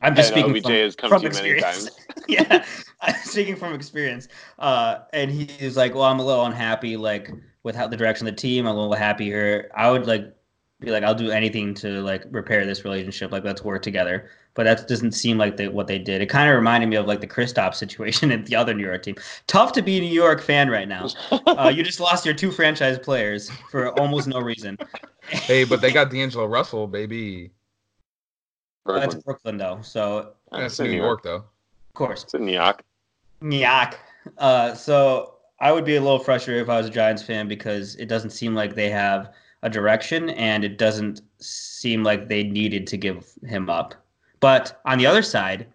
I'm 0.00 0.14
just 0.14 0.28
speaking 0.28 0.50
OBJ 0.52 0.62
from, 0.62 0.72
has 0.72 0.96
come 0.96 1.08
from 1.10 1.22
to 1.22 1.28
you 1.28 1.34
many 1.34 1.50
experience. 1.50 1.84
times. 1.84 2.24
yeah, 2.28 2.64
I'm 3.00 3.14
speaking 3.24 3.56
from 3.56 3.74
experience. 3.74 4.28
Uh, 4.60 5.00
and 5.12 5.30
he 5.32 5.64
was 5.64 5.76
like, 5.76 5.94
"Well, 5.94 6.04
I'm 6.04 6.20
a 6.20 6.24
little 6.24 6.44
unhappy, 6.44 6.96
like 6.96 7.32
with 7.64 7.74
how 7.74 7.88
the 7.88 7.96
direction 7.96 8.26
of 8.28 8.34
the 8.34 8.40
team. 8.40 8.66
I'm 8.66 8.76
a 8.76 8.80
little 8.80 8.94
happier. 8.94 9.70
I 9.76 9.90
would 9.90 10.06
like 10.06 10.34
be 10.82 10.90
like, 10.90 11.02
I'll 11.02 11.14
do 11.14 11.30
anything 11.30 11.74
to 11.74 12.00
like 12.02 12.24
repair 12.30 12.66
this 12.66 12.84
relationship. 12.84 13.32
Like, 13.32 13.44
let's 13.44 13.62
work 13.62 13.82
together." 13.82 14.28
But 14.54 14.64
that 14.64 14.86
doesn't 14.86 15.12
seem 15.12 15.38
like 15.38 15.56
they, 15.56 15.68
what 15.68 15.86
they 15.86 15.98
did. 15.98 16.20
It 16.20 16.26
kind 16.26 16.50
of 16.50 16.54
reminded 16.54 16.88
me 16.88 16.96
of 16.96 17.06
like 17.06 17.20
the 17.20 17.26
Kristaps 17.26 17.76
situation 17.76 18.30
at 18.32 18.44
the 18.46 18.54
other 18.56 18.74
New 18.74 18.84
York 18.84 19.02
team. 19.02 19.16
Tough 19.46 19.72
to 19.72 19.82
be 19.82 19.98
a 19.98 20.00
New 20.00 20.12
York 20.12 20.42
fan 20.42 20.70
right 20.70 20.88
now. 20.88 21.08
Uh, 21.46 21.68
you 21.68 21.82
just 21.82 22.00
lost 22.00 22.24
your 22.24 22.34
two 22.34 22.50
franchise 22.50 22.98
players 22.98 23.50
for 23.70 23.98
almost 24.00 24.26
no 24.26 24.40
reason. 24.40 24.78
Hey, 25.28 25.62
but 25.62 25.80
they 25.80 25.92
got 25.92 26.10
D'Angelo 26.10 26.46
Russell, 26.46 26.88
baby. 26.88 27.52
That's 28.84 29.14
Brooklyn. 29.14 29.22
Brooklyn 29.24 29.56
though, 29.56 29.78
so 29.82 30.32
That's 30.50 30.78
That's 30.78 30.90
New 30.90 30.96
York, 30.96 31.22
though. 31.22 31.36
of 31.36 31.94
course. 31.94 32.24
It's 32.24 32.34
in 32.34 32.44
New 32.44 32.54
York. 32.54 32.82
Yuck. 33.40 33.94
Uh, 34.38 34.74
so 34.74 35.34
I 35.60 35.70
would 35.70 35.84
be 35.84 35.96
a 35.96 36.00
little 36.00 36.18
frustrated 36.18 36.62
if 36.62 36.68
I 36.68 36.78
was 36.78 36.88
a 36.88 36.90
Giants 36.90 37.22
fan 37.22 37.46
because 37.46 37.94
it 37.96 38.06
doesn't 38.06 38.30
seem 38.30 38.54
like 38.54 38.74
they 38.74 38.90
have 38.90 39.32
a 39.62 39.70
direction 39.70 40.30
and 40.30 40.64
it 40.64 40.78
doesn't 40.78 41.20
seem 41.38 42.02
like 42.02 42.28
they 42.28 42.42
needed 42.42 42.86
to 42.88 42.96
give 42.96 43.30
him 43.44 43.70
up. 43.70 43.94
But 44.40 44.80
on 44.84 44.98
the 44.98 45.06
other 45.06 45.22
side, 45.22 45.66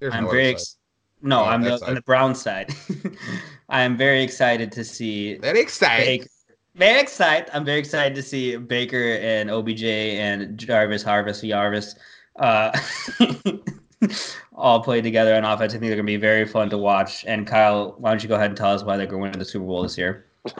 There's 0.00 0.14
I'm 0.14 0.24
no 0.24 0.30
very 0.30 0.44
other 0.44 0.52
ex- 0.54 0.76
no, 1.22 1.40
Oh, 1.40 1.44
I'm 1.44 1.62
the, 1.62 1.78
side. 1.78 1.88
on 1.88 1.94
the 1.94 2.02
Brown 2.02 2.34
side. 2.34 2.74
I 3.70 3.82
am 3.82 3.96
very 3.96 4.22
excited 4.22 4.70
to 4.72 4.84
see 4.84 5.34
side. 5.34 5.42
That 5.42 5.56
exciting. 5.56 6.20
Baker. 6.20 6.30
Very 6.76 7.00
excited. 7.00 7.48
I'm 7.52 7.64
very 7.64 7.78
excited 7.78 8.14
to 8.16 8.22
see 8.22 8.56
Baker 8.56 9.16
and 9.22 9.48
OBJ 9.50 9.84
and 9.84 10.58
Jarvis 10.58 11.02
Harvest 11.04 11.44
Jarvis 11.44 11.94
uh, 12.40 12.76
all 14.54 14.82
play 14.82 15.00
together 15.00 15.34
on 15.36 15.44
offense. 15.44 15.72
I 15.72 15.78
think 15.78 15.82
they're 15.88 15.96
going 15.96 16.06
to 16.06 16.12
be 16.12 16.16
very 16.16 16.44
fun 16.46 16.68
to 16.70 16.78
watch. 16.78 17.24
And 17.26 17.46
Kyle, 17.46 17.94
why 17.98 18.10
don't 18.10 18.22
you 18.22 18.28
go 18.28 18.34
ahead 18.34 18.50
and 18.50 18.56
tell 18.56 18.72
us 18.72 18.82
why 18.82 18.96
they're 18.96 19.06
going 19.06 19.22
to 19.22 19.30
win 19.30 19.38
the 19.38 19.44
Super 19.44 19.64
Bowl 19.66 19.82
this 19.82 19.96
year? 19.96 20.26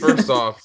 First 0.00 0.30
off, 0.30 0.60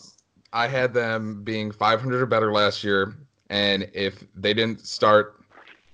I 0.53 0.67
had 0.67 0.93
them 0.93 1.43
being 1.43 1.71
500 1.71 2.21
or 2.21 2.25
better 2.25 2.51
last 2.51 2.83
year, 2.83 3.15
and 3.49 3.89
if 3.93 4.23
they 4.35 4.53
didn't 4.53 4.85
start 4.85 5.41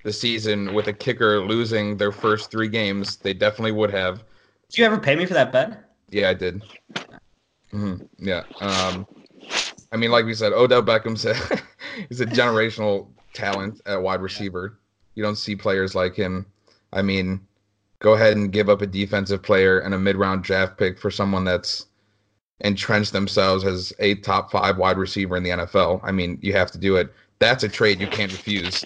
the 0.03 0.13
season 0.13 0.73
with 0.73 0.87
a 0.87 0.93
kicker 0.93 1.39
losing 1.41 1.97
their 1.97 2.11
first 2.11 2.51
three 2.51 2.67
games, 2.67 3.17
they 3.17 3.33
definitely 3.33 3.71
would 3.71 3.91
have. 3.91 4.23
Did 4.69 4.77
you 4.79 4.85
ever 4.85 4.99
pay 4.99 5.15
me 5.15 5.25
for 5.25 5.33
that 5.33 5.51
bet? 5.51 5.89
Yeah, 6.09 6.29
I 6.29 6.33
did. 6.33 6.61
hmm 7.71 7.95
Yeah. 8.19 8.43
Um, 8.61 9.07
I 9.91 9.97
mean, 9.97 10.11
like 10.11 10.25
we 10.25 10.33
said, 10.33 10.53
Odell 10.53 10.81
Beckham's 10.83 11.25
a, 11.25 11.35
he's 12.09 12.21
a 12.21 12.25
generational 12.25 13.07
talent 13.33 13.81
at 13.85 14.01
wide 14.01 14.21
receiver. 14.21 14.79
You 15.15 15.23
don't 15.23 15.35
see 15.35 15.55
players 15.55 15.95
like 15.95 16.15
him. 16.15 16.45
I 16.91 17.01
mean, 17.01 17.39
go 17.99 18.13
ahead 18.13 18.35
and 18.35 18.51
give 18.51 18.69
up 18.69 18.81
a 18.81 18.87
defensive 18.87 19.41
player 19.41 19.79
and 19.79 19.93
a 19.93 19.99
mid-round 19.99 20.43
draft 20.43 20.77
pick 20.77 20.99
for 20.99 21.09
someone 21.09 21.43
that's 21.43 21.87
entrenched 22.61 23.13
themselves 23.13 23.63
as 23.65 23.93
a 23.99 24.15
top 24.15 24.51
five 24.51 24.77
wide 24.77 24.97
receiver 24.97 25.35
in 25.35 25.43
the 25.43 25.49
NFL. 25.49 25.99
I 26.03 26.11
mean, 26.11 26.37
you 26.41 26.53
have 26.53 26.71
to 26.71 26.77
do 26.77 26.95
it. 26.95 27.13
That's 27.39 27.63
a 27.63 27.69
trade 27.69 27.99
you 27.99 28.07
can't 28.07 28.31
refuse. 28.31 28.85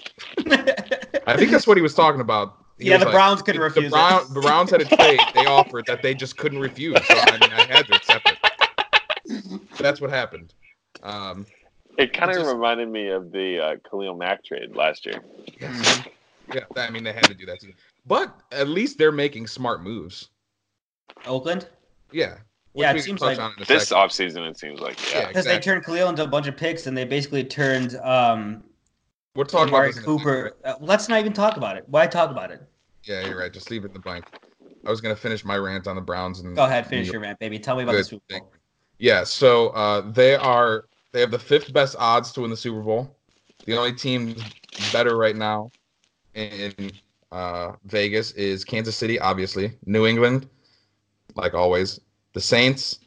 I 1.26 1.36
think 1.36 1.50
that's 1.50 1.66
what 1.66 1.76
he 1.76 1.82
was 1.82 1.94
talking 1.94 2.20
about. 2.20 2.56
He 2.78 2.90
yeah, 2.90 2.98
the 2.98 3.06
like, 3.06 3.14
Browns 3.14 3.42
couldn't 3.42 3.60
the 3.60 3.64
refuse 3.64 3.90
Brown, 3.90 4.22
it. 4.22 4.34
the 4.34 4.40
Browns 4.40 4.70
had 4.70 4.80
a 4.80 4.84
trade 4.84 5.20
they 5.34 5.46
offered 5.46 5.86
that 5.86 6.02
they 6.02 6.14
just 6.14 6.36
couldn't 6.36 6.60
refuse. 6.60 6.96
So 7.06 7.14
I 7.14 7.38
mean, 7.38 7.52
I 7.52 7.64
had 7.64 7.86
to 7.86 7.94
accept 7.94 8.30
it. 8.30 9.68
That's 9.78 10.00
what 10.00 10.10
happened. 10.10 10.54
Um, 11.02 11.46
it 11.98 12.12
kind 12.12 12.30
of 12.30 12.46
reminded 12.46 12.88
me 12.88 13.08
of 13.08 13.32
the 13.32 13.58
uh, 13.58 13.76
Khalil 13.88 14.16
Mack 14.16 14.44
trade 14.44 14.76
last 14.76 15.04
year. 15.04 15.20
yes. 15.60 16.02
yeah, 16.54 16.60
I 16.76 16.90
mean, 16.90 17.02
they 17.02 17.12
had 17.12 17.24
to 17.24 17.34
do 17.34 17.44
that 17.46 17.60
too. 17.60 17.72
But 18.06 18.34
at 18.52 18.68
least 18.68 18.98
they're 18.98 19.12
making 19.12 19.48
smart 19.48 19.82
moves. 19.82 20.28
Oakland? 21.26 21.68
Yeah. 22.12 22.36
Which 22.72 22.82
Yeah, 22.84 22.92
it 22.92 23.02
seems 23.02 23.20
like- 23.20 23.38
on 23.38 23.52
in 23.56 23.62
a 23.62 23.66
This 23.66 23.88
second. 23.88 24.08
offseason, 24.08 24.48
it 24.48 24.58
seems 24.58 24.80
like. 24.80 24.98
Yeah, 25.10 25.18
Yeah. 25.20 25.28
Because 25.28 25.46
exactly. 25.46 25.52
they 25.52 25.60
turned 25.74 25.84
Khalil 25.84 26.08
into 26.10 26.22
a 26.22 26.26
bunch 26.26 26.46
of 26.46 26.56
picks 26.56 26.86
and 26.86 26.96
they 26.96 27.04
basically 27.04 27.44
turned 27.44 27.96
um, 27.96 28.62
We're 29.34 29.44
talking 29.44 29.68
about 29.68 29.76
Amari 29.78 29.88
this 29.88 29.96
in 29.98 30.02
a 30.02 30.06
Cooper. 30.06 30.56
Uh, 30.64 30.74
let's 30.80 31.08
not 31.08 31.18
even 31.20 31.32
talk 31.32 31.56
about 31.56 31.76
it. 31.76 31.84
Why 31.88 32.06
talk 32.06 32.30
about 32.30 32.50
it? 32.50 32.62
Yeah, 33.04 33.26
you're 33.26 33.38
right. 33.38 33.52
Just 33.52 33.70
leave 33.70 33.84
it 33.84 33.88
in 33.88 33.92
the 33.94 33.98
blank. 34.00 34.24
I 34.86 34.90
was 34.90 35.00
gonna 35.00 35.16
finish 35.16 35.44
my 35.44 35.56
rant 35.56 35.86
on 35.86 35.96
the 35.96 36.02
Browns 36.02 36.40
and 36.40 36.54
Go 36.54 36.64
ahead, 36.64 36.86
finish 36.86 37.08
your 37.08 37.20
rant, 37.20 37.38
baby. 37.38 37.58
Tell 37.58 37.76
me 37.76 37.82
about 37.82 37.92
the 37.92 38.04
Super 38.04 38.24
thank 38.28 38.42
Bowl. 38.44 38.52
Yeah, 38.98 39.24
so 39.24 39.68
uh, 39.70 40.10
they 40.12 40.34
are 40.36 40.86
they 41.12 41.20
have 41.20 41.30
the 41.30 41.38
fifth 41.38 41.72
best 41.72 41.96
odds 41.98 42.32
to 42.32 42.42
win 42.42 42.50
the 42.50 42.56
Super 42.56 42.80
Bowl. 42.80 43.16
The 43.64 43.76
only 43.76 43.92
team 43.92 44.36
better 44.92 45.16
right 45.16 45.36
now 45.36 45.70
in 46.34 46.72
uh, 47.32 47.72
Vegas 47.84 48.32
is 48.32 48.64
Kansas 48.64 48.96
City, 48.96 49.18
obviously, 49.18 49.72
New 49.84 50.06
England, 50.06 50.48
like 51.34 51.54
always, 51.54 52.00
the 52.34 52.40
Saints, 52.40 53.00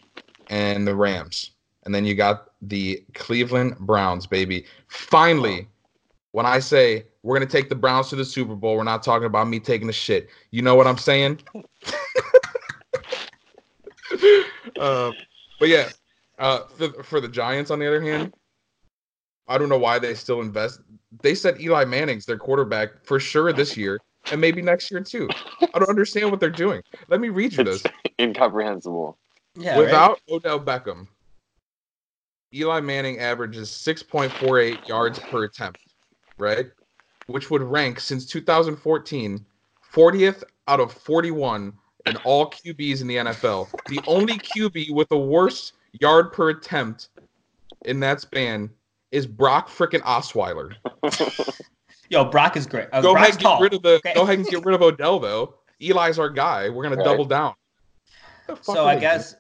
and 0.50 0.88
the 0.88 0.96
Rams. 0.96 1.52
And 1.84 1.96
then 1.96 2.06
you 2.06 2.14
got 2.14 2.50
the 2.62 3.04
Cleveland 3.14 3.78
Browns, 3.80 4.28
baby. 4.28 4.66
Finally, 4.88 5.68
when 6.32 6.46
I 6.46 6.60
say 6.60 7.06
we're 7.24 7.36
gonna 7.36 7.50
take 7.50 7.70
the 7.70 7.76
Browns 7.76 8.10
to 8.10 8.16
the 8.16 8.26
Super 8.26 8.56
Bowl, 8.56 8.78
we're 8.78 8.84
not 8.84 9.04
talking 9.04 9.26
about 9.26 9.48
me 9.48 9.60
taking 9.60 9.90
a 9.90 9.94
shit. 9.94 10.30
You 10.52 10.62
know 10.62 10.76
what 10.76 10.88
I'm 10.88 10.98
saying? 10.98 11.40
uh, 14.80 15.12
but 15.60 15.70
yeah, 15.70 15.90
uh, 16.40 16.62
for, 16.78 17.04
for 17.04 17.22
the 17.22 17.28
Giants, 17.28 17.72
on 17.72 17.80
the 17.80 17.88
other 17.88 18.02
hand, 18.02 18.34
I 19.48 19.58
don't 19.58 19.70
know 19.70 19.78
why 19.78 20.00
they 20.00 20.14
still 20.14 20.42
invest. 20.42 20.82
They 21.22 21.36
said 21.36 21.60
Eli 21.60 21.86
Manning's 21.86 22.26
their 22.26 22.38
quarterback 22.38 23.04
for 23.04 23.20
sure 23.20 23.52
this 23.52 23.76
year 23.76 24.00
and 24.32 24.40
maybe 24.40 24.62
next 24.62 24.92
year 24.92 25.02
too. 25.02 25.30
I 25.74 25.80
don't 25.80 25.90
understand 25.90 26.30
what 26.32 26.40
they're 26.40 26.50
doing. 26.50 26.82
Let 27.08 27.22
me 27.22 27.30
read 27.30 27.54
you 27.54 27.64
this. 27.64 27.84
Incomprehensible. 28.20 29.18
Yeah, 29.56 29.72
right? 29.72 29.80
Without 29.80 30.20
Odell 30.30 30.60
Beckham, 30.60 31.08
Eli 32.54 32.80
Manning 32.82 33.20
averages 33.20 33.70
6.48 33.70 34.88
yards 34.88 35.20
per 35.20 35.44
attempt, 35.44 35.80
right? 36.38 36.68
Which 37.28 37.50
would 37.50 37.62
rank 37.62 38.00
since 38.00 38.26
2014 38.26 39.46
40th 39.94 40.44
out 40.68 40.80
of 40.80 40.92
41 40.92 41.74
in 42.06 42.16
all 42.18 42.50
QBs 42.50 43.02
in 43.02 43.08
the 43.08 43.18
NFL. 43.18 43.68
The 43.88 44.02
only 44.08 44.40
QB 44.40 44.92
with 44.92 45.10
the 45.10 45.18
worst 45.18 45.74
yard 46.00 46.32
per 46.32 46.50
attempt 46.50 47.10
in 47.86 48.00
that 48.00 48.22
span 48.22 48.70
is 49.12 49.28
Brock 49.28 49.70
frickin' 49.70 50.02
Osweiler. 50.02 50.76
Yo, 52.12 52.26
Brock 52.26 52.58
is 52.58 52.68
great. 52.68 52.90
Uh, 52.92 53.02
Go 53.02 53.14
Brock's 53.14 53.30
ahead, 53.30 53.36
and 53.36 53.44
tall. 53.44 53.58
get 53.58 53.64
rid 53.64 53.74
of 53.74 53.82
the. 53.84 53.90
okay? 53.96 54.14
Go 54.14 54.24
ahead 54.24 54.38
and 54.40 54.48
get 54.48 54.66
rid 54.66 54.76
of 54.76 54.82
Odell 54.82 55.18
though. 55.18 55.56
Eli's 55.82 56.20
our 56.20 56.30
guy. 56.30 56.68
We're 56.70 56.84
gonna 56.84 56.98
Right. 56.98 57.06
double 57.06 57.24
down. 57.26 57.54
What 58.46 58.58
the 58.58 58.64
fuck 58.64 58.76
So 58.76 58.86
I 58.86 58.96
they 58.96 59.02
guess 59.02 59.36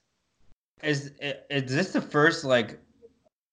is 0.81 1.11
is 1.19 1.71
this 1.71 1.91
the 1.91 2.01
first 2.01 2.45
like 2.45 2.79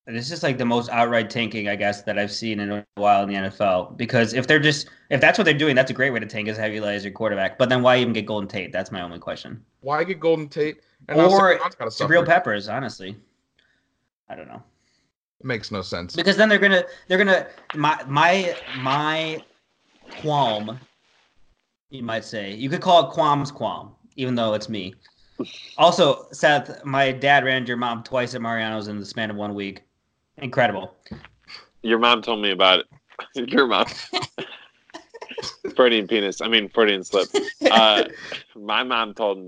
this 0.07 0.31
is 0.31 0.43
like 0.45 0.57
the 0.57 0.65
most 0.65 0.89
outright 0.89 1.29
tanking 1.31 1.69
I 1.69 1.75
guess 1.77 2.03
that 2.03 2.17
I've 2.19 2.31
seen 2.33 2.61
in 2.61 2.71
a 2.71 2.87
while 2.95 3.25
in 3.25 3.29
the 3.29 3.35
NFL 3.35 3.97
because 3.99 4.33
if 4.35 4.47
they're 4.47 4.61
just 4.61 4.89
if 5.11 5.21
that's 5.21 5.37
what 5.37 5.45
they're 5.45 5.53
doing 5.53 5.75
that's 5.75 5.91
a 5.91 5.95
great 5.95 6.11
way 6.11 6.21
to 6.21 6.25
tank 6.27 6.47
is 6.49 6.57
have 6.57 6.73
Eli 6.73 6.95
as 6.95 7.05
your 7.05 7.13
quarterback 7.13 7.59
but 7.59 7.69
then 7.69 7.83
why 7.83 7.99
even 7.99 8.13
get 8.15 8.25
Golden 8.25 8.49
Tate 8.49 8.73
that's 8.73 8.91
my 8.93 9.03
only 9.03 9.19
question? 9.19 9.63
Why 9.81 10.05
get 10.05 10.21
Golden 10.21 10.49
Tate? 10.49 10.81
And 11.09 11.19
now 11.19 11.29
or 11.29 11.59
Saquon's 11.59 11.75
gotta 11.75 11.91
suffer. 11.91 12.15
Jabrill 12.15 12.25
Peppers 12.25 12.69
honestly 12.69 13.17
I 14.31 14.37
don't 14.37 14.49
know 14.49 14.63
Makes 15.43 15.71
no 15.71 15.83
sense. 15.83 16.17
because 16.17 16.37
then 16.37 16.49
they're 16.49 16.59
gonna 16.59 16.85
they're 17.07 17.19
gonna 17.19 17.47
my 17.75 18.03
my 18.07 18.57
my 18.75 19.43
qualm 20.11 20.79
you 21.91 22.03
might 22.03 22.25
say 22.25 22.53
you 22.55 22.69
could 22.69 22.81
call 22.81 23.09
it 23.09 23.13
qualm's 23.13 23.53
qualm 23.53 23.95
even 24.17 24.35
though 24.35 24.55
it's 24.55 24.69
me 24.69 24.95
also 25.77 26.27
seth 26.33 26.85
my 26.85 27.13
dad 27.13 27.45
ran 27.45 27.65
your 27.67 27.77
mom 27.77 28.03
twice 28.03 28.35
at 28.35 28.41
mariano's 28.41 28.89
in 28.89 28.99
the 28.99 29.07
span 29.07 29.31
of 29.31 29.37
one 29.37 29.55
week 29.55 29.83
incredible 30.39 30.97
Your 31.83 31.99
mom 32.01 32.23
told 32.23 32.43
me 32.43 32.51
about 32.51 32.81
it. 32.81 32.87
Your 33.53 33.67
mom. 33.69 33.87
Freudian 35.77 36.09
penis. 36.09 36.41
I 36.41 36.49
mean 36.49 36.69
Freudian 36.69 37.05
slip. 37.05 37.29
Uh, 37.71 38.05
my 38.57 38.83
mom 38.83 39.15
told 39.15 39.39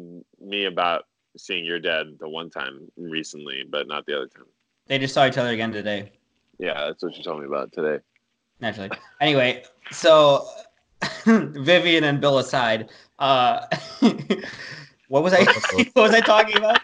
me 0.41 0.67
about 0.67 1.05
seeing 1.37 1.65
your 1.65 1.81
dad 1.81 2.07
the 2.19 2.29
one 2.29 2.51
time 2.51 2.89
recently, 2.97 3.65
but 3.69 3.89
not 3.89 4.07
the 4.07 4.17
other 4.17 4.29
time. 4.29 4.45
They 4.91 4.99
just 4.99 5.15
saw 5.15 5.25
each 5.27 5.39
other 5.39 5.51
again 5.51 5.71
today. 5.73 6.11
Yeah, 6.59 6.75
that's 6.87 7.03
what 7.03 7.15
she 7.15 7.23
told 7.23 7.41
me 7.41 7.47
about 7.47 7.73
today. 7.73 8.03
naturally. 8.61 8.91
Anyway 9.21 9.63
so 9.93 10.47
vivian 11.25 12.05
and 12.05 12.21
bill 12.21 12.39
aside 12.39 12.91
uh 13.19 13.67
what 15.09 15.23
was 15.23 15.33
i 15.33 15.43
what 15.95 16.03
was 16.03 16.13
i 16.13 16.21
talking 16.21 16.57
about? 16.59 16.79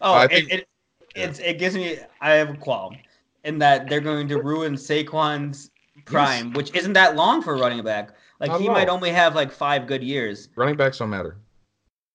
Oh 0.00 0.12
I 0.14 0.24
it, 0.24 0.30
think- 0.30 0.52
it, 0.52 0.68
it's, 1.14 1.38
it 1.40 1.58
gives 1.58 1.74
me 1.76 1.98
i 2.20 2.30
have 2.32 2.50
a 2.50 2.54
qualm 2.54 2.96
in 3.44 3.58
that 3.58 3.88
they're 3.88 4.00
going 4.00 4.26
to 4.28 4.40
ruin 4.40 4.74
saquon's 4.74 5.70
prime 6.06 6.52
which 6.54 6.74
isn't 6.74 6.94
that 6.94 7.14
long 7.16 7.42
for 7.42 7.54
a 7.54 7.58
running 7.58 7.82
back. 7.84 8.10
Like 8.40 8.50
Not 8.50 8.60
he 8.60 8.68
at 8.68 8.72
might 8.72 8.88
only 8.88 9.10
have 9.10 9.34
like 9.36 9.52
five 9.52 9.86
good 9.86 10.02
years. 10.02 10.48
Running 10.56 10.76
backs 10.76 10.98
don't 10.98 11.10
matter. 11.10 11.36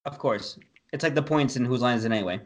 of 0.04 0.18
course. 0.18 0.58
It's 0.92 1.02
like 1.02 1.14
the 1.14 1.22
points 1.22 1.56
in 1.56 1.64
whose 1.64 1.80
line 1.80 1.96
is 1.96 2.04
it 2.04 2.12
anyway 2.12 2.40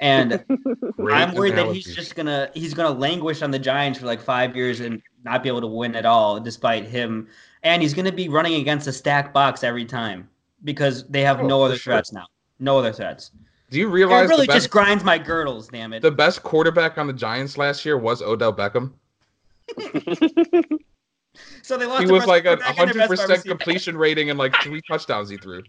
and 0.00 0.44
I'm 1.10 1.34
worried 1.34 1.56
that 1.56 1.72
he's 1.72 1.94
just 1.94 2.14
gonna 2.14 2.50
he's 2.54 2.74
gonna 2.74 2.96
languish 2.98 3.42
on 3.42 3.50
the 3.50 3.58
Giants 3.58 3.98
for 3.98 4.06
like 4.06 4.20
five 4.20 4.54
years 4.56 4.80
and 4.80 5.00
not 5.24 5.42
be 5.42 5.48
able 5.48 5.60
to 5.62 5.66
win 5.66 5.94
at 5.94 6.04
all, 6.06 6.38
despite 6.40 6.84
him. 6.84 7.28
And 7.62 7.80
he's 7.82 7.94
gonna 7.94 8.12
be 8.12 8.28
running 8.28 8.54
against 8.60 8.86
a 8.86 8.92
stack 8.92 9.32
box 9.32 9.64
every 9.64 9.84
time 9.84 10.28
because 10.64 11.06
they 11.08 11.22
have 11.22 11.40
Oh, 11.40 11.46
no 11.46 11.62
other 11.62 11.76
sure. 11.76 11.94
threats 11.94 12.12
now. 12.12 12.26
No 12.58 12.78
other 12.78 12.92
threats. 12.92 13.30
Do 13.70 13.78
you 13.80 13.88
It 13.88 13.92
realize 13.92 14.28
really 14.28 14.46
best, 14.46 14.56
just 14.56 14.70
grinds 14.70 15.02
my 15.02 15.18
girdles, 15.18 15.68
damn 15.68 15.92
it. 15.92 16.02
the 16.02 16.10
best 16.10 16.42
quarterback 16.42 16.98
on 16.98 17.06
the 17.06 17.12
Giants 17.12 17.56
last 17.58 17.84
year 17.84 17.96
was 17.98 18.22
Odell 18.22 18.52
Beckham? 18.52 18.92
so 21.62 21.76
they 21.78 21.86
lost. 21.86 22.04
He 22.04 22.10
was 22.12 22.26
like 22.26 22.44
a 22.44 22.56
quarterback 22.58 22.68
and 22.68 22.76
their 22.76 22.86
hundred 22.86 22.94
best 22.96 23.08
wide 23.08 23.08
percent 23.08 23.30
receiver. 23.30 23.48
completion 23.56 23.96
rating 23.96 24.30
and 24.30 24.38
like 24.38 24.54
three 24.62 24.80
touchdowns 24.88 25.28
he 25.30 25.36
threw. 25.38 25.62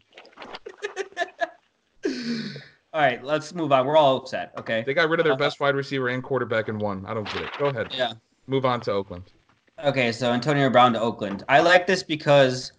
All 2.96 3.02
right, 3.02 3.22
let's 3.22 3.54
move 3.54 3.74
on. 3.74 3.86
We're 3.86 3.98
all 3.98 4.16
upset. 4.16 4.54
Okay. 4.58 4.82
They 4.86 4.94
got 4.94 5.10
rid 5.10 5.20
of 5.20 5.26
their 5.26 5.34
Uh, 5.34 5.36
best 5.36 5.60
wide 5.60 5.76
receiver 5.76 6.08
and 6.08 6.24
quarterback 6.24 6.70
in 6.70 6.80
one. 6.80 7.06
I 7.06 7.14
don't 7.14 7.28
get 7.34 7.42
it. 7.42 7.50
Go 7.58 7.66
ahead. 7.66 7.94
Yeah. 7.94 8.14
Move 8.48 8.66
on 8.66 8.80
to 8.82 8.94
Oakland. 8.94 9.24
Okay, 9.84 10.14
so 10.14 10.32
Antonio 10.32 10.70
Brown 10.70 10.94
to 10.94 11.02
Oakland. 11.02 11.44
I 11.50 11.60
like 11.60 11.88
this 11.88 12.04
because 12.04 12.72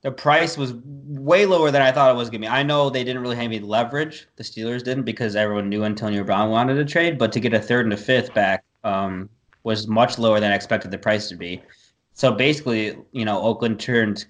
the 0.00 0.10
price 0.10 0.56
was 0.56 0.72
way 1.06 1.44
lower 1.44 1.70
than 1.70 1.82
I 1.82 1.92
thought 1.92 2.10
it 2.10 2.16
was 2.16 2.30
gonna 2.30 2.40
be. 2.40 2.48
I 2.48 2.62
know 2.62 2.88
they 2.88 3.04
didn't 3.04 3.20
really 3.20 3.36
have 3.36 3.44
any 3.44 3.58
leverage. 3.58 4.26
The 4.36 4.42
Steelers 4.42 4.82
didn't 4.82 5.02
because 5.02 5.36
everyone 5.36 5.68
knew 5.68 5.84
Antonio 5.84 6.24
Brown 6.24 6.48
wanted 6.48 6.76
to 6.76 6.86
trade, 6.86 7.18
but 7.18 7.30
to 7.32 7.38
get 7.38 7.52
a 7.52 7.60
third 7.60 7.84
and 7.84 7.92
a 7.92 7.98
fifth 7.98 8.32
back 8.32 8.64
um, 8.84 9.28
was 9.64 9.86
much 9.86 10.18
lower 10.18 10.40
than 10.40 10.50
I 10.50 10.54
expected 10.54 10.90
the 10.90 10.96
price 10.96 11.28
to 11.28 11.36
be. 11.36 11.60
So 12.14 12.32
basically, 12.32 12.96
you 13.12 13.26
know, 13.26 13.38
Oakland 13.42 13.80
turned 13.80 14.24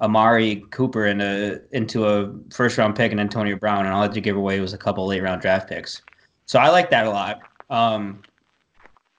Amari 0.00 0.64
Cooper 0.70 1.06
into 1.06 1.60
into 1.72 2.06
a 2.06 2.32
first 2.52 2.78
round 2.78 2.96
pick 2.96 3.12
and 3.12 3.20
Antonio 3.20 3.56
Brown, 3.56 3.84
and 3.84 3.88
all 3.88 4.00
they 4.00 4.06
had 4.06 4.14
to 4.14 4.20
give 4.20 4.36
away 4.36 4.60
was 4.60 4.72
a 4.72 4.78
couple 4.78 5.06
late 5.06 5.22
round 5.22 5.42
draft 5.42 5.68
picks. 5.68 6.02
So 6.46 6.58
I 6.58 6.68
like 6.70 6.90
that 6.90 7.06
a 7.06 7.10
lot. 7.10 7.40
Um, 7.68 8.22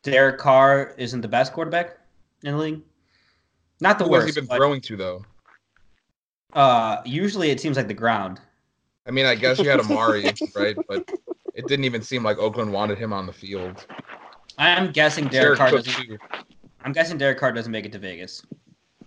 Derek 0.04 0.40
Carr 0.40 0.94
isn't 0.98 1.22
the 1.22 1.28
best 1.28 1.54
quarterback 1.54 1.98
in 2.44 2.54
the 2.54 2.58
league. 2.58 2.82
Not 3.80 4.00
the 4.00 4.06
Who 4.06 4.12
worst. 4.12 4.28
has 4.28 4.36
he 4.36 4.42
been 4.42 4.48
but, 4.48 4.58
throwing 4.58 4.82
to 4.82 4.98
though? 4.98 5.26
uh, 6.54 7.02
usually 7.06 7.52
it 7.52 7.60
seems 7.60 7.78
like 7.78 7.88
the 7.88 7.94
ground. 7.94 8.40
I 9.08 9.12
mean, 9.12 9.26
I 9.26 9.36
guess 9.36 9.60
you 9.60 9.70
had 9.70 9.80
Amari, 9.80 10.32
right? 10.56 10.76
But 10.88 11.10
it 11.56 11.68
didn't 11.68 11.86
even 11.86 12.02
seem 12.02 12.24
like 12.24 12.38
Oakland 12.38 12.72
wanted 12.72 12.98
him 12.98 13.14
on 13.14 13.26
the 13.26 13.34
field. 13.34 13.86
I'm 14.58 14.92
guessing 14.92 15.30
Jared 15.30 15.58
Derek 15.58 15.60
Carr 15.60 15.72
doesn't. 15.72 16.20
I'm 16.84 16.92
guessing 16.92 17.18
Derek 17.18 17.40
Carr 17.40 17.52
doesn't 17.52 17.72
make 17.72 17.86
it 17.86 17.92
to 17.94 18.00
Vegas. 18.00 18.44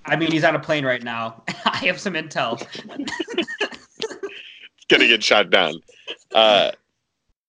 I 0.07 0.17
mean, 0.17 0.31
he's 0.31 0.45
on 0.45 0.55
a 0.55 0.61
plane 0.61 0.85
right 0.85 1.03
now. 1.03 1.43
I 1.65 1.79
have 1.87 1.99
some 1.99 2.15
intel. 2.15 2.61
He's 3.79 4.87
gonna 4.89 5.09
get 5.09 5.23
shot 5.23 5.51
down. 5.51 5.81
Uh, 6.35 6.73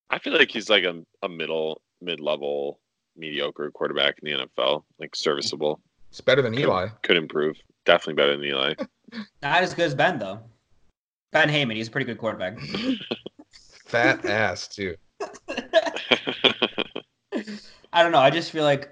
I 0.09 0.19
feel 0.19 0.33
like 0.33 0.51
he's 0.51 0.69
like 0.69 0.83
a, 0.83 1.03
a 1.21 1.29
middle 1.29 1.81
mid 2.01 2.19
level 2.19 2.79
mediocre 3.17 3.71
quarterback 3.71 4.19
in 4.21 4.37
the 4.37 4.45
NFL, 4.45 4.83
like 4.99 5.15
serviceable. 5.15 5.81
It's 6.09 6.21
better 6.21 6.41
than 6.41 6.57
Eli. 6.57 6.87
Could 7.03 7.17
improve. 7.17 7.57
Definitely 7.85 8.13
better 8.13 8.37
than 8.37 8.45
Eli. 8.45 8.73
Not 9.41 9.63
as 9.63 9.73
good 9.73 9.85
as 9.85 9.95
Ben 9.95 10.19
though. 10.19 10.39
Ben 11.31 11.49
Heyman, 11.49 11.75
he's 11.75 11.89
a 11.89 11.91
pretty 11.91 12.05
good 12.05 12.17
quarterback. 12.17 12.57
Fat 13.85 14.25
ass 14.25 14.67
too. 14.67 14.95
I 17.91 18.03
don't 18.03 18.11
know. 18.11 18.19
I 18.19 18.29
just 18.29 18.51
feel 18.51 18.63
like 18.63 18.91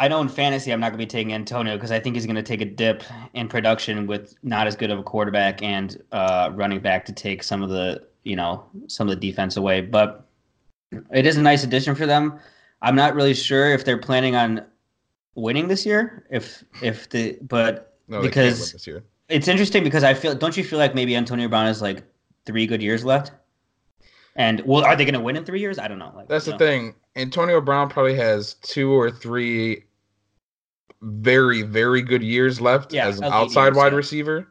I 0.00 0.08
know 0.08 0.22
in 0.22 0.30
fantasy 0.30 0.72
I'm 0.72 0.80
not 0.80 0.92
going 0.92 0.98
to 0.98 1.04
be 1.04 1.06
taking 1.06 1.34
Antonio 1.34 1.76
because 1.76 1.90
I 1.90 2.00
think 2.00 2.16
he's 2.16 2.24
going 2.24 2.34
to 2.36 2.42
take 2.42 2.62
a 2.62 2.64
dip 2.64 3.04
in 3.34 3.48
production 3.48 4.06
with 4.06 4.34
not 4.42 4.66
as 4.66 4.74
good 4.74 4.90
of 4.90 4.98
a 4.98 5.02
quarterback 5.02 5.62
and 5.62 6.02
uh, 6.12 6.50
running 6.54 6.80
back 6.80 7.04
to 7.04 7.12
take 7.12 7.42
some 7.42 7.62
of 7.62 7.68
the 7.68 8.02
you 8.24 8.34
know 8.34 8.64
some 8.86 9.08
of 9.10 9.14
the 9.14 9.30
defense 9.30 9.58
away. 9.58 9.82
But 9.82 10.26
it 11.12 11.26
is 11.26 11.36
a 11.36 11.42
nice 11.42 11.64
addition 11.64 11.94
for 11.94 12.06
them. 12.06 12.40
I'm 12.80 12.96
not 12.96 13.14
really 13.14 13.34
sure 13.34 13.74
if 13.74 13.84
they're 13.84 13.98
planning 13.98 14.34
on 14.34 14.64
winning 15.34 15.68
this 15.68 15.84
year. 15.84 16.24
If 16.30 16.64
if 16.80 17.10
the 17.10 17.36
but 17.42 17.98
No, 18.08 18.22
Because- 18.22 18.74
it's 19.28 19.48
interesting 19.48 19.84
because 19.84 20.02
I 20.02 20.14
feel 20.14 20.34
don't 20.34 20.56
you 20.56 20.64
feel 20.64 20.78
like 20.78 20.94
maybe 20.94 21.14
Antonio 21.14 21.46
Brown 21.46 21.66
has 21.66 21.82
like 21.82 22.02
three 22.46 22.66
good 22.66 22.82
years 22.82 23.04
left? 23.04 23.32
And 24.34 24.62
well, 24.64 24.82
are 24.82 24.96
they 24.96 25.04
going 25.04 25.14
to 25.14 25.20
win 25.20 25.36
in 25.36 25.44
three 25.44 25.60
years? 25.60 25.78
I 25.78 25.88
don't 25.88 25.98
know. 25.98 26.12
Like, 26.16 26.28
That's 26.28 26.46
the 26.46 26.52
know. 26.52 26.58
thing. 26.58 26.94
Antonio 27.16 27.60
Brown 27.60 27.90
probably 27.90 28.14
has 28.14 28.54
two 28.54 28.90
or 28.92 29.10
three 29.10 29.84
very, 31.02 31.62
very 31.62 32.02
good 32.02 32.22
years 32.22 32.60
left 32.60 32.92
Yeah, 32.92 33.06
as 33.06 33.18
an 33.18 33.24
outside 33.24 33.74
wide 33.74 33.92
receiver. 33.92 34.48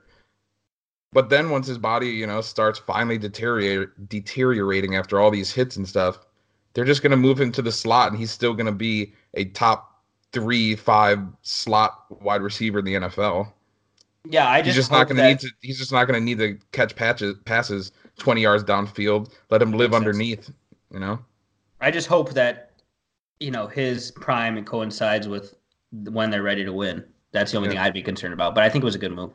But 1.11 1.29
then 1.29 1.49
once 1.49 1.67
his 1.67 1.77
body, 1.77 2.07
you 2.07 2.27
know, 2.27 2.41
starts 2.41 2.77
finally 2.77 3.17
deteriorate, 3.17 4.09
deteriorating 4.09 4.95
after 4.95 5.19
all 5.19 5.31
these 5.31 5.51
hits 5.51 5.75
and 5.75 5.87
stuff, 5.87 6.19
they're 6.73 6.85
just 6.85 7.01
going 7.01 7.11
to 7.11 7.17
move 7.17 7.39
him 7.39 7.51
to 7.53 7.61
the 7.61 7.71
slot, 7.71 8.11
and 8.11 8.19
he's 8.19 8.31
still 8.31 8.53
going 8.53 8.67
to 8.67 8.71
be 8.71 9.13
a 9.33 9.45
top 9.45 10.01
three, 10.31 10.75
five 10.75 11.19
slot 11.41 12.05
wide 12.21 12.41
receiver 12.41 12.79
in 12.79 12.85
the 12.85 12.93
NFL. 12.95 13.51
Yeah, 14.25 14.47
I 14.49 14.59
just 14.59 14.67
He's 14.67 14.75
just 14.75 14.91
not 14.91 15.07
going 15.07 15.17
to 15.17 15.27
need 15.27 15.39
to. 15.39 15.49
He's 15.61 15.79
just 15.79 15.91
not 15.91 16.05
going 16.05 16.19
to 16.19 16.23
need 16.23 16.37
to 16.39 16.59
catch 16.71 16.95
patches, 16.95 17.35
passes 17.45 17.91
twenty 18.17 18.41
yards 18.41 18.63
downfield. 18.63 19.31
Let 19.49 19.61
him 19.61 19.71
live 19.71 19.91
sense. 19.91 20.05
underneath. 20.05 20.51
You 20.91 20.99
know. 20.99 21.19
I 21.81 21.89
just 21.89 22.07
hope 22.07 22.33
that 22.33 22.71
you 23.39 23.49
know 23.49 23.65
his 23.65 24.11
prime 24.11 24.63
coincides 24.65 25.27
with 25.27 25.55
when 25.91 26.29
they're 26.29 26.43
ready 26.43 26.63
to 26.65 26.73
win. 26.73 27.03
That's 27.31 27.51
the 27.51 27.57
only 27.57 27.69
Yeah. 27.69 27.73
thing 27.73 27.79
I'd 27.81 27.93
be 27.93 28.01
concerned 28.01 28.33
about. 28.33 28.55
But 28.55 28.63
I 28.63 28.69
think 28.69 28.83
it 28.83 28.85
was 28.85 28.95
a 28.95 28.99
good 28.99 29.11
move. 29.11 29.31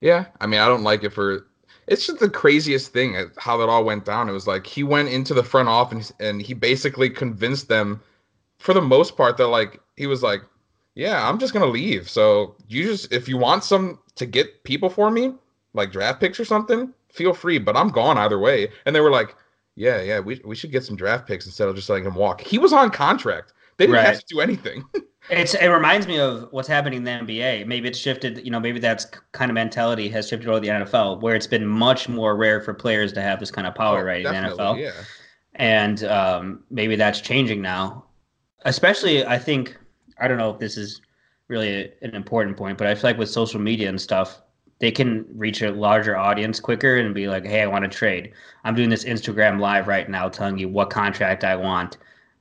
Yeah, 0.00 0.26
I 0.40 0.46
mean, 0.46 0.60
I 0.60 0.66
don't 0.68 0.82
like 0.82 1.04
it 1.04 1.10
for. 1.10 1.46
It's 1.86 2.06
just 2.06 2.20
the 2.20 2.30
craziest 2.30 2.92
thing 2.92 3.16
how 3.36 3.56
that 3.58 3.68
all 3.68 3.84
went 3.84 4.04
down. 4.04 4.28
It 4.28 4.32
was 4.32 4.46
like 4.46 4.66
he 4.66 4.82
went 4.82 5.08
into 5.08 5.34
the 5.34 5.42
front 5.42 5.68
office 5.68 6.12
and 6.20 6.40
he 6.40 6.54
basically 6.54 7.10
convinced 7.10 7.68
them, 7.68 8.00
for 8.58 8.72
the 8.74 8.80
most 8.80 9.16
part, 9.16 9.36
that 9.38 9.48
like 9.48 9.80
he 9.96 10.06
was 10.06 10.22
like, 10.22 10.42
"Yeah, 10.94 11.28
I'm 11.28 11.38
just 11.38 11.52
gonna 11.52 11.66
leave. 11.66 12.08
So 12.08 12.54
you 12.68 12.84
just 12.84 13.12
if 13.12 13.28
you 13.28 13.36
want 13.36 13.64
some 13.64 13.98
to 14.14 14.26
get 14.26 14.64
people 14.64 14.88
for 14.88 15.10
me, 15.10 15.34
like 15.74 15.92
draft 15.92 16.20
picks 16.20 16.38
or 16.40 16.44
something, 16.44 16.92
feel 17.12 17.34
free. 17.34 17.58
But 17.58 17.76
I'm 17.76 17.88
gone 17.90 18.18
either 18.18 18.38
way." 18.38 18.70
And 18.86 18.94
they 18.94 19.00
were 19.00 19.10
like, 19.10 19.34
"Yeah, 19.74 20.00
yeah, 20.00 20.20
we 20.20 20.40
we 20.44 20.54
should 20.56 20.72
get 20.72 20.84
some 20.84 20.96
draft 20.96 21.26
picks 21.26 21.44
instead 21.46 21.68
of 21.68 21.76
just 21.76 21.90
letting 21.90 22.06
him 22.06 22.14
walk." 22.14 22.40
He 22.40 22.58
was 22.58 22.72
on 22.72 22.90
contract. 22.90 23.52
They 23.80 23.86
didn't 23.86 24.04
have 24.04 24.18
to 24.20 24.24
do 24.28 24.40
anything. 24.40 24.84
It's 25.28 25.54
it 25.54 25.68
reminds 25.68 26.08
me 26.08 26.18
of 26.18 26.48
what's 26.50 26.66
happening 26.66 26.96
in 26.96 27.04
the 27.04 27.10
NBA. 27.10 27.64
Maybe 27.66 27.86
it's 27.86 27.98
shifted. 27.98 28.44
You 28.44 28.50
know, 28.50 28.58
maybe 28.58 28.80
that's 28.80 29.04
kind 29.30 29.48
of 29.48 29.54
mentality 29.54 30.08
has 30.08 30.26
shifted 30.28 30.48
over 30.48 30.58
to 30.58 30.66
the 30.66 30.72
NFL, 30.84 31.20
where 31.20 31.36
it's 31.36 31.46
been 31.46 31.64
much 31.66 32.08
more 32.08 32.34
rare 32.36 32.60
for 32.60 32.74
players 32.74 33.12
to 33.12 33.22
have 33.22 33.38
this 33.38 33.50
kind 33.50 33.64
of 33.66 33.74
power 33.76 34.00
Oh, 34.00 34.02
right 34.02 34.24
in 34.26 34.32
the 34.32 34.48
NFL. 34.48 34.80
Yeah. 34.80 34.90
and 35.54 36.02
um, 36.04 36.64
maybe 36.70 36.96
that's 36.96 37.20
changing 37.20 37.62
now. 37.62 38.06
Especially, 38.64 39.24
I 39.24 39.38
think 39.38 39.76
I 40.18 40.26
don't 40.26 40.38
know 40.38 40.50
if 40.50 40.58
this 40.58 40.76
is 40.76 41.00
really 41.46 41.82
a, 41.82 41.92
an 42.02 42.16
important 42.16 42.56
point, 42.56 42.76
but 42.76 42.88
I 42.88 42.94
feel 42.96 43.10
like 43.10 43.18
with 43.18 43.30
social 43.30 43.60
media 43.60 43.88
and 43.88 44.00
stuff, 44.00 44.42
they 44.80 44.90
can 44.90 45.26
reach 45.34 45.62
a 45.62 45.70
larger 45.70 46.16
audience 46.16 46.58
quicker 46.58 46.96
and 46.96 47.14
be 47.14 47.28
like, 47.28 47.46
"Hey, 47.46 47.62
I 47.62 47.66
want 47.66 47.84
to 47.84 47.88
trade. 47.88 48.32
I'm 48.64 48.74
doing 48.74 48.90
this 48.90 49.04
Instagram 49.04 49.60
live 49.60 49.86
right 49.86 50.08
now, 50.08 50.28
telling 50.28 50.58
you 50.58 50.68
what 50.68 50.90
contract 50.90 51.44
I 51.44 51.54
want, 51.54 51.98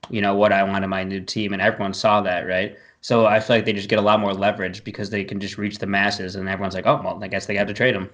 you 0.10 0.22
know, 0.22 0.36
what 0.36 0.52
I 0.52 0.64
want 0.64 0.84
in 0.84 0.90
my 0.90 1.04
new 1.04 1.22
team," 1.22 1.54
and 1.54 1.62
everyone 1.62 1.94
saw 1.94 2.22
that, 2.22 2.42
right? 2.48 2.78
So 3.02 3.26
I 3.26 3.40
feel 3.40 3.56
like 3.58 3.66
they 3.66 3.74
just 3.74 3.90
get 3.90 4.00
a 4.00 4.02
lot 4.02 4.20
more 4.20 4.34
leverage 4.34 4.84
because 4.84 5.10
they 5.10 5.24
can 5.24 5.40
just 5.40 5.58
reach 5.58 5.78
the 5.78 5.88
masses, 5.88 6.36
and 6.36 6.48
everyone's 6.50 6.74
like, 6.76 6.86
"Oh, 6.88 7.02
well, 7.04 7.24
I 7.24 7.28
guess 7.28 7.46
they 7.46 7.54
got 7.54 7.68
to 7.68 7.74
trade 7.74 7.96
him." 7.96 8.10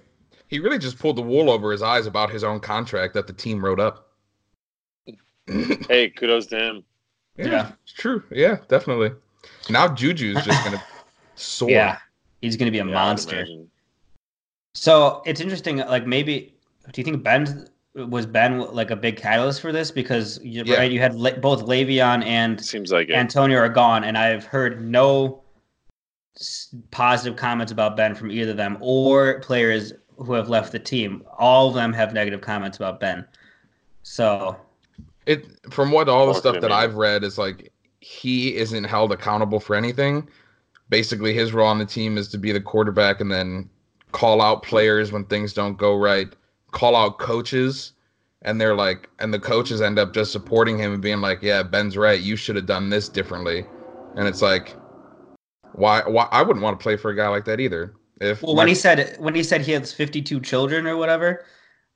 He 0.47 0.59
really 0.59 0.77
just 0.77 0.99
pulled 0.99 1.15
the 1.15 1.23
wool 1.23 1.49
over 1.49 1.71
his 1.71 1.81
eyes 1.81 2.05
about 2.05 2.29
his 2.29 2.43
own 2.43 2.59
contract 2.59 3.13
that 3.15 3.25
the 3.27 3.33
team 3.33 3.63
wrote 3.63 3.79
up. 3.79 4.11
Hey, 5.87 6.09
kudos 6.09 6.47
to 6.47 6.57
him. 6.57 6.83
Yeah, 7.37 7.45
Yeah. 7.45 7.71
it's 7.83 7.93
true. 7.93 8.23
Yeah, 8.31 8.57
definitely. 8.67 9.11
Now 9.69 9.87
Juju's 9.87 10.43
just 10.43 10.63
gonna 10.63 10.81
soar. 11.35 11.69
Yeah, 11.69 11.97
he's 12.41 12.57
going 12.57 12.65
to 12.65 12.71
be 12.71 12.79
a 12.79 12.85
Yeah, 12.85 12.93
monster. 12.93 13.45
So 14.73 15.21
it's 15.25 15.41
interesting. 15.41 15.77
Like 15.77 16.07
maybe, 16.07 16.53
do 16.91 17.01
you 17.01 17.03
think 17.05 17.23
Ben 17.23 17.67
was 17.95 18.25
Ben 18.25 18.59
like 18.73 18.91
a 18.91 18.95
big 18.95 19.15
catalyst 19.17 19.61
for 19.61 19.71
this? 19.71 19.89
Because 19.91 20.39
you, 20.43 20.63
Yeah. 20.65 20.75
right, 20.77 20.91
you 20.91 20.99
had 20.99 21.15
Le- 21.15 21.39
both 21.39 21.63
Le'Veon 21.65 22.23
and 22.25 22.63
Seems 22.63 22.91
like 22.91 23.09
it. 23.09 23.15
Antonio 23.15 23.57
are 23.57 23.69
gone, 23.69 24.03
and 24.03 24.17
I've 24.17 24.43
heard 24.45 24.81
no 24.81 25.41
s- 26.35 26.75
positive 26.91 27.37
comments 27.37 27.71
about 27.71 27.95
Ben 27.95 28.13
from 28.13 28.31
either 28.31 28.51
of 28.51 28.57
them 28.57 28.77
or 28.81 29.39
players 29.39 29.93
who 30.17 30.33
have 30.33 30.49
left 30.49 30.71
the 30.71 30.79
team. 30.79 31.23
All 31.37 31.69
of 31.69 31.73
them 31.75 31.93
have 31.93 32.13
negative 32.13 32.41
comments 32.41 32.77
about 32.77 32.99
Ben. 32.99 33.25
So 34.03 34.57
It 35.25 35.45
from 35.71 35.91
what 35.91 36.07
all 36.09 36.27
the 36.27 36.33
stuff 36.33 36.59
that? 36.61 36.71
I've 36.71 36.95
read 36.95 37.23
is 37.23 37.37
like 37.37 37.71
he 38.01 38.55
isn't 38.55 38.83
held 38.83 39.11
accountable 39.11 39.59
for 39.59 39.75
anything. 39.75 40.27
Basically, 40.89 41.33
his 41.33 41.51
role 41.53 41.67
on 41.67 41.79
the 41.79 41.85
team 41.85 42.17
is 42.17 42.27
to 42.29 42.37
be 42.37 42.51
the 42.51 42.61
quarterback 42.61 43.19
and 43.21 43.31
then 43.31 43.67
call 44.11 44.41
out 44.41 44.61
players 44.61 45.11
when 45.11 45.25
things 45.25 45.51
don't 45.53 45.77
go 45.77 45.97
right, 45.97 46.27
call 46.75 46.95
out 46.95 47.17
coaches, 47.17 47.93
and 48.43 48.61
they're 48.61 48.75
like, 48.75 49.09
and 49.17 49.33
the 49.33 49.39
coaches 49.39 49.81
end 49.81 49.97
up 49.97 50.13
just 50.13 50.31
supporting 50.31 50.77
him 50.77 50.93
and 50.93 51.01
being 51.01 51.21
like, 51.21 51.41
"Yeah, 51.41 51.63
Ben's 51.63 51.97
right. 51.97 52.21
You 52.21 52.35
should 52.35 52.55
have 52.55 52.67
done 52.67 52.89
this 52.91 53.09
differently." 53.09 53.65
And 54.15 54.27
it's 54.27 54.43
like, 54.43 54.75
why? 55.73 56.01
Why? 56.05 56.27
I 56.31 56.43
wouldn't 56.43 56.63
want 56.63 56.79
to 56.79 56.83
play 56.83 56.97
for 56.97 57.09
a 57.09 57.15
guy 57.15 57.27
like 57.29 57.45
that 57.45 57.59
either. 57.59 57.95
If 58.21 58.43
well, 58.43 58.53
my- 58.53 58.59
when 58.59 58.67
he 58.67 58.75
said 58.75 59.15
when 59.17 59.33
he 59.33 59.41
said 59.41 59.61
he 59.61 59.71
has 59.71 59.91
fifty 59.91 60.21
two 60.21 60.39
children 60.39 60.85
or 60.85 60.97
whatever, 60.97 61.45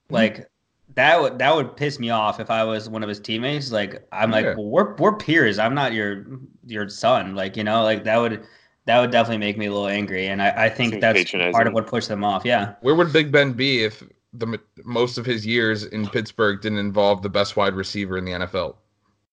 mm-hmm. 0.08 0.16
like. 0.16 0.50
That 0.96 1.22
would 1.22 1.38
that 1.38 1.56
would 1.56 1.78
piss 1.78 2.00
me 2.00 2.10
off 2.10 2.40
if 2.40 2.50
I 2.50 2.64
was 2.64 2.90
one 2.90 3.04
of 3.04 3.10
his 3.10 3.20
teammates. 3.20 3.72
Like 3.72 4.08
I'm 4.12 4.32
like, 4.32 4.44
Yeah. 4.44 4.56
well, 4.56 4.66
we're 4.66 4.96
we're 4.96 5.16
peers. 5.16 5.60
I'm 5.60 5.76
not 5.76 5.94
your 5.94 6.26
your 6.66 6.90
son. 6.90 7.36
Like 7.36 7.56
you 7.56 7.64
know, 7.64 7.84
like 7.84 8.04
that 8.06 8.18
would 8.18 8.44
that 8.86 9.00
would 9.00 9.12
definitely 9.12 9.38
make 9.38 9.56
me 9.56 9.68
a 9.68 9.72
little 9.72 9.88
angry. 9.88 10.26
And 10.26 10.42
I, 10.42 10.66
I 10.66 10.70
think 10.70 10.94
Seems 10.94 11.02
that's 11.02 11.32
part 11.54 11.68
of 11.68 11.74
what 11.74 11.86
pushed 11.86 12.08
them 12.08 12.24
off. 12.24 12.44
Yeah. 12.44 12.74
Where 12.82 12.96
would 12.96 13.14
Big 13.14 13.32
Ben 13.32 13.54
be 13.54 13.84
if 13.84 14.02
the 14.34 14.60
most 14.84 15.18
of 15.18 15.26
his 15.26 15.46
years 15.46 15.86
in 15.86 16.08
Pittsburgh 16.08 16.62
didn't 16.62 16.78
involve 16.78 17.22
the 17.22 17.30
best 17.30 17.56
wide 17.56 17.74
receiver 17.74 18.18
in 18.18 18.26
the 18.26 18.32
NFL? 18.32 18.76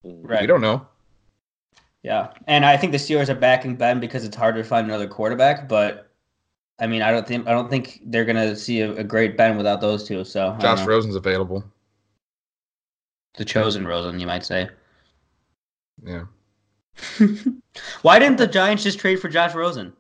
Right. 0.03 0.40
We 0.40 0.47
don't 0.47 0.61
know. 0.61 0.86
Yeah, 2.03 2.28
and 2.47 2.64
I 2.64 2.76
think 2.76 2.92
the 2.92 2.99
Steelers 2.99 3.28
are 3.28 3.34
backing 3.34 3.74
Ben 3.74 3.99
because 3.99 4.24
it's 4.24 4.36
hard 4.36 4.55
to 4.55 4.62
find 4.62 4.86
another 4.86 5.09
quarterback. 5.09 5.68
But 5.68 6.09
I 6.78 6.86
mean, 6.86 7.03
I 7.03 7.11
don't 7.11 7.26
think 7.26 7.49
I 7.49 7.51
don't 7.51 7.68
think 7.68 8.01
they're 8.05 8.24
gonna 8.24 8.55
see 8.55 8.80
a, 8.80 8.94
a 8.94 9.05
great 9.05 9.36
Ben 9.36 9.57
without 9.57 9.80
those 9.80 10.05
two. 10.05 10.22
So 10.24 10.57
Josh. 10.61 10.86
Rosen's 10.86 11.16
available. 11.16 11.64
the 13.36 13.44
chosen 13.44 13.86
Rosen, 13.86 14.20
you 14.20 14.26
might 14.26 14.44
say. 14.44 14.68
Yeah. 16.05 16.24
Why 18.03 18.18
didn't 18.18 18.38
the 18.38 18.47
Giants 18.47 18.84
just 18.84 18.99
trade 18.99 19.20
for 19.20 19.28
Josh 19.28 19.55
Rosen? 19.55 19.92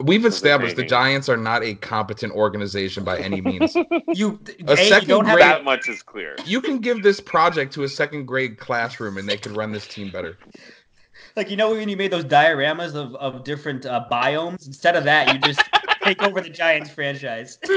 We've 0.00 0.26
established 0.26 0.76
the. 0.76 0.84
Giants 0.84 1.28
are 1.28 1.38
not 1.38 1.62
a 1.64 1.74
competent 1.74 2.32
organization 2.34 3.02
by 3.02 3.18
any 3.18 3.40
means. 3.40 3.74
You, 4.14 4.38
A 4.66 4.72
A, 4.72 4.76
you 4.82 4.88
second 4.88 5.08
don't 5.08 5.24
have 5.26 5.36
grade- 5.36 5.46
that 5.46 5.64
much 5.64 5.88
is 5.88 6.02
clear. 6.02 6.36
you 6.44 6.60
can 6.60 6.78
give 6.78 7.02
this 7.02 7.18
project 7.20 7.72
to 7.74 7.82
a 7.84 7.88
second 7.88 8.26
grade 8.26 8.58
classroom 8.58 9.16
and 9.18 9.28
they 9.28 9.36
could 9.36 9.56
run 9.56 9.72
this 9.72 9.86
team 9.88 10.10
better. 10.10 10.38
like 11.34 11.50
you 11.50 11.56
know 11.56 11.70
when 11.72 11.88
you 11.88 11.96
made 11.96 12.10
those 12.12 12.24
dioramas 12.24 12.94
of 12.94 13.14
of 13.16 13.42
different 13.44 13.84
uh, 13.86 14.04
biomes. 14.10 14.66
Instead 14.66 14.96
of 14.96 15.04
that, 15.04 15.32
you 15.32 15.40
just 15.40 15.60
take 16.02 16.22
over 16.22 16.40
the 16.40 16.50
Giants 16.50 16.90
franchise. 16.90 17.58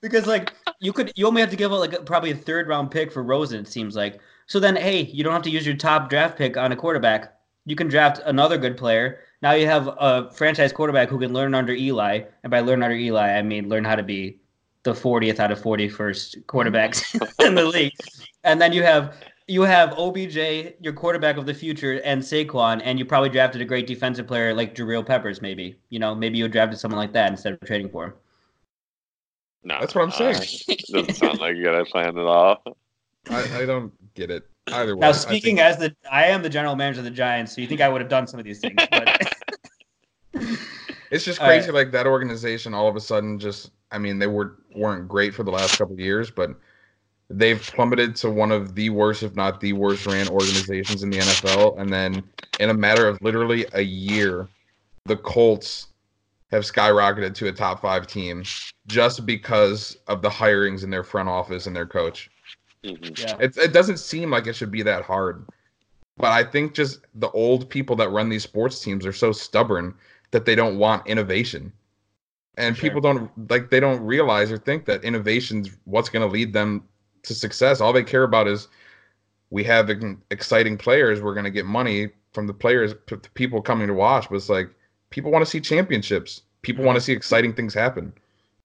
because 0.00 0.26
like 0.26 0.52
you 0.80 0.92
could, 0.92 1.12
you 1.16 1.26
only 1.26 1.40
have 1.40 1.50
to 1.50 1.56
give 1.56 1.72
out 1.72 1.80
like 1.80 1.92
a- 1.94 2.02
probably 2.02 2.30
a 2.30 2.36
third 2.36 2.68
round 2.68 2.90
pick 2.90 3.10
for 3.12 3.22
Rosen. 3.22 3.60
It 3.60 3.68
seems 3.68 3.96
like. 3.96 4.20
So 4.46 4.58
then, 4.60 4.76
hey, 4.76 5.02
you 5.02 5.22
don't 5.24 5.32
have 5.34 5.42
to 5.42 5.50
use 5.50 5.66
your 5.66 5.76
top 5.76 6.08
draft 6.08 6.38
pick 6.38 6.56
on 6.56 6.72
a 6.72 6.76
quarterback. 6.76 7.34
You 7.66 7.76
can 7.76 7.88
draft 7.88 8.20
another 8.24 8.56
good 8.56 8.76
player. 8.78 9.20
Now 9.40 9.52
you 9.52 9.66
have 9.66 9.88
a 9.98 10.30
franchise 10.32 10.72
quarterback 10.72 11.08
who 11.08 11.18
can 11.18 11.32
learn 11.32 11.54
under 11.54 11.72
Eli, 11.72 12.22
and 12.42 12.50
by 12.50 12.60
learn 12.60 12.82
under 12.82 12.96
Eli, 12.96 13.38
I 13.38 13.42
mean 13.42 13.68
learn 13.68 13.84
how 13.84 13.94
to 13.94 14.02
be 14.02 14.40
the 14.82 14.92
40th 14.92 15.38
out 15.38 15.52
of 15.52 15.60
41st 15.60 16.44
quarterbacks 16.46 17.14
in 17.46 17.54
the 17.54 17.64
league. 17.64 17.92
And 18.44 18.60
then 18.60 18.72
you 18.72 18.82
have 18.82 19.14
you 19.46 19.62
have 19.62 19.94
OBJ, 19.96 20.74
your 20.80 20.92
quarterback 20.92 21.38
of 21.38 21.46
the 21.46 21.54
future, 21.54 22.02
and 22.04 22.20
Saquon, 22.20 22.82
and 22.84 22.98
you 22.98 23.04
probably 23.04 23.30
drafted 23.30 23.62
a 23.62 23.64
great 23.64 23.86
defensive 23.86 24.26
player 24.26 24.52
like 24.52 24.74
Jarrell 24.74 25.06
Peppers, 25.06 25.40
maybe. 25.40 25.76
You 25.88 25.98
know, 25.98 26.14
maybe 26.14 26.36
you 26.36 26.46
drafted 26.48 26.78
someone 26.78 26.98
like 26.98 27.12
that 27.14 27.30
instead 27.30 27.54
of 27.54 27.60
trading 27.60 27.88
for 27.88 28.06
him. 28.06 28.12
No, 29.64 29.80
That's 29.80 29.94
what 29.94 30.02
I'm 30.02 30.10
saying. 30.10 30.36
uh, 30.36 30.74
doesn't 30.92 31.14
sound 31.14 31.40
like 31.40 31.56
you 31.56 31.64
got 31.64 31.80
a 31.80 31.84
plan 31.84 32.18
at 32.18 32.24
all. 32.24 32.62
I, 33.30 33.62
I 33.62 33.66
don't 33.66 33.92
get 34.14 34.30
it 34.30 34.46
either 34.72 34.96
way. 34.96 35.00
Now, 35.00 35.12
speaking 35.12 35.56
think- 35.56 35.66
as 35.66 35.78
the, 35.78 35.94
I 36.10 36.26
am 36.26 36.42
the 36.42 36.50
general 36.50 36.76
manager 36.76 37.00
of 37.00 37.04
the 37.04 37.10
Giants, 37.10 37.54
so 37.54 37.60
you 37.60 37.66
think 37.66 37.80
I 37.80 37.88
would 37.88 38.00
have 38.00 38.10
done 38.10 38.26
some 38.26 38.38
of 38.38 38.44
these 38.44 38.60
things? 38.60 38.76
But 38.90 39.32
it's 41.10 41.24
just 41.24 41.40
crazy. 41.40 41.66
right. 41.66 41.74
Like 41.74 41.92
that 41.92 42.06
organization, 42.06 42.74
all 42.74 42.88
of 42.88 42.96
a 42.96 43.00
sudden, 43.00 43.38
just 43.38 43.70
I 43.90 43.98
mean, 43.98 44.18
they 44.18 44.26
were 44.26 44.58
weren't 44.74 45.08
great 45.08 45.34
for 45.34 45.42
the 45.42 45.50
last 45.50 45.78
couple 45.78 45.94
of 45.94 46.00
years, 46.00 46.30
but 46.30 46.50
they've 47.30 47.60
plummeted 47.60 48.16
to 48.16 48.30
one 48.30 48.52
of 48.52 48.74
the 48.74 48.90
worst, 48.90 49.22
if 49.22 49.34
not 49.34 49.60
the 49.60 49.72
worst, 49.72 50.06
ran 50.06 50.28
organizations 50.28 51.02
in 51.02 51.10
the 51.10 51.18
NFL. 51.18 51.78
And 51.78 51.92
then 51.92 52.22
in 52.60 52.70
a 52.70 52.74
matter 52.74 53.06
of 53.06 53.20
literally 53.22 53.66
a 53.72 53.82
year, 53.82 54.48
the 55.06 55.16
Colts 55.16 55.88
have 56.50 56.62
skyrocketed 56.62 57.34
to 57.34 57.48
a 57.48 57.52
top 57.52 57.82
five 57.82 58.06
team 58.06 58.42
just 58.86 59.26
because 59.26 59.98
of 60.06 60.22
the 60.22 60.30
hirings 60.30 60.82
in 60.82 60.90
their 60.90 61.04
front 61.04 61.28
office 61.28 61.66
and 61.66 61.76
their 61.76 61.86
coach. 61.86 62.30
Mhm. 62.84 63.18
yeah, 63.18 63.36
It, 63.40 63.56
it 63.56 63.72
doesn't 63.72 63.98
seem 63.98 64.30
like 64.30 64.46
it 64.46 64.54
should 64.54 64.70
be 64.70 64.82
that 64.82 65.02
hard. 65.04 65.44
But 66.16 66.32
I 66.32 66.42
think 66.44 66.74
just 66.74 67.00
the 67.14 67.30
old 67.30 67.68
people 67.70 67.94
that 67.96 68.10
run 68.10 68.28
these 68.28 68.42
sports 68.42 68.80
teams 68.80 69.06
are 69.06 69.12
so 69.12 69.30
stubborn 69.32 69.94
that 70.32 70.44
they 70.44 70.54
don't 70.54 70.78
want 70.78 71.06
innovation. 71.06 71.72
And 72.56 72.76
Sure. 72.76 72.82
people 72.82 73.00
don't 73.00 73.50
like 73.50 73.70
they 73.70 73.78
don't 73.78 74.00
realize 74.02 74.50
or 74.50 74.58
think 74.58 74.84
that 74.86 75.04
innovation's 75.04 75.70
what's 75.84 76.08
going 76.08 76.26
to 76.26 76.32
lead 76.32 76.52
them 76.52 76.82
to 77.22 77.34
success. 77.34 77.80
All 77.80 77.92
they 77.92 78.02
care 78.02 78.24
about 78.24 78.48
is 78.48 78.66
we 79.50 79.62
have 79.64 79.90
exciting 80.30 80.76
players, 80.76 81.22
we're 81.22 81.34
going 81.34 81.44
to 81.44 81.50
get 81.50 81.66
money 81.66 82.10
from 82.32 82.46
the 82.48 82.54
players 82.54 82.94
p- 83.06 83.16
the 83.16 83.30
people 83.30 83.62
coming 83.62 83.86
to 83.86 83.94
watch, 83.94 84.28
but 84.28 84.36
it's 84.36 84.48
like 84.48 84.68
people 85.10 85.30
want 85.30 85.44
to 85.44 85.50
see 85.50 85.60
championships. 85.60 86.42
People 86.62 86.84
want 86.84 86.96
to 86.96 87.00
see 87.00 87.12
exciting 87.12 87.54
things 87.54 87.72
happen. 87.74 88.12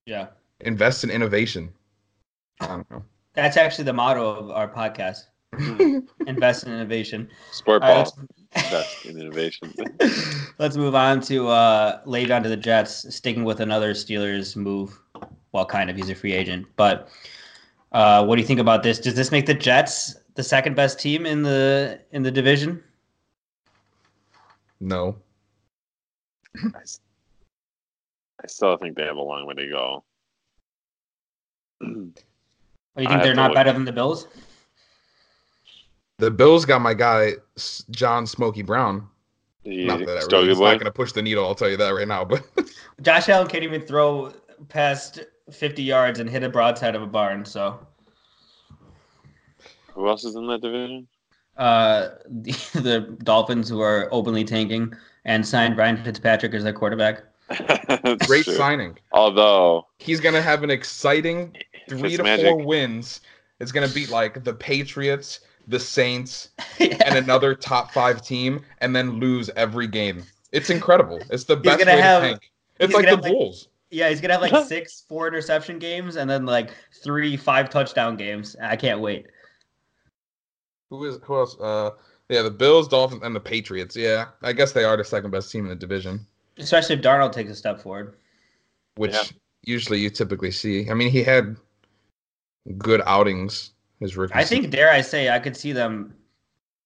yeah. 0.05 0.27
Invest 0.61 1.03
in 1.03 1.09
innovation. 1.11 1.71
I 2.59 2.67
don't 2.67 2.89
know. 2.91 3.03
That's 3.33 3.57
actually 3.57 3.85
the 3.85 3.93
motto 3.93 4.27
of 4.29 4.51
our 4.51 4.67
podcast: 4.67 5.27
invest 6.27 6.65
in 6.65 6.73
innovation. 6.73 7.29
Sport 7.51 7.83
All 7.83 7.95
right, 7.95 8.11
ball, 8.15 8.27
best 8.69 9.05
in 9.05 9.19
innovation. 9.19 9.73
Let's 10.59 10.77
move 10.77 10.95
on 10.95 11.21
to 11.21 11.47
uh, 11.47 12.01
down 12.25 12.43
to 12.43 12.49
the 12.49 12.57
Jets, 12.57 13.13
sticking 13.15 13.43
with 13.43 13.59
another 13.59 13.93
Steelers 13.93 14.55
move. 14.55 14.99
Well, 15.51 15.65
kind 15.65 15.89
of. 15.89 15.95
He's 15.95 16.09
a 16.09 16.15
free 16.15 16.33
agent, 16.33 16.67
but 16.75 17.09
Uh, 17.93 18.25
what 18.25 18.35
do 18.35 18.41
you 18.41 18.47
think 18.47 18.59
about 18.59 18.81
this? 18.81 18.99
Does 18.99 19.13
this 19.13 19.31
make 19.31 19.45
the 19.45 19.53
Jets 19.53 20.15
the 20.33 20.43
second 20.43 20.75
best 20.75 20.99
team 20.99 21.25
in 21.27 21.43
the 21.43 22.01
in 22.11 22.23
the 22.23 22.31
division? 22.31 22.83
No. 24.79 25.15
I 26.73 26.79
still 28.47 28.77
think 28.77 28.97
they 28.97 29.03
have 29.03 29.15
a 29.15 29.21
long 29.21 29.45
way 29.45 29.53
to 29.53 29.69
go. 29.69 30.03
Or 32.95 33.01
you 33.01 33.07
think 33.07 33.11
have 33.19 33.23
they're 33.23 33.33
not 33.35 33.51
look. 33.51 33.55
better 33.55 33.73
than 33.73 33.85
the 33.85 33.91
Bills? 33.91 34.27
The 36.19 36.29
Bills 36.31 36.65
got 36.65 36.81
my 36.81 36.93
guy 36.93 37.33
John 37.89 38.27
Smokey 38.27 38.61
Brown. 38.61 39.07
You- 39.63 39.85
Not 39.85 39.99
that 39.99 40.09
I 40.09 40.35
really, 40.35 40.51
it's 40.51 40.59
not 40.59 40.73
going 40.73 40.79
to 40.85 40.91
push 40.91 41.11
the 41.13 41.21
needle. 41.21 41.45
I'll 41.45 41.55
tell 41.55 41.69
you 41.69 41.77
that 41.77 41.89
right 41.89 42.07
now. 42.07 42.23
But 42.25 42.45
Josh 43.01 43.29
Allen 43.29 43.47
can't 43.47 43.63
even 43.63 43.81
throw 43.81 44.31
past 44.69 45.19
50 45.51 45.81
yards 45.81 46.19
and 46.19 46.29
hit 46.29 46.43
a 46.43 46.49
broadside 46.49 46.95
of 46.95 47.01
a 47.01 47.07
barn. 47.07 47.45
So 47.45 47.79
Who 49.93 50.07
else 50.07 50.23
is 50.23 50.35
in 50.35 50.47
that 50.47 50.61
division? 50.61 51.07
uh, 51.57 52.09
the, 52.27 52.51
the 52.73 53.17
Dolphins, 53.23 53.69
who 53.69 53.79
are 53.81 54.07
openly 54.11 54.43
tanking 54.43 54.93
and 55.25 55.45
signed 55.47 55.77
Ryan 55.77 56.03
Fitzpatrick 56.03 56.53
as 56.53 56.63
their 56.63 56.73
quarterback. 56.73 57.23
Great 58.27 58.45
true. 58.45 58.55
signing. 58.55 58.97
Although 59.11 59.87
He's 59.99 60.19
going 60.19 60.35
to 60.35 60.41
have 60.41 60.63
an 60.63 60.69
exciting 60.71 61.55
three 61.89 62.17
to 62.17 62.23
Fitzmagic- 62.23 62.41
four 62.49 62.57
wins. 62.65 63.21
It's 63.59 63.71
going 63.71 63.87
to 63.87 63.93
beat 63.93 64.09
like 64.09 64.43
the 64.43 64.53
Patriots, 64.53 65.41
the 65.67 65.79
Saints, 65.79 66.49
and 66.79 67.15
another 67.15 67.55
top 67.55 67.91
five 67.91 68.21
team, 68.21 68.61
and 68.79 68.95
then 68.95 69.19
lose 69.19 69.49
every 69.55 69.87
game. 69.87 70.23
It's 70.51 70.69
incredible. 70.69 71.21
It's 71.29 71.45
the 71.45 71.55
best 71.57 71.85
way 71.85 71.99
have- 71.99 72.21
to 72.23 72.29
tank. 72.29 72.51
It's 72.79 72.93
like 72.93 73.05
the 73.05 73.11
have, 73.11 73.21
like- 73.21 73.31
Bulls. 73.31 73.67
yeah, 73.91 74.09
he's 74.09 74.19
gonna 74.19 74.33
have 74.33 74.41
like 74.41 74.65
six 74.67 75.03
four 75.07 75.27
interception 75.27 75.77
games 75.79 76.15
and 76.15 76.29
then 76.29 76.45
like 76.45 76.71
three 77.03 77.37
five 77.37 77.69
touchdown 77.69 78.17
games. 78.17 78.55
I 78.61 78.75
can't 78.75 78.99
wait. 78.99 79.27
Who 80.89 81.05
is 81.05 81.19
who 81.23 81.35
else? 81.37 81.57
Uh, 81.59 81.91
yeah, 82.29 82.41
the 82.41 82.51
Bills, 82.51 82.87
Dolphins, 82.87 83.21
and 83.23 83.35
the 83.35 83.39
Patriots. 83.39 83.95
Yeah, 83.95 84.25
I 84.41 84.53
guess 84.53 84.71
they 84.71 84.83
are 84.83 84.97
the 84.97 85.03
second 85.03 85.31
best 85.31 85.51
team 85.51 85.63
in 85.65 85.69
the 85.69 85.75
division, 85.75 86.25
Especially 86.57 86.95
if 86.95 87.01
Darnold 87.01 87.31
takes 87.31 87.51
a 87.51 87.55
step 87.55 87.79
forward. 87.81 88.15
which 88.95 89.13
Yeah. 89.13 89.21
usually 89.63 89.99
you 89.99 90.09
typically 90.09 90.51
see. 90.51 90.89
I 90.89 90.93
mean, 90.93 91.09
he 91.11 91.23
had 91.23 91.55
good 92.77 93.01
outings 93.05 93.71
his 93.99 94.15
rookie. 94.17 94.33
I 94.33 94.43
season. 94.43 94.63
think, 94.63 94.73
dare 94.73 94.91
I 94.91 95.01
say, 95.01 95.29
I 95.29 95.39
could 95.39 95.55
see 95.55 95.71
them 95.71 96.13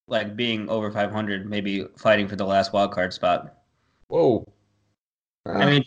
like 0.08 0.36
being 0.36 0.70
over 0.70 0.92
500, 0.92 1.50
maybe 1.50 1.86
fighting 1.98 2.28
for 2.28 2.36
the 2.36 2.46
last 2.46 2.74
wild 2.74 2.92
card 2.94 3.14
spot. 3.14 3.58
Whoa. 4.08 4.48
I 5.46 5.66
mean, 5.66 5.84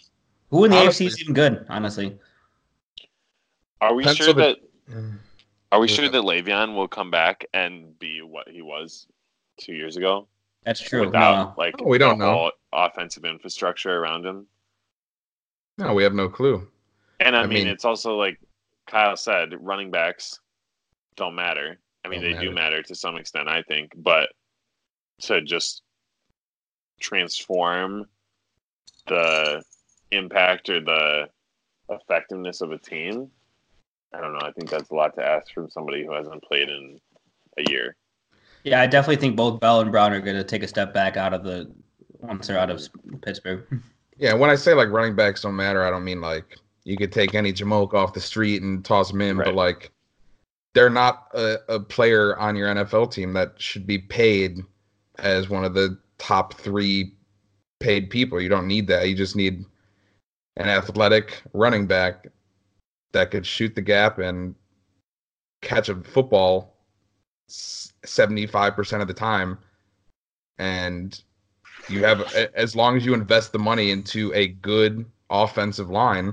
who 0.51 0.65
in 0.65 0.71
the 0.71 0.77
Honestly. 0.79 1.07
AFC 1.07 1.09
is 1.09 1.21
even 1.21 1.35
good? 1.35 1.67
Honestly, 1.69 2.19
are 3.81 3.95
we 3.95 4.05
Pencil 4.05 4.27
sure 4.27 4.35
that 4.35 4.57
are 5.73 5.81
we 5.81 5.87
sure 5.89 6.09
that 6.09 6.23
Le'Veon 6.23 6.75
will 6.75 6.89
come 6.89 7.11
back 7.11 7.45
and 7.55 7.99
be 7.99 8.21
what 8.23 8.49
he 8.49 8.63
was 8.63 9.07
two 9.59 9.73
years 9.75 9.97
ago 9.97 10.27
that's 10.65 10.81
true. 10.81 11.07
without 11.07 11.49
No. 11.49 11.55
like 11.57 11.75
Oh, 11.81 11.85
we 11.87 11.99
don't 11.99 12.19
know. 12.19 12.51
offensive 12.73 13.25
infrastructure 13.25 13.97
around 13.99 14.25
him? 14.27 14.47
no, 15.79 15.95
we 15.95 16.03
have 16.03 16.15
no 16.15 16.29
clue. 16.29 16.67
And 17.21 17.35
I, 17.37 17.41
I 17.41 17.47
mean, 17.47 17.65
mean- 17.65 17.69
it's 17.69 17.85
also 17.85 18.17
like 18.17 18.39
Kyle 18.91 19.17
said, 19.17 19.55
running 19.61 19.91
backs 19.91 20.39
don't 21.17 21.35
matter. 21.35 21.79
I 22.05 22.09
mean, 22.09 22.23
Don't 22.23 22.33
they 22.33 22.39
do 22.39 22.51
matter. 22.51 22.71
matter 22.77 22.83
to 22.83 22.95
some 22.95 23.17
extent, 23.17 23.49
I 23.49 23.63
think, 23.63 23.93
but 23.97 24.31
to 25.23 25.41
just 25.43 25.83
transform 26.99 28.07
the 29.07 29.63
impact 30.11 30.69
or 30.71 30.81
the 30.81 31.29
effectiveness 31.89 32.63
of 32.63 32.73
a 32.73 32.79
team, 32.79 33.31
I 34.13 34.21
don't 34.21 34.33
know. 34.33 34.41
I 34.43 34.51
think 34.53 34.71
that's 34.71 34.91
a 34.91 34.95
lot 34.95 35.15
to 35.15 35.25
ask 35.25 35.53
from 35.53 35.71
somebody 35.71 36.05
who 36.05 36.13
hasn't 36.13 36.43
played 36.43 36.69
in 36.69 36.99
a 37.59 37.71
year. 37.71 37.97
Yeah, 38.65 38.81
I 38.81 38.87
definitely 38.87 39.17
think 39.17 39.37
both 39.37 39.61
Bell 39.61 39.81
and 39.81 39.93
Brown 39.93 40.13
are 40.13 40.21
going 40.21 40.37
to 40.37 40.45
take 40.45 40.63
a 40.63 40.69
step 40.69 40.93
back 40.93 41.17
out 41.17 41.33
of 41.33 41.45
the 41.45 41.71
once 42.19 42.49
they're 42.49 42.59
out 42.59 42.71
of 42.71 42.83
Pittsburgh. 43.23 43.65
Yeah, 44.19 44.35
when 44.35 44.51
I 44.51 44.55
say 44.55 44.75
like 44.75 44.89
running 44.89 45.15
backs 45.15 45.43
don't 45.43 45.57
matter, 45.57 45.83
I 45.85 45.91
don't 45.91 46.05
mean 46.05 46.21
like 46.21 46.59
you 46.85 46.97
could 46.97 47.13
take 47.13 47.35
any 47.35 47.53
Jamoke 47.53 47.95
off 47.95 48.13
the 48.15 48.21
street 48.21 48.63
and 48.63 48.85
toss 48.85 49.11
him 49.11 49.21
in, 49.21 49.37
Right. 49.39 49.47
but 49.47 49.55
like 49.55 49.91
they're 50.75 50.91
not 50.91 51.29
a, 51.35 51.59
a 51.69 51.81
player 51.81 52.39
on 52.39 52.57
your 52.57 52.69
NFL 52.69 53.13
team 53.13 53.33
that 53.35 53.61
should 53.61 53.87
be 53.87 53.99
paid 53.99 54.61
as 55.19 55.49
one 55.49 55.65
of 55.65 55.75
the 55.75 55.99
top 56.19 56.55
three 56.55 57.13
paid 57.81 58.09
people. 58.11 58.41
You 58.41 58.49
don't 58.49 58.69
need 58.69 58.87
that. 58.87 59.09
You 59.09 59.15
just 59.17 59.37
need 59.37 59.65
an 60.57 60.69
athletic 60.69 61.43
running 61.53 61.87
back 61.87 62.29
that 63.13 63.31
could 63.31 63.45
shoot 63.47 63.75
the 63.75 63.83
gap 63.83 64.19
and 64.19 64.55
catch 65.63 65.89
a 65.89 65.97
football 65.97 66.77
seventy 67.49 68.47
five 68.47 68.75
percent 68.77 69.03
of 69.03 69.09
the 69.09 69.15
time, 69.15 69.59
and 70.59 71.21
you 71.89 72.05
have 72.05 72.33
as 72.55 72.77
long 72.77 72.97
as 72.97 73.05
you 73.05 73.13
invest 73.15 73.53
the 73.53 73.59
money 73.59 73.91
into 73.91 74.33
a 74.35 74.49
good 74.49 75.05
offensive 75.31 75.91
line, 75.91 76.33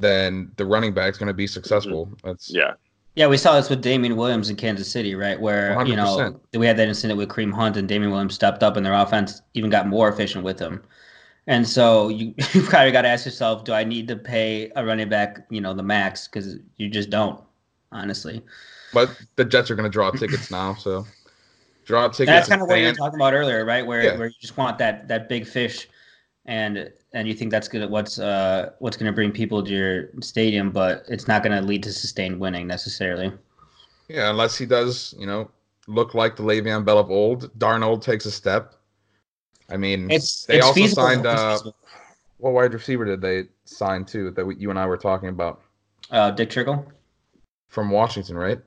then 0.00 0.52
the 0.56 0.66
running 0.66 0.92
back's 0.92 1.18
going 1.18 1.28
to 1.28 1.34
be 1.34 1.44
mm-hmm. 1.44 1.52
successful. 1.52 2.10
That's 2.24 2.50
Yeah. 2.50 2.74
Yeah, 3.16 3.26
we 3.26 3.36
saw 3.36 3.56
this 3.56 3.68
with 3.68 3.82
Damien 3.82 4.16
Williams 4.16 4.50
in 4.50 4.56
Kansas 4.56 4.90
City, 4.90 5.16
right? 5.16 5.38
Where 5.38 5.84
you 5.84 5.96
know 5.96 6.40
we 6.54 6.66
had 6.66 6.76
that 6.76 6.86
incident 6.86 7.18
with 7.18 7.28
Kareem 7.28 7.52
Hunt, 7.52 7.76
and 7.76 7.88
Damien 7.88 8.10
Williams 8.12 8.34
stepped 8.34 8.62
up, 8.62 8.76
and 8.76 8.86
their 8.86 8.94
offense 8.94 9.42
even 9.54 9.68
got 9.68 9.88
more 9.88 10.08
efficient 10.08 10.44
with 10.44 10.60
him. 10.60 10.82
And 11.46 11.66
so 11.66 12.08
you 12.08 12.34
you 12.52 12.62
kind 12.62 12.86
of 12.86 12.92
got 12.92 13.02
to 13.02 13.08
ask 13.08 13.26
yourself, 13.26 13.64
do 13.64 13.72
I 13.72 13.82
need 13.82 14.06
to 14.08 14.16
pay 14.16 14.70
a 14.76 14.84
running 14.84 15.08
back, 15.08 15.44
you 15.50 15.60
know, 15.60 15.74
the 15.74 15.82
max? 15.82 16.28
Because 16.28 16.56
you 16.76 16.88
just 16.88 17.10
don't, 17.10 17.42
honestly. 17.90 18.42
but 18.94 19.10
the 19.36 19.44
Jets 19.44 19.70
are 19.70 19.74
going 19.74 19.84
to 19.84 19.90
draw 19.90 20.12
tickets 20.12 20.50
now, 20.50 20.74
so 20.74 21.04
draw 21.84 22.04
tickets. 22.04 22.20
And 22.20 22.28
that's 22.28 22.48
kind 22.48 22.62
of 22.62 22.68
what 22.68 22.78
you 22.78 22.86
were 22.86 22.92
talking 22.92 23.18
about 23.18 23.34
earlier, 23.34 23.64
right? 23.64 23.84
Where 23.84 24.04
Yeah. 24.04 24.16
where 24.16 24.28
you 24.28 24.34
just 24.40 24.56
want 24.56 24.78
that 24.78 25.08
that 25.08 25.28
big 25.28 25.46
fish, 25.46 25.88
and 26.50 26.92
and 27.14 27.28
you 27.28 27.32
think 27.34 27.52
that's 27.52 27.68
gonna 27.68 27.86
what's 27.88 28.18
uh 28.18 28.72
what's 28.80 28.96
gonna 28.96 29.12
bring 29.12 29.30
people 29.30 29.62
to 29.62 29.70
your 29.72 30.08
stadium, 30.20 30.70
but 30.70 31.04
it's 31.08 31.28
not 31.28 31.42
gonna 31.44 31.62
lead 31.62 31.82
to 31.84 31.92
sustained 31.92 32.38
winning 32.38 32.66
necessarily. 32.66 33.32
Yeah, 34.08 34.30
unless 34.30 34.58
he 34.58 34.66
does, 34.66 35.14
you 35.16 35.26
know, 35.26 35.48
look 35.86 36.14
like 36.14 36.34
the 36.34 36.42
Le'Veon 36.42 36.84
Bell 36.84 36.98
of 36.98 37.08
old. 37.08 37.56
Darnold 37.58 38.02
takes 38.02 38.26
a 38.26 38.30
step. 38.32 38.74
I 39.70 39.76
mean, 39.76 40.10
It's 40.10 40.44
they 40.46 40.56
it's 40.56 40.66
also 40.66 40.80
feasible. 40.80 41.04
signed. 41.04 41.24
It's 41.24 41.66
Uh, 41.66 41.70
what 42.38 42.52
wide 42.52 42.74
receiver 42.74 43.04
did 43.04 43.20
they 43.20 43.44
sign 43.64 44.04
too? 44.04 44.32
That 44.32 44.44
we, 44.44 44.56
you 44.56 44.70
and 44.70 44.78
I 44.78 44.86
were 44.86 44.96
talking 44.96 45.28
about 45.28 45.62
Uh, 46.10 46.32
Dick 46.32 46.50
Trickle. 46.50 46.84
from 47.68 47.90
Washington, 47.90 48.36
right? 48.36 48.58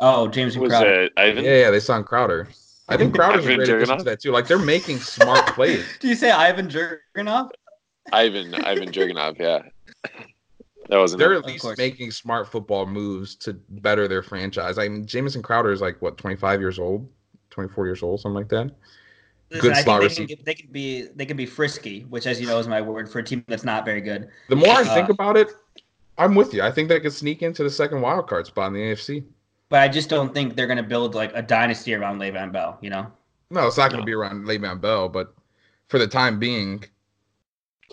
Oh, 0.00 0.26
James 0.26 0.58
Was 0.58 0.70
Crowder. 0.70 1.02
it 1.04 1.12
Ivan? 1.16 1.44
Yeah, 1.44 1.56
yeah, 1.56 1.70
they 1.70 1.78
signed 1.78 2.06
Crowder. 2.06 2.48
I 2.88 2.96
think 2.96 3.14
Crowder's 3.14 3.44
a 3.44 3.48
Ivan 3.48 3.56
great 3.56 3.68
addition 3.68 3.98
to 3.98 4.04
that 4.04 4.20
too. 4.20 4.30
Like 4.30 4.46
they're 4.46 4.58
making 4.58 4.98
smart 4.98 5.46
plays. 5.54 5.84
Do 6.00 6.08
you 6.08 6.14
say 6.14 6.30
Ivan 6.30 6.68
Jurgenov? 6.68 7.50
Ivan 8.12 8.54
Ivan 8.54 8.92
Jurgenov, 8.92 9.38
yeah. 9.38 9.62
That 10.88 10.98
wasn't 10.98 11.18
They're 11.18 11.32
it. 11.32 11.38
at 11.38 11.46
least 11.46 11.66
making 11.78 12.12
smart 12.12 12.46
football 12.46 12.86
moves 12.86 13.34
to 13.36 13.54
better 13.70 14.06
their 14.06 14.22
franchise. 14.22 14.78
I 14.78 14.86
mean, 14.88 15.04
Jamison 15.04 15.42
Crowder 15.42 15.72
is 15.72 15.80
like 15.80 16.00
what, 16.00 16.16
25 16.16 16.60
years 16.60 16.78
old, 16.78 17.08
24 17.50 17.86
years 17.86 18.02
old, 18.04 18.20
something 18.20 18.36
like 18.36 18.48
that. 18.50 18.70
Listen, 19.50 19.72
I 19.72 19.82
slot 19.82 20.00
they 20.02 20.08
can, 20.08 20.22
receiver. 20.24 20.42
they 20.44 20.54
can 20.54 20.70
be 20.70 21.06
they 21.16 21.26
can 21.26 21.36
be 21.36 21.46
frisky, 21.46 22.02
which, 22.02 22.26
as 22.26 22.40
you 22.40 22.46
know, 22.46 22.58
is 22.58 22.68
my 22.68 22.80
word 22.80 23.08
for 23.10 23.18
a 23.18 23.22
team 23.24 23.44
that's 23.48 23.64
not 23.64 23.84
very 23.84 24.00
good. 24.00 24.28
The 24.48 24.56
more 24.56 24.70
I 24.70 24.82
Uh, 24.82 24.94
think 24.94 25.08
about 25.08 25.36
it, 25.36 25.48
I'm 26.18 26.34
with 26.36 26.54
you. 26.54 26.62
I 26.62 26.70
think 26.70 26.88
they 26.88 27.00
could 27.00 27.12
sneak 27.12 27.42
into 27.42 27.62
the 27.64 27.70
second 27.70 28.00
wild 28.00 28.28
card 28.28 28.46
spot 28.46 28.68
in 28.68 28.74
the 28.74 28.80
AFC. 28.80 29.24
But 29.68 29.80
I 29.80 29.88
just 29.88 30.08
don't 30.08 30.32
think 30.32 30.54
they're 30.54 30.66
going 30.68 30.76
to 30.76 30.82
build 30.82 31.14
like 31.14 31.32
a 31.34 31.42
dynasty 31.42 31.94
around 31.94 32.18
Le'Veon 32.20 32.52
Bell. 32.52 32.78
You 32.80 32.90
know, 32.90 33.12
No, 33.50 33.66
it's 33.66 33.76
not 33.76 33.90
going 33.90 34.00
No. 34.00 34.02
to 34.02 34.06
be 34.06 34.12
around 34.14 34.44
Le'Veon 34.46 34.80
Bell, 34.80 35.08
but 35.08 35.34
for 35.88 35.98
the 35.98 36.06
time 36.06 36.38
being, 36.38 36.84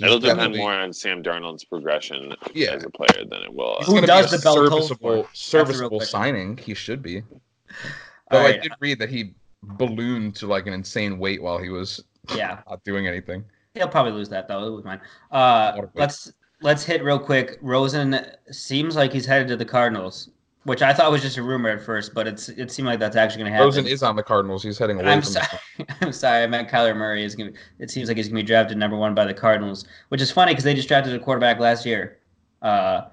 It'll 0.01 0.19
depend 0.19 0.37
definitely- 0.39 0.59
more 0.59 0.73
on 0.73 0.93
Sam 0.93 1.21
Darnold's 1.23 1.63
progression 1.63 2.35
Yeah. 2.53 2.71
as 2.71 2.83
a 2.83 2.89
player 2.89 3.23
than 3.25 3.41
it 3.43 3.53
will. 3.53 3.77
He's 3.79 3.87
Who 3.87 4.01
does 4.01 4.29
be 4.31 4.35
a 4.35 4.37
the 4.39 4.43
bell 4.43 4.55
toll 4.55 4.81
serviceable, 4.81 5.23
for? 5.23 5.29
serviceable 5.33 5.99
signing. 6.01 6.57
He 6.57 6.73
should 6.73 7.01
be. 7.01 7.21
All 8.31 8.39
Though 8.39 8.45
I 8.47 8.53
did 8.57 8.71
read 8.79 8.99
that 8.99 9.09
he 9.09 9.33
ballooned 9.63 10.35
to 10.37 10.47
like 10.47 10.67
an 10.67 10.73
insane 10.73 11.17
weight 11.19 11.41
while 11.41 11.57
he 11.59 11.69
was 11.69 12.03
yeah, 12.35 12.59
not 12.69 12.83
doing 12.83 13.07
anything. 13.07 13.45
he'll 13.75 13.87
probably 13.87 14.11
lose 14.11 14.29
that 14.29 14.47
though. 14.47 14.65
It 14.67 14.71
was 14.71 14.83
mine. 14.83 15.01
Uh, 15.31 15.81
let's 15.95 16.31
let's 16.61 16.83
hit 16.83 17.03
real 17.03 17.19
quick. 17.19 17.57
Rosen 17.61 18.19
seems 18.51 18.95
like 18.95 19.13
he's 19.13 19.25
headed 19.25 19.47
to 19.49 19.55
the 19.57 19.65
Cardinals, 19.65 20.29
which 20.65 20.81
I 20.81 20.93
thought 20.93 21.11
was 21.11 21.21
just 21.21 21.37
a 21.37 21.43
rumor 21.43 21.69
at 21.69 21.81
first, 21.81 22.13
but 22.13 22.27
it's 22.27 22.49
it 22.49 22.71
seemed 22.71 22.87
like 22.87 22.99
that's 22.99 23.15
actually 23.15 23.39
going 23.39 23.51
to 23.51 23.57
happen. 23.57 23.65
Rosen 23.65 23.87
is 23.87 24.03
on 24.03 24.15
the 24.15 24.23
Cardinals. 24.23 24.63
He's 24.63 24.77
heading 24.77 24.99
away 24.99 25.11
I'm 25.11 25.21
sorry. 25.21 25.47
I'm 26.01 26.13
sorry. 26.13 26.43
I 26.43 26.47
meant 26.47 26.69
Kyler 26.69 26.95
Murray 26.95 27.23
is 27.23 27.35
going. 27.35 27.53
to 27.53 27.59
It 27.79 27.91
seems 27.91 28.07
like 28.07 28.17
he's 28.17 28.27
going 28.27 28.37
to 28.37 28.43
be 28.43 28.47
drafted 28.47 28.77
number 28.77 28.95
one 28.95 29.13
by 29.13 29.25
the 29.25 29.33
Cardinals, 29.33 29.85
which 30.09 30.21
is 30.21 30.31
funny 30.31 30.51
because 30.51 30.63
they 30.63 30.73
just 30.73 30.87
drafted 30.87 31.13
a 31.13 31.19
quarterback 31.19 31.59
last 31.59 31.85
year. 31.85 32.19
Uh, 32.61 33.09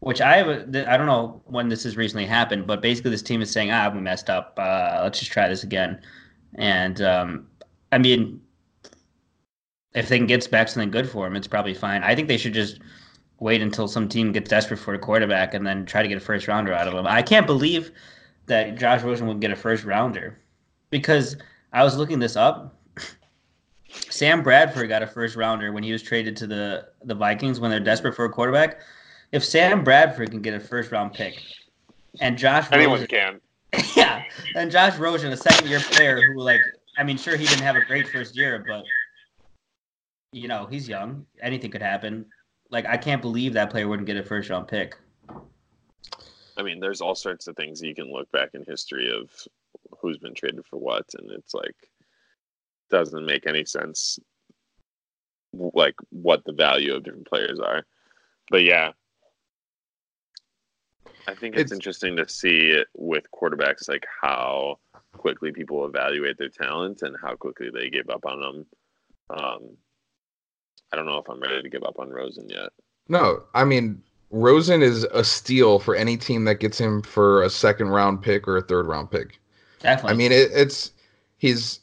which 0.00 0.20
I 0.20 0.36
have. 0.38 0.48
I 0.48 0.96
don't 0.96 1.06
know 1.06 1.40
when 1.46 1.68
this 1.68 1.84
has 1.84 1.96
recently 1.96 2.26
happened, 2.26 2.66
but 2.66 2.82
basically 2.82 3.10
this 3.10 3.22
team 3.22 3.40
is 3.40 3.50
saying, 3.50 3.70
"Ah, 3.70 3.90
we 3.92 4.00
messed 4.00 4.30
up. 4.30 4.54
Uh, 4.58 5.00
let's 5.02 5.18
just 5.18 5.30
try 5.30 5.48
this 5.48 5.62
again." 5.62 6.00
And 6.54 7.00
um, 7.02 7.46
I 7.92 7.98
mean, 7.98 8.40
if 9.94 10.08
they 10.08 10.18
can 10.18 10.26
get 10.26 10.48
back 10.50 10.68
something 10.68 10.90
good 10.90 11.08
for 11.08 11.26
him, 11.26 11.36
it's 11.36 11.46
probably 11.46 11.74
fine. 11.74 12.02
I 12.02 12.14
think 12.14 12.28
they 12.28 12.36
should 12.36 12.54
just 12.54 12.80
wait 13.42 13.60
until 13.60 13.88
some 13.88 14.08
team 14.08 14.30
gets 14.30 14.48
desperate 14.48 14.78
for 14.78 14.94
a 14.94 14.98
quarterback 14.98 15.52
and 15.52 15.66
then 15.66 15.84
try 15.84 16.00
to 16.00 16.08
get 16.08 16.16
a 16.16 16.20
first 16.20 16.46
rounder 16.46 16.72
out 16.72 16.86
of 16.86 16.94
him. 16.94 17.06
I 17.08 17.22
can't 17.22 17.46
believe 17.46 17.90
that 18.46 18.78
Josh 18.78 19.02
Rosen 19.02 19.26
would 19.26 19.40
get 19.40 19.50
a 19.50 19.56
first 19.56 19.84
rounder 19.84 20.38
because 20.90 21.36
I 21.72 21.82
was 21.82 21.96
looking 21.96 22.20
this 22.20 22.36
up. 22.36 22.78
Sam 23.88 24.44
Bradford 24.44 24.88
got 24.88 25.02
a 25.02 25.08
first 25.08 25.34
rounder 25.34 25.72
when 25.72 25.82
he 25.82 25.90
was 25.90 26.02
traded 26.02 26.36
to 26.36 26.46
the 26.46 26.86
the 27.02 27.14
Vikings 27.14 27.58
when 27.58 27.70
they're 27.70 27.80
desperate 27.80 28.14
for 28.14 28.24
a 28.24 28.30
quarterback. 28.30 28.80
If 29.32 29.44
Sam 29.44 29.82
Bradford 29.82 30.30
can 30.30 30.40
get 30.40 30.54
a 30.54 30.60
first 30.60 30.92
round 30.92 31.12
pick, 31.12 31.42
and 32.20 32.38
Josh 32.38 32.68
Anyone 32.70 33.00
Rosen, 33.00 33.06
can. 33.08 33.40
yeah, 33.96 34.22
and 34.54 34.70
Josh 34.70 34.96
Rosen, 34.98 35.32
a 35.32 35.36
second 35.36 35.68
year 35.68 35.80
player 35.80 36.22
who 36.22 36.40
like, 36.40 36.60
I 36.96 37.02
mean, 37.02 37.16
sure 37.16 37.36
he 37.36 37.46
didn't 37.46 37.64
have 37.64 37.76
a 37.76 37.84
great 37.84 38.08
first 38.08 38.36
year, 38.36 38.64
but 38.66 38.84
you 40.32 40.46
know 40.46 40.66
he's 40.66 40.88
young. 40.88 41.26
Anything 41.42 41.70
could 41.70 41.82
happen. 41.82 42.26
Like 42.72 42.86
I 42.86 42.96
can't 42.96 43.22
believe 43.22 43.52
that 43.52 43.70
player 43.70 43.86
wouldn't 43.86 44.06
get 44.06 44.16
a 44.16 44.22
first 44.24 44.48
round 44.50 44.66
pick. 44.66 44.96
I 46.56 46.62
mean, 46.62 46.80
there's 46.80 47.00
all 47.02 47.14
sorts 47.14 47.46
of 47.46 47.54
things 47.54 47.82
you 47.82 47.94
can 47.94 48.10
look 48.10 48.30
back 48.32 48.50
in 48.54 48.64
history 48.66 49.10
of 49.14 49.30
who's 50.00 50.18
been 50.18 50.34
traded 50.34 50.64
for 50.66 50.78
what, 50.78 51.04
and 51.18 51.30
it's 51.30 51.54
like 51.54 51.76
doesn't 52.90 53.24
make 53.24 53.46
any 53.46 53.64
sense, 53.64 54.18
like 55.52 55.94
what 56.10 56.44
the 56.44 56.52
value 56.52 56.94
of 56.94 57.04
different 57.04 57.28
players 57.28 57.60
are. 57.60 57.84
But 58.50 58.64
yeah, 58.64 58.92
I 61.26 61.34
think 61.34 61.54
it's, 61.54 61.72
It's- 61.72 61.72
interesting 61.72 62.16
to 62.16 62.28
see 62.28 62.82
with 62.94 63.24
quarterbacks 63.34 63.88
like 63.88 64.06
how 64.20 64.78
quickly 65.12 65.52
people 65.52 65.84
evaluate 65.84 66.38
their 66.38 66.48
talent 66.48 67.02
and 67.02 67.16
how 67.22 67.34
quickly 67.36 67.68
they 67.70 67.90
give 67.90 68.08
up 68.08 68.24
on 68.24 68.40
them. 68.40 68.66
Um, 69.30 69.76
I 70.92 70.96
don't 70.96 71.06
know 71.06 71.18
if 71.18 71.28
I'm 71.28 71.40
ready 71.40 71.62
to 71.62 71.68
give 71.68 71.84
up 71.84 71.98
on 71.98 72.10
Rosen 72.10 72.48
yet. 72.48 72.70
No, 73.08 73.42
I 73.54 73.64
mean 73.64 74.02
Rosen 74.30 74.82
is 74.82 75.04
a 75.04 75.24
steal 75.24 75.78
for 75.78 75.94
any 75.94 76.16
team 76.16 76.44
that 76.44 76.56
gets 76.60 76.78
him 76.78 77.02
for 77.02 77.42
a 77.42 77.50
second 77.50 77.88
round 77.88 78.22
pick 78.22 78.48
or 78.48 78.56
a 78.56 78.62
third 78.62 78.86
round 78.86 79.10
pick. 79.10 79.38
Definitely. 79.80 80.10
I 80.10 80.16
mean, 80.16 80.32
it, 80.32 80.50
it's 80.52 80.92
he's 81.38 81.80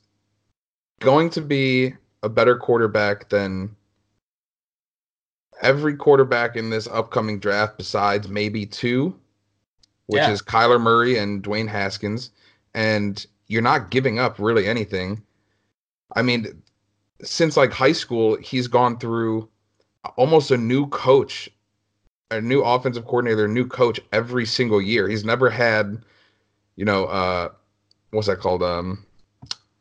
going 1.00 1.30
to 1.32 1.42
be 1.42 1.94
a 2.24 2.30
better 2.30 2.58
quarterback 2.58 3.30
than 3.30 3.76
every 5.62 5.96
quarterback 5.96 6.56
in 6.56 6.70
this 6.70 6.88
upcoming 6.88 7.40
draft, 7.40 7.78
besides 7.78 8.28
maybe 8.28 8.66
two, 8.66 9.16
which 10.08 10.22
Yeah. 10.22 10.32
is 10.32 10.42
Kyler 10.42 10.82
Murray 10.82 11.18
and 11.18 11.44
Dwayne 11.44 11.68
Haskins. 11.68 12.32
And 12.74 13.26
you're 13.48 13.62
not 13.62 13.92
giving 13.92 14.20
up 14.20 14.38
really 14.40 14.68
anything. 14.68 15.22
I 16.16 16.22
mean, 16.22 16.62
since 17.22 17.58
like 17.58 17.72
high 17.72 17.92
school, 17.92 18.38
he's 18.38 18.68
gone 18.68 18.98
through 18.98 19.50
almost 20.18 20.52
a 20.52 20.58
new 20.58 20.88
coach, 20.88 21.50
a 22.32 22.42
new 22.42 22.62
offensive 22.62 23.06
coordinator, 23.06 23.46
a 23.46 23.50
new 23.50 23.68
coach 23.68 24.00
every 24.14 24.46
single 24.46 24.82
year. 24.82 25.08
He's 25.08 25.26
never 25.26 25.50
had, 25.50 26.04
you 26.76 26.86
know, 26.86 27.06
uh, 27.06 27.50
what's 28.12 28.28
that 28.28 28.40
called? 28.40 28.64
Um, 28.64 29.06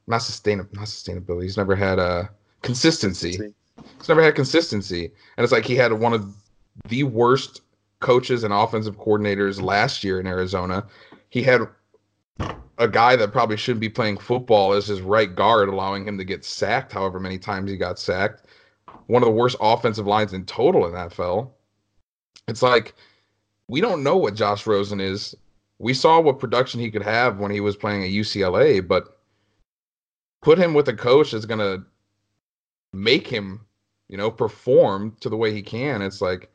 not 0.07 0.19
sustain, 0.19 0.59
not 0.59 0.87
sustainability. 0.87 1.43
He's 1.45 1.57
never 1.57 1.77
had 1.77 1.99
uh 1.99 2.25
consistency. 2.63 3.53
He's 3.99 4.09
never 4.09 4.23
had 4.23 4.35
consistency, 4.35 5.05
and 5.37 5.45
it's 5.45 5.53
like 5.53 5.65
he 5.65 5.77
had 5.77 5.93
one 5.93 6.15
of 6.15 6.35
the 6.89 7.05
worst 7.05 7.61
coaches 8.01 8.45
and 8.45 8.55
offensive 8.55 8.97
coordinators 8.97 9.61
last 9.61 10.03
year 10.03 10.19
in 10.19 10.27
Arizona. 10.27 10.87
He 11.29 11.43
had 11.43 11.63
a 12.79 12.89
guy 12.89 13.17
that 13.17 13.33
probably 13.33 13.57
shouldn't 13.57 13.81
be 13.81 13.89
playing 13.89 14.19
football 14.19 14.73
as 14.73 14.87
his 14.87 15.01
right 15.01 15.35
guard, 15.35 15.69
allowing 15.69 16.07
him 16.07 16.17
to 16.17 16.25
get 16.25 16.45
sacked 16.45 16.93
however 16.93 17.19
many 17.19 17.39
times 17.39 17.71
he 17.71 17.77
got 17.77 17.99
sacked. 17.99 18.47
One 19.07 19.23
of 19.23 19.27
the 19.27 19.35
worst 19.35 19.57
offensive 19.61 20.07
lines 20.07 20.33
in 20.33 20.45
total 20.45 20.87
in 20.87 20.93
that 20.93 21.11
NFL. 21.11 21.51
It's 22.47 22.63
like 22.63 22.95
we 23.69 23.81
don't 23.81 24.03
know 24.03 24.17
what 24.17 24.35
Josh 24.35 24.67
Rosen 24.67 25.01
is. 25.01 25.35
We 25.79 25.93
saw 25.93 26.21
what 26.21 26.39
production 26.39 26.81
he 26.81 26.91
could 26.91 27.03
have 27.03 27.39
when 27.39 27.51
he 27.51 27.61
was 27.61 27.77
playing 27.77 28.03
at 28.03 28.11
UCLA, 28.11 28.87
but 28.87 29.21
put 30.43 30.59
him 30.59 30.75
with 30.75 30.89
a 30.89 30.95
coach 30.95 31.33
that's 31.33 31.45
going 31.45 31.61
to 31.61 31.85
make 32.93 33.27
him, 33.27 33.67
you 34.09 34.17
know, 34.17 34.31
perform 34.31 35.17
to 35.21 35.29
the 35.29 35.37
way 35.37 35.53
he 35.53 35.63
can. 35.63 36.01
It's 36.03 36.21
like 36.21 36.51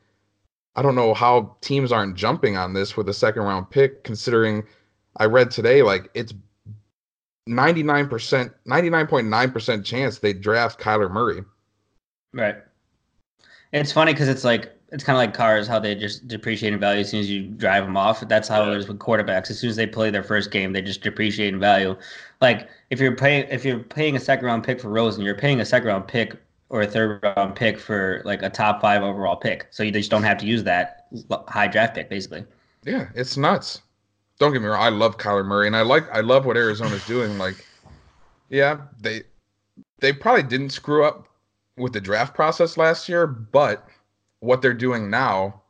I 0.76 0.82
don't 0.82 0.96
know 0.96 1.14
how 1.14 1.56
teams 1.60 1.92
aren't 1.92 2.16
jumping 2.16 2.56
on 2.56 2.72
this 2.72 2.96
with 2.96 3.08
a 3.08 3.14
second 3.14 3.42
round 3.42 3.70
pick 3.70 4.02
considering 4.04 4.64
I 5.16 5.26
read 5.26 5.50
today 5.50 5.82
like 5.82 6.10
it's 6.14 6.32
99%, 7.48 8.08
99.9% 8.66 9.84
chance 9.84 10.18
they 10.18 10.32
draft 10.32 10.80
Kyler 10.80 11.10
Murray. 11.10 11.44
Right. 12.32 12.56
It's 13.72 13.92
funny 13.92 14.12
because 14.12 14.28
it's 14.28 14.44
like 14.44 14.72
it's 14.92 15.02
kind 15.02 15.16
of 15.16 15.18
like 15.18 15.34
cars, 15.34 15.66
how 15.66 15.80
they 15.80 15.94
just 15.94 16.28
depreciate 16.28 16.72
in 16.72 16.78
value 16.78 17.00
as 17.00 17.10
soon 17.10 17.20
as 17.20 17.28
you 17.28 17.48
drive 17.48 17.84
them 17.84 17.96
off. 17.96 18.20
That's 18.28 18.46
how 18.48 18.70
it 18.70 18.76
is 18.76 18.86
with 18.86 19.00
quarterbacks. 19.00 19.50
As 19.50 19.58
soon 19.58 19.70
as 19.70 19.76
they 19.76 19.86
play 19.86 20.10
their 20.10 20.22
first 20.22 20.52
game, 20.52 20.72
they 20.72 20.82
just 20.82 21.02
depreciate 21.02 21.52
in 21.52 21.58
value. 21.58 21.96
Like 22.40 22.68
if 22.90 23.00
you're 23.00 23.16
paying 23.16 23.46
if 23.50 23.64
you're 23.64 23.80
paying 23.80 24.16
a 24.16 24.20
second 24.20 24.46
round 24.46 24.62
pick 24.64 24.80
for 24.80 24.88
Rosen, 24.88 25.24
you're 25.24 25.34
paying 25.34 25.60
a 25.60 25.64
second 25.64 25.88
round 25.88 26.06
pick 26.06 26.36
or 26.68 26.82
a 26.82 26.86
third 26.86 27.22
round 27.22 27.54
pick 27.56 27.78
for 27.78 28.22
like 28.24 28.42
a 28.42 28.50
top 28.50 28.80
five 28.80 29.02
overall 29.02 29.36
pick. 29.36 29.66
So 29.70 29.82
you 29.82 29.90
just 29.90 30.10
don't 30.10 30.22
have 30.22 30.38
to 30.38 30.46
use 30.46 30.64
that 30.64 31.06
high 31.48 31.68
draft 31.68 31.94
pick, 31.94 32.08
basically. 32.08 32.44
Yeah, 32.84 33.08
it's 33.14 33.36
nuts. 33.36 33.80
Don't 34.44 34.52
get 34.52 34.60
me 34.60 34.68
wrong. 34.68 34.82
I 34.82 34.90
love 34.90 35.16
Kyler 35.16 35.42
Murray, 35.42 35.68
and 35.68 35.74
I 35.74 35.80
like 35.80 36.06
I 36.14 36.20
love 36.20 36.44
what 36.44 36.58
Arizona's 36.58 37.06
doing. 37.06 37.38
Like, 37.38 37.64
yeah, 38.50 38.76
they 39.00 39.22
they 40.00 40.12
probably 40.12 40.42
didn't 40.42 40.68
screw 40.68 41.02
up 41.02 41.26
with 41.78 41.94
the 41.94 42.00
draft 42.02 42.34
process 42.34 42.76
last 42.76 43.08
year, 43.08 43.26
but 43.26 43.88
what 44.40 44.60
they're 44.60 44.74
doing 44.74 45.08
now 45.08 45.62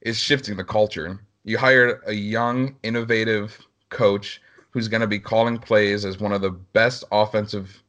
is 0.00 0.18
shifting 0.18 0.56
the 0.56 0.64
culture. 0.64 1.20
You 1.44 1.56
hired 1.56 2.00
a 2.04 2.14
young, 2.14 2.74
innovative 2.82 3.64
coach 3.90 4.42
who's 4.72 4.88
going 4.88 5.02
to 5.02 5.06
be 5.06 5.20
calling 5.20 5.56
plays 5.56 6.04
as 6.04 6.18
one 6.18 6.32
of 6.32 6.40
the 6.40 6.50
best 6.50 7.04
offensive 7.12 7.80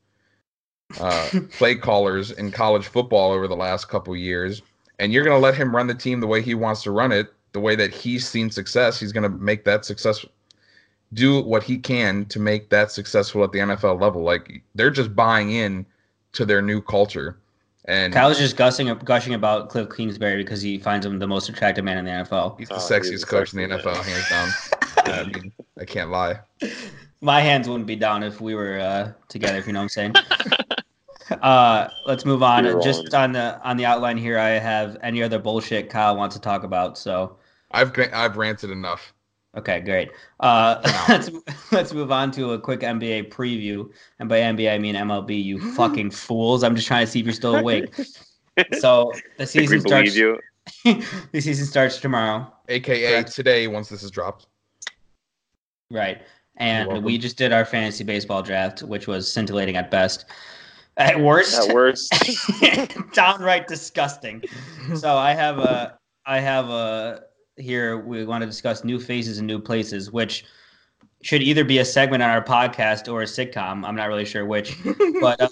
uh, 0.99 1.31
play 1.53 1.73
callers 1.73 2.29
in 2.29 2.51
college 2.51 2.85
football 2.85 3.31
over 3.31 3.47
the 3.47 3.55
last 3.55 3.89
couple 3.89 4.15
years, 4.15 4.61
and 4.99 5.11
you're 5.11 5.23
going 5.23 5.35
to 5.35 5.43
let 5.43 5.55
him 5.55 5.75
run 5.75 5.87
the 5.87 5.95
team 5.95 6.19
the 6.19 6.27
way 6.27 6.43
he 6.43 6.53
wants 6.53 6.83
to 6.83 6.91
run 6.91 7.11
it, 7.11 7.33
the 7.57 7.61
way 7.61 7.75
that 7.75 7.91
he's 7.91 8.27
seen 8.27 8.51
success. 8.51 8.99
He's 8.99 9.11
going 9.11 9.23
to 9.23 9.35
make 9.37 9.65
that 9.65 9.83
success, 9.83 10.23
do 11.13 11.41
what 11.41 11.63
he 11.63 11.79
can 11.79 12.25
to 12.25 12.39
make 12.39 12.69
that 12.69 12.91
successful 12.91 13.43
at 13.43 13.51
the 13.51 13.59
NFL 13.59 13.99
level. 13.99 14.21
Like 14.21 14.61
they're 14.75 14.91
just 14.91 15.15
buying 15.15 15.49
in 15.51 15.83
to 16.33 16.45
their 16.45 16.61
new 16.61 16.81
culture. 16.81 17.39
And 17.85 18.13
Kyle's 18.13 18.37
just 18.37 18.57
gushing 18.57 18.93
gushing 19.05 19.33
about 19.33 19.69
Cliff 19.69 19.89
Kingsbury 19.89 20.43
because 20.43 20.61
he 20.61 20.77
finds 20.77 21.03
him 21.03 21.17
the 21.17 21.27
most 21.27 21.49
attractive 21.49 21.83
man 21.83 21.97
in 21.97 22.05
the 22.05 22.11
NFL. 22.11 22.59
he's 22.59 22.69
the 22.69 22.75
Oh, 22.75 22.77
he's 22.77 22.89
sexiest 22.89 23.21
the 23.21 23.25
coach 23.25 23.53
in 23.53 23.59
the 23.59 23.75
sexiest 23.75 23.85
man. 23.85 23.95
NFL, 23.95 24.03
hands 24.03 24.29
down. 24.29 24.49
I 25.15 25.23
mean, 25.23 25.51
I 25.79 25.85
can't 25.85 26.11
lie. 26.11 26.39
My 27.21 27.41
hands 27.41 27.67
wouldn't 27.67 27.87
be 27.87 27.95
down 27.95 28.21
if 28.21 28.39
we 28.39 28.53
were 28.53 28.79
uh, 28.79 29.13
together. 29.29 29.57
If 29.57 29.65
you 29.65 29.73
know 29.73 29.79
what 29.79 29.83
I'm 29.83 29.89
saying. 29.89 30.15
uh, 31.41 31.87
let's 32.05 32.25
move 32.25 32.43
on. 32.43 32.65
You're 32.65 32.81
Just 32.81 33.13
on 33.13 33.31
the 33.31 33.59
on 33.63 33.77
the 33.77 33.85
outline 33.85 34.17
here, 34.17 34.37
I 34.37 34.49
have 34.49 34.97
any 35.01 35.23
other 35.23 35.39
bullshit 35.39 35.89
Kyle 35.89 36.15
wants 36.15 36.35
to 36.35 36.41
talk 36.41 36.63
about. 36.63 36.97
So 36.97 37.37
I've 37.71 37.91
I've 38.13 38.37
ranted 38.37 38.69
enough. 38.71 39.13
okay, 39.57 39.79
great. 39.81 40.11
Uh, 40.39 40.79
let's 41.09 41.29
let's 41.71 41.93
move 41.93 42.11
on 42.11 42.31
to 42.31 42.53
a 42.53 42.59
quick 42.59 42.81
NBA 42.81 43.29
preview, 43.31 43.89
and 44.19 44.29
by 44.29 44.39
NBA 44.39 44.73
I 44.73 44.77
mean 44.77 44.95
MLB. 44.95 45.43
You 45.43 45.59
fucking 45.75 46.11
fools! 46.11 46.63
I'm 46.63 46.75
just 46.75 46.87
trying 46.87 47.05
to 47.05 47.11
see 47.11 47.19
if 47.19 47.25
you're 47.25 47.33
still 47.33 47.55
awake. 47.55 47.93
So 48.79 49.11
the 49.37 49.43
I 49.43 49.45
think 49.45 49.69
we 49.69 49.77
season 49.77 49.81
starts. 49.81 50.15
believe 50.15 50.39
you. 50.85 51.01
the 51.31 51.39
season 51.41 51.67
starts 51.67 51.99
tomorrow. 51.99 52.51
AKA 52.69 53.11
Correct. 53.11 53.31
today, 53.35 53.67
once 53.67 53.87
this 53.87 54.01
is 54.01 54.09
dropped. 54.09 54.47
Right. 55.91 56.23
And 56.55 57.03
we 57.03 57.19
just 57.19 57.37
did 57.37 57.53
our 57.53 57.65
fantasy 57.65 58.03
baseball 58.03 58.41
draft, 58.41 58.81
which 58.81 59.05
was 59.05 59.31
scintillating 59.31 59.77
at 59.77 59.91
best. 59.91 60.25
At 60.97 61.19
worst, 61.19 61.69
At 61.69 61.75
worst, 61.75 62.11
downright 63.13 63.67
disgusting. 63.67 64.41
So 64.95 65.15
I 65.15 65.33
have 65.35 65.59
a, 65.59 65.99
I 66.25 66.39
have 66.39 66.69
a 66.69 67.25
here. 67.57 67.97
We 67.97 68.25
want 68.25 68.41
to 68.41 68.45
discuss 68.45 68.83
new 68.83 68.99
faces 68.99 69.37
and 69.37 69.47
new 69.47 69.59
places, 69.59 70.11
which 70.11 70.45
should 71.21 71.41
either 71.41 71.63
be 71.63 71.79
a 71.79 71.85
segment 71.85 72.23
on 72.23 72.29
our 72.29 72.43
podcast 72.43 73.11
or 73.11 73.21
a 73.21 73.25
sitcom. 73.25 73.85
I'm 73.85 73.95
not 73.95 74.07
really 74.07 74.25
sure 74.25 74.45
which. 74.45 74.77
But 75.21 75.41
uh, 75.41 75.47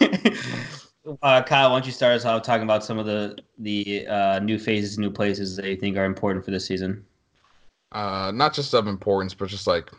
uh, 1.22 1.42
Kyle, 1.42 1.70
why 1.70 1.76
don't 1.76 1.86
you 1.86 1.92
start 1.92 2.14
us 2.14 2.24
off 2.24 2.42
talking 2.42 2.62
about 2.64 2.84
some 2.84 2.98
of 2.98 3.06
the 3.06 3.36
the 3.58 4.06
uh, 4.06 4.38
new 4.40 4.58
faces, 4.58 4.98
new 4.98 5.10
places 5.10 5.56
that 5.56 5.66
you 5.66 5.76
think 5.76 5.96
are 5.96 6.04
important 6.04 6.44
for 6.44 6.50
this 6.50 6.66
season? 6.66 7.04
uh, 7.92 8.32
not 8.34 8.54
just 8.54 8.74
of 8.74 8.86
importance, 8.86 9.34
but 9.34 9.48
just 9.48 9.66
like 9.66 9.90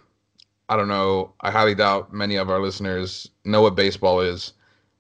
I 0.70 0.76
don't 0.76 0.88
know. 0.88 1.34
I 1.42 1.52
highly 1.52 1.76
doubt 1.76 2.14
many 2.14 2.36
of 2.36 2.50
our 2.50 2.60
listeners 2.60 3.30
know 3.46 3.62
what 3.62 3.76
baseball 3.76 4.20
is. 4.22 4.54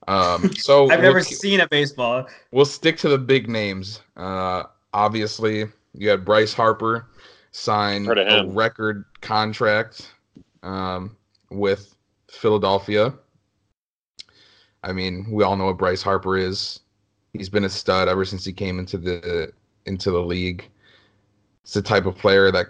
Um, 0.07 0.53
so 0.55 0.83
I've 0.83 0.99
we'll 1.01 1.09
never 1.09 1.21
seen 1.21 1.59
a 1.59 1.67
baseball. 1.67 2.25
we'll 2.51 2.65
stick 2.65 2.97
to 2.99 3.09
the 3.09 3.17
big 3.17 3.49
names. 3.49 4.01
Uh, 4.15 4.63
obviously, 4.93 5.65
you 5.97 6.09
had 6.09 6.23
Bryce 6.23 6.53
Harper 6.53 7.07
sign 7.51 8.07
a 8.07 8.45
record 8.47 9.05
contract 9.21 10.13
um, 10.63 11.17
with 11.49 11.95
Philadelphia. 12.29 13.13
I 14.83 14.93
mean, 14.93 15.27
we 15.31 15.43
all 15.43 15.57
know 15.57 15.65
what 15.65 15.77
Bryce 15.77 16.01
Harper 16.01 16.37
is. 16.37 16.81
He's 17.33 17.49
been 17.49 17.63
a 17.63 17.69
stud 17.69 18.07
ever 18.07 18.25
since 18.25 18.45
he 18.45 18.53
came 18.53 18.79
into 18.79 18.97
the 18.97 19.51
into 19.85 20.11
the 20.11 20.21
league. 20.21 20.69
It's 21.63 21.73
the 21.73 21.81
type 21.81 22.05
of 22.05 22.15
player 22.15 22.51
that 22.51 22.67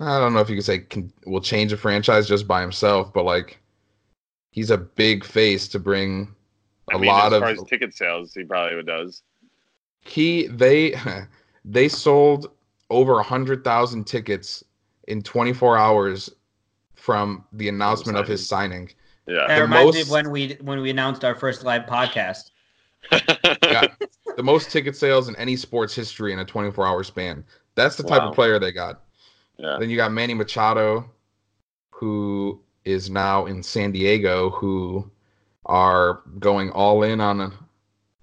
I 0.00 0.18
don't 0.18 0.32
know 0.32 0.40
if 0.40 0.48
you 0.48 0.56
could 0.56 0.64
say 0.64 0.78
can, 0.78 1.12
will 1.26 1.40
change 1.40 1.72
a 1.72 1.76
franchise 1.76 2.26
just 2.26 2.48
by 2.48 2.60
himself, 2.60 3.12
but 3.12 3.24
like 3.24 3.60
he's 4.50 4.70
a 4.70 4.78
big 4.78 5.24
face 5.24 5.68
to 5.68 5.78
bring 5.78 6.34
a 6.90 6.96
I 6.96 6.98
mean, 6.98 7.08
lot 7.08 7.26
as 7.26 7.32
of 7.34 7.40
far 7.42 7.50
as 7.50 7.62
ticket 7.64 7.94
sales, 7.94 8.32
he 8.34 8.44
probably 8.44 8.82
does. 8.82 9.22
he 10.00 10.46
they 10.46 10.94
they 11.64 11.88
sold 11.88 12.50
over 12.90 13.18
a 13.18 13.22
hundred 13.22 13.62
thousand 13.64 14.04
tickets 14.06 14.64
in 15.08 15.22
24 15.22 15.76
hours 15.76 16.30
from 16.94 17.44
the 17.52 17.68
announcement 17.68 18.18
of 18.18 18.26
his 18.28 18.46
signing. 18.46 18.90
Yeah. 19.26 19.46
That 19.48 19.56
The 19.56 19.62
reminds 19.62 19.94
me 19.96 20.02
of 20.02 20.10
when 20.10 20.30
we 20.30 20.56
when 20.60 20.80
we 20.80 20.90
announced 20.90 21.24
our 21.24 21.34
first 21.34 21.64
live 21.64 21.82
podcast. 21.82 22.50
Yeah. 23.62 23.86
the 24.36 24.42
most 24.42 24.70
ticket 24.70 24.96
sales 24.96 25.28
in 25.28 25.36
any 25.36 25.54
sports 25.56 25.94
history 25.94 26.32
in 26.32 26.40
a 26.40 26.44
24 26.44 26.84
hour 26.86 27.04
span. 27.04 27.44
That's 27.76 27.96
the 27.96 28.02
type 28.02 28.20
Wow. 28.22 28.28
of 28.30 28.34
player 28.34 28.58
they 28.58 28.72
got. 28.72 29.02
yeah. 29.58 29.76
Then 29.78 29.90
you 29.90 29.96
got 29.96 30.10
Manny 30.12 30.34
Machado, 30.34 31.08
who 31.90 32.60
is 32.84 33.08
now 33.10 33.46
in 33.46 33.62
San 33.62 33.92
Diego, 33.92 34.50
who 34.50 35.08
are 35.66 36.22
going 36.40 36.70
all 36.70 37.02
in 37.04 37.20
on 37.20 37.40
a 37.40 37.52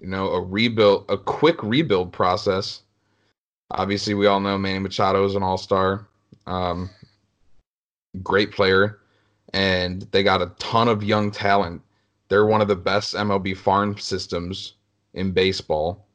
you 0.01 0.07
know 0.07 0.29
a 0.31 0.41
rebuild, 0.41 1.05
a 1.09 1.17
quick 1.17 1.61
rebuild 1.63 2.11
process. 2.11 2.81
Obviously, 3.71 4.13
we 4.13 4.27
all 4.27 4.39
know 4.39 4.57
Manny 4.57 4.79
Machado 4.79 5.25
is 5.25 5.35
an 5.35 5.43
all 5.43 5.57
star, 5.57 6.07
um, 6.45 6.89
great 8.23 8.51
player, 8.51 8.99
and 9.53 10.03
they 10.11 10.23
got 10.23 10.41
a 10.41 10.53
ton 10.57 10.87
of 10.87 11.03
young 11.03 11.31
talent. 11.31 11.81
They're 12.29 12.45
one 12.45 12.61
of 12.61 12.67
the 12.67 12.75
best 12.75 13.13
MLB 13.13 13.57
farm 13.57 13.97
systems 13.97 14.73
in 15.13 15.31
baseball, 15.31 16.07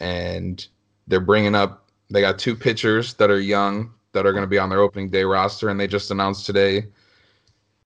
and 0.00 0.66
they're 1.06 1.20
bringing 1.20 1.54
up. 1.54 1.86
They 2.08 2.22
got 2.22 2.38
two 2.38 2.56
pitchers 2.56 3.14
that 3.14 3.30
are 3.30 3.40
young 3.40 3.92
that 4.12 4.26
are 4.26 4.32
going 4.32 4.42
to 4.42 4.48
be 4.48 4.58
on 4.58 4.70
their 4.70 4.80
opening 4.80 5.10
day 5.10 5.24
roster, 5.24 5.68
and 5.68 5.78
they 5.78 5.86
just 5.86 6.10
announced 6.10 6.46
today 6.46 6.86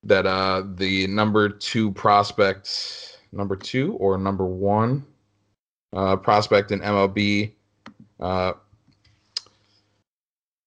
that 0.05 0.27
uh, 0.27 0.63
the 0.77 1.07
number 1.09 1.49
two 1.49 1.91
prospect, 1.93 3.19
number 3.33 3.57
two 3.57 3.95
or 3.95 4.17
number 4.19 4.47
one 4.47 5.05
uh, 5.95 6.17
prospect 6.17 6.71
in 6.71 6.81
MLB, 6.81 7.53
uh, 8.21 8.53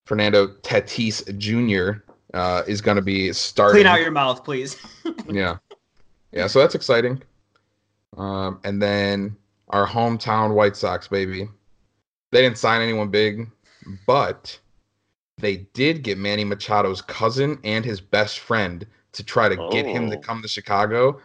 Fernando 0.07 0.47
Tatis 0.47 1.37
Jr. 1.37 1.99
Uh, 2.33 2.63
is 2.65 2.79
going 2.81 2.95
to 2.95 3.01
be 3.01 3.31
starting. 3.33 3.75
Clean 3.75 3.85
out 3.85 3.99
your 3.99 4.11
mouth, 4.11 4.43
please. 4.43 4.77
yeah, 5.29 5.57
yeah. 6.31 6.47
So 6.47 6.59
that's 6.59 6.75
exciting. 6.75 7.21
Um, 8.15 8.59
and 8.63 8.81
then 8.81 9.35
our 9.69 9.85
hometown 9.85 10.53
White 10.53 10.77
Sox, 10.77 11.07
baby. 11.09 11.49
They 12.31 12.41
didn't 12.41 12.57
sign 12.57 12.81
anyone 12.81 13.09
big, 13.09 13.49
but 14.05 14.57
they 15.37 15.57
did 15.73 16.03
get 16.03 16.17
Manny 16.17 16.43
Machado's 16.45 17.01
cousin 17.01 17.59
and 17.63 17.83
his 17.85 18.01
best 18.01 18.39
friend 18.39 18.85
to 19.11 19.23
try 19.23 19.49
to 19.49 19.55
get 19.71 19.85
him 19.85 20.09
to 20.09 20.17
Oh. 20.17 20.21
come 20.21 20.41
to 20.41 20.47
Chicago. 20.47 21.19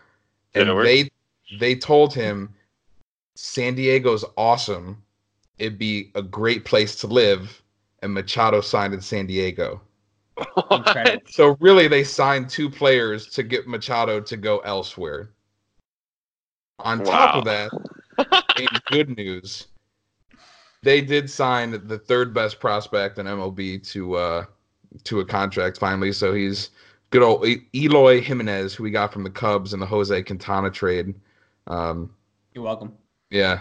Did 0.54 0.68
And 0.68 0.84
they 0.84 1.10
they 1.58 1.76
told 1.76 2.14
him 2.14 2.52
San 3.36 3.74
Diego's 3.76 4.24
awesome. 4.36 5.02
It'd 5.58 5.78
be 5.78 6.10
a 6.16 6.22
great 6.22 6.64
place 6.64 6.96
to 6.96 7.06
live. 7.06 7.61
And 8.02 8.12
Machado 8.12 8.60
signed 8.60 8.94
in 8.94 9.00
San 9.00 9.26
Diego. 9.26 9.80
Incredible. 10.70 11.22
So 11.28 11.56
really, 11.60 11.88
they 11.88 12.04
signed 12.04 12.48
two 12.48 12.68
players 12.68 13.28
to 13.28 13.42
get 13.42 13.66
Machado 13.66 14.20
to 14.20 14.36
go 14.36 14.58
elsewhere. 14.58 15.30
On 16.78 17.04
top 17.04 17.36
of 17.36 17.44
that, 17.44 17.70
in 18.58 18.66
good 18.86 19.16
news, 19.16 19.68
they 20.82 21.00
did 21.00 21.30
sign 21.30 21.80
the 21.86 21.98
third 21.98 22.34
best 22.34 22.58
prospect 22.58 23.18
in 23.18 23.26
MLB 23.26 23.86
to 23.92 24.14
uh, 24.16 24.44
to 25.04 25.20
a 25.20 25.24
contract 25.24 25.78
finally. 25.78 26.12
So 26.12 26.34
he's 26.34 26.70
good 27.10 27.22
old 27.22 27.46
Eloy 27.74 28.20
Jimenez, 28.20 28.74
who 28.74 28.82
we 28.82 28.90
got 28.90 29.12
from 29.12 29.22
the 29.22 29.30
Cubs 29.30 29.74
in 29.74 29.80
the 29.80 29.86
Jose 29.86 30.22
Quintana 30.24 30.70
trade. 30.70 31.14
Um, 31.68 32.10
You're 32.52 32.64
welcome. 32.64 32.94
yeah, 33.30 33.60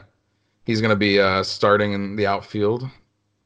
he's 0.65 0.81
gonna 0.81 0.95
be 0.95 1.19
uh, 1.19 1.43
starting 1.43 1.93
in 1.93 2.15
the 2.15 2.25
outfield 2.25 2.89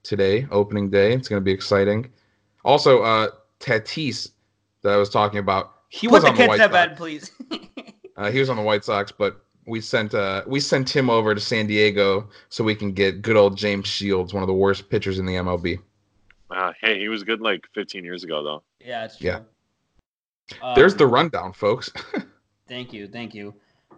today, 0.06 0.48
opening 0.52 0.90
day. 0.90 1.12
It's 1.14 1.28
gonna 1.28 1.42
be 1.42 1.52
exciting. 1.52 2.10
Also, 2.64 3.02
uh, 3.04 3.28
Tatis 3.60 4.32
that 4.84 4.94
I 4.94 4.98
was 4.98 5.10
talking 5.10 5.40
about, 5.40 5.74
he 5.90 6.08
Put 6.08 6.14
was 6.14 6.24
the 6.24 6.30
on 6.30 6.36
the 6.36 6.38
kids 6.38 6.48
White 6.50 6.58
to 6.58 6.64
Sox. 6.64 6.74
bed, 6.74 6.98
please. 6.98 7.32
Uh, 8.18 8.32
he 8.32 8.40
was 8.40 8.50
on 8.50 8.56
the 8.56 8.62
White 8.62 8.86
Sox, 8.86 9.12
but 9.12 9.44
we 9.66 9.82
sent 9.82 10.14
uh, 10.14 10.42
we 10.48 10.58
sent 10.62 10.90
him 10.90 11.10
over 11.10 11.36
to 11.36 11.42
San 11.42 11.68
Diego 11.68 12.30
so 12.48 12.64
we 12.64 12.74
can 12.74 12.94
get 12.94 13.22
good 13.22 13.36
old 13.36 13.58
James 13.58 13.88
Shields, 13.88 14.34
one 14.34 14.42
of 14.42 14.48
the 14.48 14.54
worst 14.54 14.90
pitchers 14.90 15.20
in 15.20 15.26
the 15.26 15.34
MLB. 15.34 15.80
Uh, 16.50 16.72
hey, 16.80 16.98
he 16.98 17.10
was 17.10 17.24
good 17.26 17.42
like 17.42 17.66
15 17.74 18.06
years 18.06 18.24
ago, 18.24 18.42
though. 18.42 18.64
yeah, 18.80 19.04
it's 19.04 19.18
true. 19.18 19.28
Yeah. 19.28 19.40
There's 20.76 20.94
Um, 20.94 20.98
the 21.00 21.08
rundown, 21.08 21.52
folks. 21.52 21.92
Thank 22.70 22.94
you, 22.94 23.06
thank 23.10 23.36
you, 23.36 23.54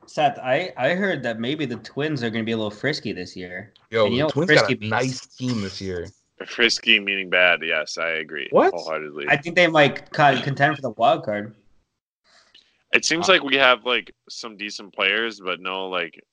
Seth. 0.07 0.37
I 0.39 0.71
I 0.77 0.95
heard 0.95 1.21
that 1.23 1.39
maybe 1.39 1.65
the 1.65 1.77
Twins 1.77 2.23
are 2.23 2.29
going 2.29 2.43
to 2.43 2.45
be 2.45 2.53
a 2.53 2.57
little 2.57 2.71
frisky 2.71 3.11
this 3.11 3.35
year. 3.35 3.73
Yo, 3.91 4.05
And 4.05 4.13
you 4.15 4.21
know 4.23 4.29
the 4.29 4.39
what 4.39 4.45
Twins 4.47 4.61
got 4.61 4.65
Frisky 4.67 4.73
a 4.75 4.79
means? 4.79 4.91
nice 4.91 5.25
team 5.35 5.61
this 5.61 5.81
year. 5.81 6.07
Frisky 6.45 6.99
meaning 6.99 7.29
bad. 7.29 7.61
Yes, 7.63 7.97
I 7.97 8.09
agree. 8.09 8.47
What? 8.51 8.73
Wholeheartedly. 8.73 9.25
I 9.27 9.37
think 9.37 9.55
they 9.55 9.67
might 9.67 10.11
con- 10.11 10.41
contend 10.41 10.75
for 10.75 10.81
the 10.81 10.91
wild 10.91 11.23
card. 11.25 11.55
It 12.93 13.05
seems 13.05 13.27
like 13.27 13.43
we 13.43 13.55
have 13.55 13.85
like 13.85 14.13
some 14.29 14.55
decent 14.55 14.93
players, 14.93 15.39
but 15.41 15.59
no 15.59 15.87
like 15.87 16.23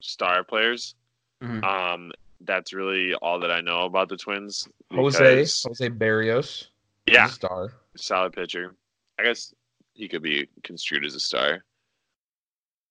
star 0.00 0.44
players. 0.44 0.94
Mhm. 1.42 1.62
Um, 1.64 2.12
that's 2.42 2.72
really 2.72 3.14
all 3.14 3.38
that 3.40 3.50
I 3.50 3.60
know 3.60 3.84
about 3.84 4.08
the 4.08 4.16
Twins. 4.16 4.66
Jose 4.92 5.18
because- 5.18 5.62
Jose 5.64 5.88
Berrios, 5.90 6.66
yeah, 7.06 7.26
a 7.26 7.28
star. 7.28 7.72
solid 7.96 8.32
pitcher. 8.32 8.74
I 9.18 9.24
guess 9.24 9.52
he 9.94 10.08
could 10.08 10.22
be 10.22 10.48
construed 10.62 11.04
as 11.04 11.14
a 11.16 11.20
star. 11.20 11.64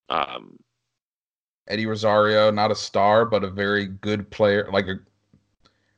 Um, 0.09 0.57
Eddie 1.67 1.85
Rosario, 1.85 2.51
not 2.51 2.71
a 2.71 2.75
star, 2.75 3.25
but 3.25 3.43
a 3.43 3.49
very 3.49 3.85
good 3.85 4.29
player, 4.31 4.69
like 4.71 4.87
a 4.87 4.99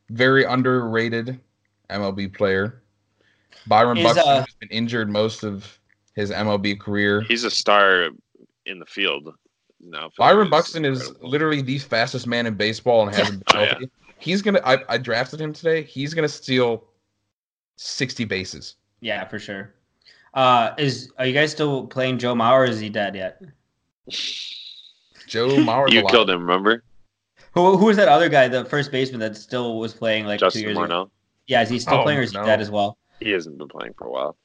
very 0.09 0.43
underrated 0.43 1.39
MLB 1.89 2.33
player. 2.33 2.81
Byron 3.67 3.97
Is, 3.97 4.03
Buxton 4.03 4.27
uh, 4.27 4.39
has 4.39 4.55
been 4.59 4.69
injured 4.69 5.09
most 5.09 5.43
of 5.43 5.79
his 6.15 6.31
MLB 6.31 6.79
career. 6.79 7.21
he's 7.21 7.43
a 7.43 7.51
star 7.51 8.09
in 8.65 8.79
the 8.79 8.85
field. 8.85 9.33
Now 9.79 10.09
Byron 10.17 10.47
He's 10.47 10.51
Buxton 10.51 10.85
is 10.85 11.13
literally 11.21 11.61
the 11.61 11.77
fastest 11.77 12.27
man 12.27 12.45
in 12.45 12.55
baseball 12.55 13.07
and 13.07 13.15
hasn't 13.15 13.45
been 13.45 13.57
Oh, 13.59 13.63
yeah. 13.63 13.79
He's 14.17 14.41
gonna. 14.41 14.61
I, 14.65 14.79
I 14.89 14.97
drafted 14.97 15.39
him 15.39 15.53
today. 15.53 15.83
He's 15.83 16.13
gonna 16.13 16.27
steal 16.27 16.83
sixty 17.77 18.25
bases. 18.25 18.75
Yeah, 18.99 19.25
for 19.25 19.39
sure. 19.39 19.73
Uh, 20.33 20.73
is 20.77 21.11
are 21.17 21.25
you 21.25 21.33
guys 21.33 21.51
still 21.51 21.87
playing 21.87 22.17
Joe 22.17 22.35
Mauer? 22.35 22.59
Or 22.59 22.65
is 22.65 22.81
he 22.81 22.89
dead 22.89 23.15
yet? 23.15 23.41
Joe 25.27 25.47
Mauer. 25.57 25.91
you 25.91 26.03
killed 26.07 26.29
him. 26.29 26.41
Remember 26.41 26.83
Who 27.53 27.77
who 27.77 27.85
was 27.85 27.97
that 27.97 28.07
other 28.07 28.29
guy, 28.29 28.47
the 28.47 28.65
first 28.65 28.91
baseman 28.91 29.19
that 29.21 29.35
still 29.37 29.79
was 29.79 29.93
playing 29.93 30.25
like 30.25 30.39
two 30.39 30.45
Justin 30.47 30.61
years 30.63 30.77
ago? 30.77 30.87
Morneau? 30.87 31.09
Yeah, 31.47 31.61
is 31.61 31.69
he 31.69 31.79
still 31.79 31.99
Oh, 31.99 32.03
playing 32.03 32.19
or 32.19 32.21
is 32.23 32.33
no. 32.33 32.41
he 32.41 32.45
dead 32.45 32.61
as 32.61 32.69
well? 32.71 32.97
He 33.19 33.31
hasn't 33.31 33.57
been 33.57 33.67
playing 33.67 33.93
for 33.97 34.07
a 34.07 34.11
while, 34.11 34.37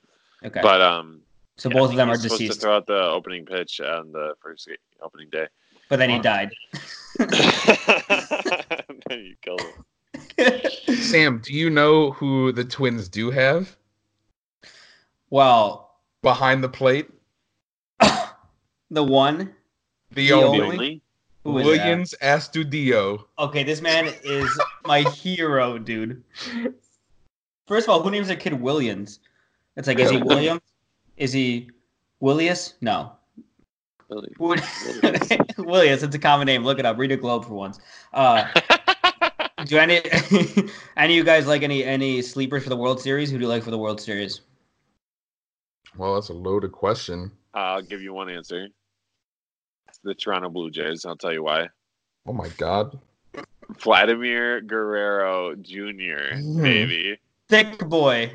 Okay, 0.44 0.60
but 0.62 0.80
um, 0.80 1.20
so 1.56 1.68
yeah, 1.68 1.74
both 1.78 1.90
of 1.90 1.96
them 1.96 2.08
are 2.08 2.12
he's 2.12 2.22
supposed 2.22 2.40
deceased, 2.40 2.60
to 2.60 2.66
throw 2.66 2.76
out 2.76 2.86
the 2.86 3.00
opening 3.00 3.44
pitch 3.46 3.80
on 3.80 4.10
the 4.12 4.34
first 4.42 4.68
opening 5.02 5.28
day. 5.30 5.46
but 5.88 5.98
then 5.98 6.10
he 6.10 6.18
died. 6.18 6.50
then 7.18 7.28
you 9.10 9.34
killed 9.42 9.60
him. 9.60 9.84
Sam, 10.96 11.38
do 11.38 11.52
you 11.54 11.70
know 11.70 12.10
who 12.12 12.50
the 12.52 12.64
Twins 12.64 13.08
do 13.08 13.30
have 13.30 13.76
well, 15.30 15.96
behind 16.22 16.62
the 16.64 16.68
plate? 16.68 17.08
The 18.90 19.02
one 19.04 19.54
The, 20.12 20.28
The 20.28 20.32
only, 20.32 20.60
only- 20.60 20.76
Only? 20.76 21.02
who 21.44 21.58
is 21.58 21.64
Williams 21.66 22.14
Astudillo. 22.22 23.18
that? 23.18 23.42
Okay, 23.44 23.64
this 23.64 23.80
man 23.82 24.12
is 24.24 24.48
my 24.86 25.00
hero, 25.10 25.78
dude. 25.78 26.22
First 27.66 27.86
of 27.86 27.90
all, 27.90 28.02
who 28.02 28.10
names 28.10 28.30
a 28.30 28.36
kid 28.36 28.54
Williams? 28.54 29.20
It's 29.76 29.88
like, 29.88 29.98
is 29.98 30.10
he 30.10 30.18
William? 30.18 30.60
Is 31.16 31.32
he 31.32 31.70
Willius? 32.20 32.74
No. 32.80 33.12
Really? 34.08 34.32
Would- 34.38 34.62
Williams, 35.58 36.02
it's 36.04 36.14
a 36.14 36.18
common 36.18 36.46
name. 36.46 36.62
Look 36.64 36.78
it 36.78 36.86
up. 36.86 36.96
Read 36.98 37.12
a 37.12 37.16
globe 37.16 37.44
for 37.44 37.54
once. 37.54 37.78
Uh, 38.12 38.46
do 39.66 39.76
any 39.78 40.00
any 40.96 41.12
of 41.14 41.16
you 41.16 41.24
guys 41.24 41.46
like 41.46 41.62
any 41.62 41.84
any 41.84 42.20
sleepers 42.22 42.62
for 42.62 42.68
the 42.68 42.76
World 42.76 43.00
Series? 43.00 43.30
Who 43.30 43.38
do 43.38 43.42
you 43.42 43.48
like 43.48 43.62
for 43.62 43.70
the 43.70 43.78
World 43.78 44.00
Series? 44.00 44.42
Well, 45.96 46.14
that's 46.14 46.28
a 46.28 46.34
loaded 46.34 46.72
question. 46.72 47.32
I'll 47.54 47.82
give 47.82 48.02
you 48.02 48.12
one 48.12 48.28
answer. 48.28 48.68
It's 49.88 49.98
the 50.02 50.14
Toronto 50.14 50.50
Blue 50.50 50.70
Jays. 50.70 51.04
I'll 51.04 51.16
tell 51.16 51.32
you 51.32 51.44
why. 51.44 51.68
Oh 52.26 52.32
my 52.32 52.48
God. 52.56 52.98
Vladimir 53.78 54.60
Guerrero 54.60 55.54
Jr. 55.54 56.34
Mm. 56.34 56.62
Baby. 56.62 57.18
Thick 57.48 57.78
boy. 57.88 58.32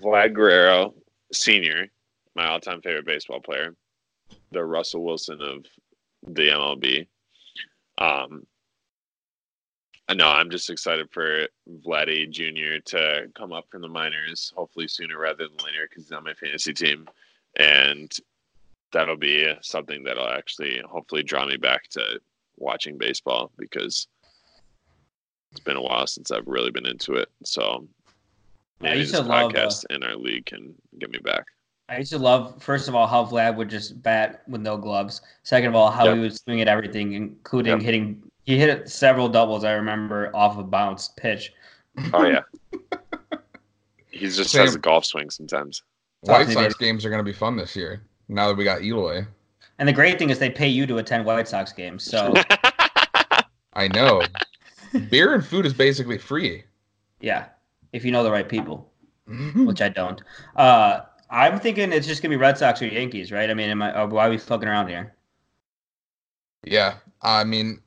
Vlad 0.00 0.34
Guerrero 0.34 0.94
Sr. 1.32 1.88
My 2.34 2.48
all-time 2.48 2.80
favorite 2.82 3.06
baseball 3.06 3.40
player. 3.40 3.74
The 4.50 4.64
Russell 4.64 5.04
Wilson 5.04 5.40
of 5.40 5.64
the 6.26 6.48
MLB. 6.48 7.06
Um, 7.98 8.46
No, 10.14 10.28
I'm 10.28 10.50
just 10.50 10.68
excited 10.70 11.08
for 11.10 11.46
Vladdy 11.86 12.28
Jr. 12.28 12.80
to 12.86 13.28
come 13.34 13.52
up 13.52 13.66
from 13.70 13.82
the 13.82 13.88
minors, 13.88 14.52
hopefully 14.56 14.88
sooner 14.88 15.18
rather 15.18 15.46
than 15.48 15.56
later, 15.64 15.86
because 15.88 16.04
he's 16.04 16.12
on 16.12 16.24
my 16.24 16.34
fantasy 16.34 16.74
team, 16.74 17.08
and 17.58 18.12
that'll 18.92 19.16
be 19.16 19.52
something 19.62 20.02
that'll 20.02 20.28
actually 20.28 20.80
hopefully 20.86 21.22
draw 21.22 21.46
me 21.46 21.56
back 21.56 21.88
to 21.90 22.20
watching 22.56 22.98
baseball 22.98 23.50
because 23.56 24.06
it's 25.50 25.60
been 25.60 25.76
a 25.76 25.82
while 25.82 26.06
since 26.06 26.30
I've 26.30 26.46
really 26.46 26.70
been 26.70 26.86
into 26.86 27.14
it. 27.14 27.28
So 27.44 27.86
I 28.80 28.84
maybe 28.84 28.98
used 29.00 29.14
this 29.14 29.20
to 29.20 29.26
love, 29.26 29.54
uh, 29.54 29.58
podcast 29.58 29.84
in 29.90 30.02
our 30.02 30.16
league 30.16 30.46
can 30.46 30.74
get 30.98 31.10
me 31.10 31.18
back. 31.18 31.44
I 31.88 31.98
used 31.98 32.12
to 32.12 32.18
love, 32.18 32.62
first 32.62 32.88
of 32.88 32.94
all, 32.94 33.06
how 33.06 33.24
Vlad 33.24 33.56
would 33.56 33.68
just 33.68 34.02
bat 34.02 34.42
with 34.48 34.60
no 34.60 34.76
gloves. 34.76 35.20
Second 35.42 35.70
of 35.70 35.74
all, 35.74 35.90
how 35.90 36.04
Yep. 36.04 36.14
he 36.16 36.20
was 36.20 36.36
swing 36.36 36.60
at 36.60 36.68
everything, 36.68 37.12
including 37.14 37.72
Yep. 37.74 37.82
hitting. 37.82 38.30
He 38.44 38.58
hit 38.58 38.88
several 38.88 39.28
doubles. 39.28 39.64
I 39.64 39.72
remember 39.72 40.34
off 40.34 40.58
a 40.58 40.62
bounced 40.62 41.16
pitch. 41.16 41.52
Oh 42.12 42.24
yeah, 42.24 42.40
he 44.10 44.20
just 44.26 44.50
Same. 44.50 44.62
has 44.62 44.74
a 44.74 44.78
golf 44.78 45.04
swing 45.04 45.30
sometimes. 45.30 45.82
White 46.22 46.44
Talk 46.44 46.54
to 46.54 46.58
me, 46.60 46.64
Sox 46.64 46.74
games 46.74 47.04
are 47.04 47.10
going 47.10 47.20
to 47.20 47.24
be 47.24 47.32
fun 47.32 47.56
this 47.56 47.74
year. 47.76 48.02
Now 48.28 48.48
that 48.48 48.56
we 48.56 48.64
got 48.64 48.82
Eloy, 48.82 49.24
And 49.78 49.88
the 49.88 49.92
great 49.92 50.18
thing 50.18 50.30
is 50.30 50.38
they 50.38 50.48
pay 50.50 50.68
you 50.68 50.86
to 50.86 50.98
attend 50.98 51.24
White 51.26 51.48
Sox 51.48 51.72
games. 51.72 52.04
So 52.04 52.32
I 53.74 53.88
know. 53.88 54.22
Beer 55.10 55.34
and 55.34 55.44
food 55.44 55.66
is 55.66 55.74
basically 55.74 56.18
free. 56.18 56.64
yeah, 57.20 57.46
if 57.92 58.04
you 58.04 58.10
know 58.12 58.22
the 58.22 58.30
right 58.30 58.48
people, 58.48 58.90
which 59.56 59.80
I 59.82 59.88
don't. 59.88 60.22
Uh, 60.56 61.00
I'm 61.30 61.58
thinking 61.60 61.92
it's 61.92 62.06
just 62.06 62.22
gonna 62.22 62.30
be 62.30 62.36
Red 62.36 62.58
Sox 62.58 62.80
or 62.82 62.86
Yankees, 62.86 63.32
right? 63.32 63.48
I 63.50 63.54
mean, 63.54 63.70
am 63.70 63.82
I? 63.82 64.00
Or 64.02 64.06
why 64.06 64.26
are 64.26 64.30
we 64.30 64.38
fucking 64.38 64.68
around 64.68 64.88
here? 64.88 65.14
Yeah, 66.64 66.94
I 67.22 67.44
mean, 67.44 67.80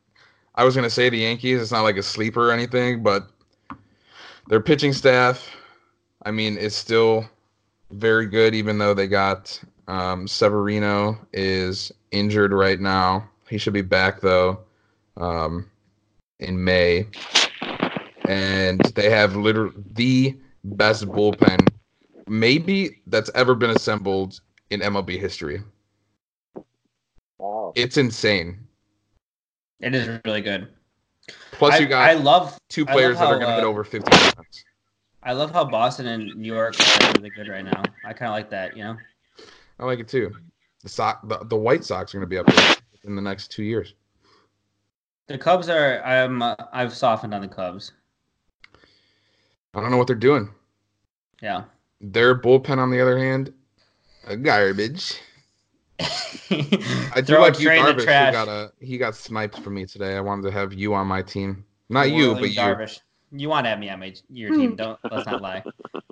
I 0.55 0.63
was 0.63 0.75
gonna 0.75 0.89
say 0.89 1.09
the 1.09 1.19
Yankees. 1.19 1.61
It's 1.61 1.71
not 1.71 1.81
like 1.81 1.97
a 1.97 2.03
sleeper 2.03 2.49
or 2.49 2.51
anything, 2.51 3.03
but 3.03 3.29
their 4.47 4.61
pitching 4.61 4.93
staff, 4.93 5.55
I 6.25 6.31
mean, 6.31 6.57
is 6.57 6.75
still 6.75 7.25
very 7.91 8.25
good. 8.25 8.55
Even 8.55 8.77
though 8.77 8.93
they 8.93 9.07
got 9.07 9.59
um, 9.87 10.27
Severino 10.27 11.17
is 11.33 11.91
injured 12.11 12.53
right 12.53 12.79
now. 12.79 13.29
He 13.49 13.57
should 13.57 13.73
be 13.73 13.81
back 13.81 14.21
though 14.21 14.59
um, 15.17 15.69
in 16.39 16.63
May, 16.63 17.07
and 18.27 18.79
they 18.95 19.09
have 19.09 19.35
literally 19.35 19.73
the 19.93 20.35
best 20.63 21.05
bullpen, 21.07 21.67
maybe 22.27 23.01
that's 23.07 23.29
ever 23.35 23.55
been 23.55 23.69
assembled 23.69 24.39
in 24.69 24.79
MLB 24.81 25.19
history. 25.19 25.61
Wow. 27.37 27.73
It's 27.75 27.97
insane. 27.97 28.59
It 29.79 29.93
is 29.93 30.19
really 30.25 30.41
good. 30.41 30.67
Plus, 31.51 31.75
I, 31.75 31.77
you 31.79 31.87
got 31.87 32.09
I 32.09 32.13
love 32.13 32.57
two 32.69 32.85
players 32.85 33.17
love 33.17 33.29
that 33.29 33.35
are 33.35 33.39
going 33.39 33.59
to 33.59 33.65
uh, 33.65 33.69
over 33.69 33.83
50 33.83 34.09
points. 34.09 34.63
I 35.23 35.33
love 35.33 35.51
how 35.51 35.65
Boston 35.65 36.05
and 36.07 36.35
New 36.35 36.53
York 36.53 36.75
are 36.79 37.13
really 37.15 37.31
good 37.31 37.47
right 37.47 37.65
now. 37.65 37.83
I 38.05 38.13
kind 38.13 38.29
of 38.29 38.33
like 38.33 38.49
that, 38.51 38.77
you 38.77 38.83
know. 38.83 38.95
I 39.79 39.85
like 39.85 39.99
it 39.99 40.07
too. 40.07 40.31
The 40.83 40.89
Sox, 40.89 41.19
the, 41.27 41.39
the 41.45 41.55
White 41.55 41.83
Sox 41.83 42.13
are 42.13 42.19
going 42.19 42.21
to 42.21 42.27
be 42.27 42.37
up 42.37 42.45
there 42.45 42.75
in 43.05 43.15
the 43.15 43.21
next 43.21 43.49
two 43.49 43.63
years. 43.63 43.95
The 45.27 45.37
Cubs 45.37 45.67
are. 45.69 46.03
I'm. 46.03 46.41
Uh, 46.41 46.55
I've 46.71 46.93
softened 46.93 47.33
on 47.33 47.41
the 47.41 47.47
Cubs. 47.47 47.91
I 49.73 49.81
don't 49.81 49.89
know 49.89 49.97
what 49.97 50.07
they're 50.07 50.15
doing. 50.15 50.49
Yeah. 51.41 51.63
Their 51.99 52.39
bullpen, 52.39 52.77
on 52.77 52.91
the 52.91 53.01
other 53.01 53.17
hand, 53.17 53.51
a 54.27 54.37
garbage. 54.37 55.19
I 55.99 57.21
do 57.21 57.23
Throw 57.23 57.41
like 57.41 57.53
you, 57.53 57.65
straight 57.65 57.79
in 57.79 57.97
the 57.97 58.03
Darvish. 58.03 58.25
He 58.27 58.31
got 58.31 58.47
a 58.47 58.71
he 58.79 58.97
got 58.97 59.15
sniped 59.15 59.59
for 59.59 59.69
me 59.69 59.85
today. 59.85 60.15
I 60.15 60.21
wanted 60.21 60.43
to 60.43 60.51
have 60.51 60.73
you 60.73 60.93
on 60.93 61.07
my 61.07 61.21
team, 61.21 61.65
not 61.89 62.11
you, 62.11 62.33
Whirling 62.33 62.53
but 62.55 62.89
you. 62.89 62.97
You 63.31 63.49
want 63.49 63.65
to 63.65 63.69
have 63.69 63.79
me 63.79 63.89
on 63.89 63.99
my, 63.99 64.13
your 64.29 64.55
team? 64.55 64.75
Don't 64.75 64.99
let's 65.11 65.25
not 65.25 65.41
lie. 65.41 65.63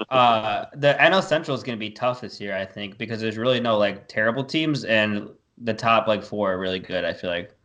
Uh, 0.10 0.66
the 0.76 0.96
NL 1.00 1.24
Central 1.24 1.56
is 1.56 1.64
going 1.64 1.78
to 1.78 1.80
be 1.80 1.90
tough 1.90 2.22
this 2.22 2.40
year, 2.40 2.56
I 2.56 2.66
think, 2.66 2.98
because 2.98 3.22
there's 3.22 3.38
really 3.38 3.60
no 3.60 3.78
like 3.78 4.08
terrible 4.08 4.44
teams, 4.44 4.84
and 4.84 5.30
the 5.58 5.74
top 5.74 6.08
like 6.08 6.24
four 6.24 6.54
are 6.54 6.60
really 6.60 6.80
good. 6.80 7.06
I 7.06 7.14
feel 7.14 7.30
like, 7.30 7.56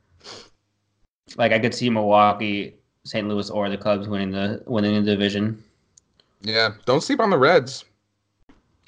like 1.36 1.52
I 1.52 1.58
could 1.58 1.74
see 1.74 1.90
Milwaukee, 1.90 2.76
St. 3.04 3.28
Louis, 3.28 3.50
or 3.50 3.68
the 3.68 3.76
Cubs 3.76 4.08
winning 4.08 4.30
the 4.30 4.62
winning 4.66 4.94
the 4.94 5.10
division. 5.10 5.62
Yeah, 6.40 6.74
don't 6.86 7.02
sleep 7.02 7.20
on 7.20 7.30
the 7.30 7.38
Reds. 7.38 7.84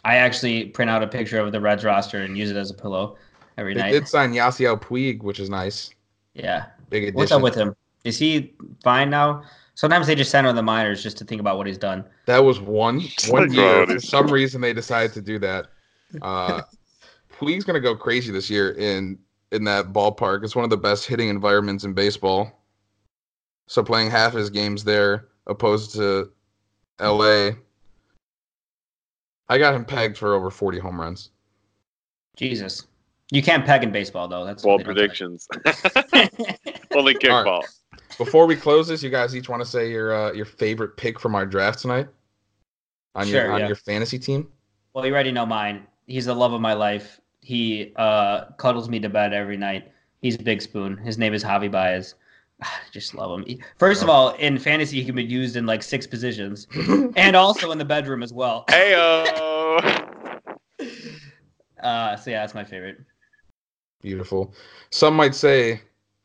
I 0.05 0.17
actually 0.17 0.67
print 0.67 0.91
out 0.91 1.03
a 1.03 1.07
picture 1.07 1.39
of 1.39 1.53
the 1.53 1.61
Reds 1.61 1.85
roster 1.85 2.23
and 2.23 2.37
use 2.37 2.51
it 2.51 2.57
as 2.57 2.71
a 2.71 2.75
pillow 2.75 3.17
every 3.59 3.75
They 3.75 3.81
night. 3.81 3.93
did 3.93 4.09
sign 4.09 4.33
Yasiel 4.33 4.81
Puig, 4.81 5.23
which 5.23 5.39
is 5.41 5.51
nice. 5.51 5.91
Yeah. 6.35 6.67
Big 6.89 7.05
addition. 7.05 7.17
What's 7.17 7.33
up 7.33 7.43
with 7.43 7.55
him? 7.55 7.75
Is 8.05 8.19
he 8.19 8.55
fine 8.83 9.11
now? 9.11 9.43
Sometimes 9.75 10.07
they 10.07 10.15
just 10.15 10.31
send 10.31 10.47
him 10.47 10.53
to 10.53 10.57
the 10.57 10.63
minors 10.63 11.03
just 11.03 11.17
to 11.19 11.25
think 11.25 11.41
about 11.41 11.57
what 11.57 11.67
he's 11.67 11.79
done. 11.79 12.05
That 12.27 12.39
was 12.39 12.61
one 12.61 13.03
one 13.29 13.53
year. 13.53 13.87
For 13.87 14.01
some 14.01 14.29
reason, 14.29 14.61
they 14.61 14.73
decided 14.73 15.13
to 15.15 15.23
do 15.23 15.39
that. 15.39 15.67
Uh, 16.23 16.63
Puig's 17.39 17.65
gonna 17.65 17.81
go 17.81 17.95
crazy 17.97 18.31
this 18.33 18.51
year 18.51 18.73
in 18.73 19.19
in 19.53 19.65
that 19.65 19.93
ballpark. 19.93 20.45
It's 20.45 20.55
one 20.55 20.65
of 20.65 20.71
the 20.71 20.77
best 20.77 21.07
hitting 21.07 21.29
environments 21.29 21.85
in 21.85 21.93
baseball. 21.93 22.63
So 23.69 23.83
playing 23.83 24.11
half 24.11 24.33
his 24.33 24.51
games 24.51 24.85
there, 24.85 25.29
opposed 25.47 25.95
to 25.95 26.31
L.A. 26.99 27.57
I 29.51 29.59
got 29.59 29.75
him 29.75 29.85
pegged 29.85 30.17
for 30.17 30.35
over 30.35 30.49
forty 30.51 30.79
home 30.79 30.99
runs. 30.99 31.31
Jesus. 32.37 32.87
You 33.33 33.43
can't 33.43 33.67
peg 33.67 33.83
in 33.83 33.91
baseball 33.93 34.29
though. 34.29 34.45
That's 34.45 34.63
Bold 34.63 34.87
what 34.87 34.95
they 34.95 34.95
don't 34.95 34.95
predictions. 34.95 35.49
tell 35.65 36.29
Only 36.99 37.15
All 37.15 37.21
kickball. 37.21 37.63
Before 38.17 38.47
we 38.47 38.57
close 38.57 38.89
this, 38.89 39.03
you 39.03 39.11
guys 39.11 39.35
each 39.35 39.49
want 39.49 39.61
to 39.63 39.69
say 39.69 39.91
your 39.91 40.15
uh, 40.15 40.33
your 40.33 40.47
favorite 40.47 40.97
pick 40.97 41.19
from 41.19 41.35
our 41.35 41.45
draft 41.45 41.81
tonight 41.81 42.09
on 43.15 43.29
your 43.29 43.53
on 43.53 43.61
yeah. 43.61 43.67
your 43.67 43.77
fantasy 43.77 44.19
team. 44.19 44.49
Well, 44.95 45.05
you 45.05 45.13
already 45.13 45.33
know 45.33 45.47
mine. 45.47 45.87
He's 46.07 46.27
the 46.27 46.35
love 46.35 46.53
of 46.53 46.61
my 46.61 46.75
life. 46.75 47.21
He 47.41 47.93
uh, 47.97 48.53
cuddles 48.57 48.89
me 48.89 49.01
to 49.01 49.09
bed 49.09 49.33
every 49.33 49.57
night. 49.57 49.91
He's 50.23 50.37
Big 50.37 50.63
Spoon. 50.63 50.97
His 50.97 51.19
name 51.19 51.35
is 51.35 51.43
Javi 51.43 51.71
Baez. 51.71 52.15
I 52.63 52.67
just 52.93 53.15
love 53.15 53.41
him. 53.41 53.59
First 53.79 54.03
of 54.03 54.09
all, 54.09 54.31
in 54.35 54.59
fantasy, 54.59 54.99
he 55.01 55.05
can 55.05 55.15
be 55.15 55.25
used 55.25 55.57
in 55.57 55.67
like 55.67 55.83
six 55.83 56.07
positions, 56.07 56.67
and 57.17 57.37
also 57.37 57.71
in 57.73 57.79
the 57.79 57.85
bedroom 57.85 58.23
as 58.23 58.33
well. 58.33 58.65
Heyo. 58.69 60.07
Uh, 61.83 62.17
so 62.17 62.31
yeah, 62.31 62.41
that's 62.41 62.55
my 62.55 62.65
favorite. 62.65 62.99
Beautiful. 64.03 64.55
Some 64.91 65.15
might 65.15 65.35
say 65.35 65.81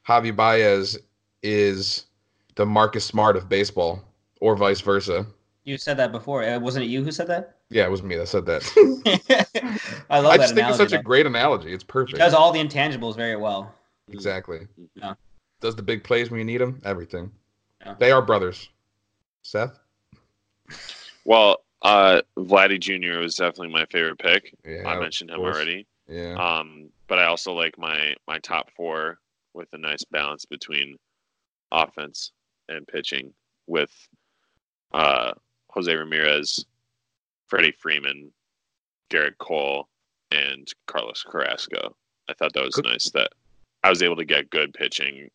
Javi 0.08 0.36
Baez 0.36 0.98
is 1.44 2.06
the 2.56 2.66
Marcus 2.66 3.06
Smart 3.06 3.36
of 3.36 3.50
baseball, 3.50 4.02
or 4.42 4.56
vice 4.56 4.82
versa. 4.82 5.26
You 5.64 5.78
said 5.78 5.98
that 5.98 6.12
before. 6.12 6.44
Uh, 6.44 6.60
wasn't 6.60 6.86
it 6.86 6.90
you 6.90 7.04
who 7.04 7.12
said 7.12 7.28
that? 7.28 7.58
Yeah, 7.70 7.86
it 7.86 7.92
was 7.92 8.04
me 8.04 8.16
that 8.18 8.28
said 8.28 8.46
that. 8.46 8.64
I 10.10 10.20
love 10.20 10.34
I 10.34 10.38
just 10.38 10.50
think 10.50 10.60
analogy. 10.60 10.84
it's 10.84 10.92
such 10.92 11.00
a 11.00 11.02
great 11.02 11.26
analogy. 11.26 11.74
It's 11.74 11.84
perfect. 11.84 12.18
He 12.18 12.20
does 12.20 12.34
all 12.34 12.52
the 12.52 12.60
intangibles 12.60 13.16
very 13.16 13.36
well. 13.36 13.74
Exactly. 14.12 14.68
Yeah. 14.94 15.16
Does 15.62 15.76
the 15.76 15.84
big 15.84 16.04
plays 16.04 16.30
when 16.30 16.40
you 16.40 16.46
need 16.46 16.62
them. 16.62 16.82
Everything. 16.84 17.32
Yeah. 17.86 17.96
They 17.98 18.12
are 18.12 18.22
brothers. 18.22 18.70
Seth. 19.42 19.80
Well, 21.24 21.64
uh, 21.82 22.22
Vladdy 22.38 22.80
Jr. 22.80 23.20
was 23.20 23.36
definitely 23.36 23.70
my 23.74 23.86
favorite 23.86 24.20
pick. 24.20 24.54
Yeah. 24.66 24.88
I 24.88 25.00
mentioned 25.00 25.30
him 25.30 25.40
already. 25.40 25.88
Yeah. 26.08 26.34
Um, 26.34 26.90
but 27.08 27.20
I 27.20 27.26
also 27.26 27.54
like 27.54 27.78
my 27.78 28.16
my 28.28 28.40
top 28.40 28.70
four 28.76 29.20
with 29.54 29.68
a 29.74 29.78
nice 29.78 30.04
balance 30.04 30.46
between 30.46 30.98
offense 31.72 32.32
and 32.70 32.88
pitching 32.88 33.34
with 33.68 33.92
uh, 34.94 35.34
Jose 35.70 35.94
Ramirez, 35.94 36.66
Freddie 37.48 37.76
Freeman, 37.80 38.32
Gerrit 39.12 39.38
Cole, 39.38 39.88
and 40.32 40.68
Carlos 40.88 41.24
Carrasco. 41.24 41.96
I 42.30 42.34
thought 42.34 42.54
that 42.54 42.64
was 42.64 42.76
Good. 42.76 42.86
nice 42.86 43.10
that 43.12 43.30
I 43.84 43.90
was 43.90 44.02
able 44.02 44.16
to 44.16 44.26
get 44.26 44.50
good 44.50 44.74
pitching 44.74 45.30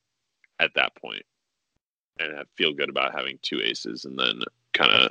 at 0.60 0.72
that 0.74 0.94
point 0.94 1.24
and 2.20 2.36
I 2.36 2.42
feel 2.56 2.72
good 2.72 2.90
about 2.90 3.14
having 3.14 3.38
two 3.42 3.60
aces 3.62 4.04
and 4.04 4.18
then 4.18 4.42
kind 4.74 4.92
of 4.92 5.10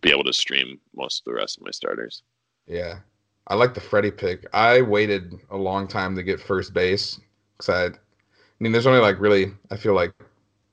be 0.00 0.10
able 0.10 0.24
to 0.24 0.32
stream 0.32 0.78
most 0.94 1.20
of 1.20 1.24
the 1.24 1.34
rest 1.34 1.56
of 1.56 1.64
my 1.64 1.70
starters. 1.70 2.22
Yeah. 2.66 2.98
I 3.46 3.54
like 3.54 3.74
the 3.74 3.80
Freddie 3.80 4.10
pick. 4.10 4.46
I 4.52 4.82
waited 4.82 5.34
a 5.50 5.56
long 5.56 5.88
time 5.88 6.14
to 6.16 6.22
get 6.22 6.40
first 6.40 6.74
base 6.74 7.18
because 7.56 7.68
I, 7.68 7.86
I 7.86 7.98
mean, 8.60 8.72
there's 8.72 8.86
only 8.86 9.00
like 9.00 9.20
really, 9.20 9.52
I 9.70 9.76
feel 9.76 9.94
like 9.94 10.12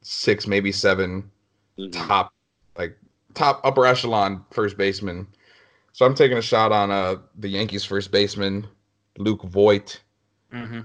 six, 0.01 0.47
maybe 0.47 0.71
seven 0.71 1.29
Mhm. 1.79 1.91
top, 1.91 2.33
like 2.77 2.97
top 3.33 3.61
upper 3.63 3.85
echelon 3.85 4.43
first 4.51 4.77
baseman. 4.77 5.27
So 5.93 6.05
I'm 6.05 6.15
taking 6.15 6.37
a 6.37 6.41
shot 6.41 6.71
on 6.71 6.91
uh 6.91 7.17
the 7.37 7.47
Yankees 7.47 7.85
first 7.85 8.11
baseman, 8.11 8.67
Luke 9.17 9.43
Voit. 9.43 10.01
hmm 10.51 10.81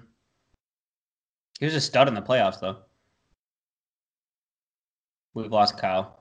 He 1.59 1.65
was 1.65 1.75
a 1.75 1.81
stud 1.81 2.07
in 2.07 2.15
the 2.15 2.23
playoffs, 2.23 2.61
though. 2.61 2.77
We've 5.35 5.51
lost 5.53 5.79
Kyle. 5.79 6.19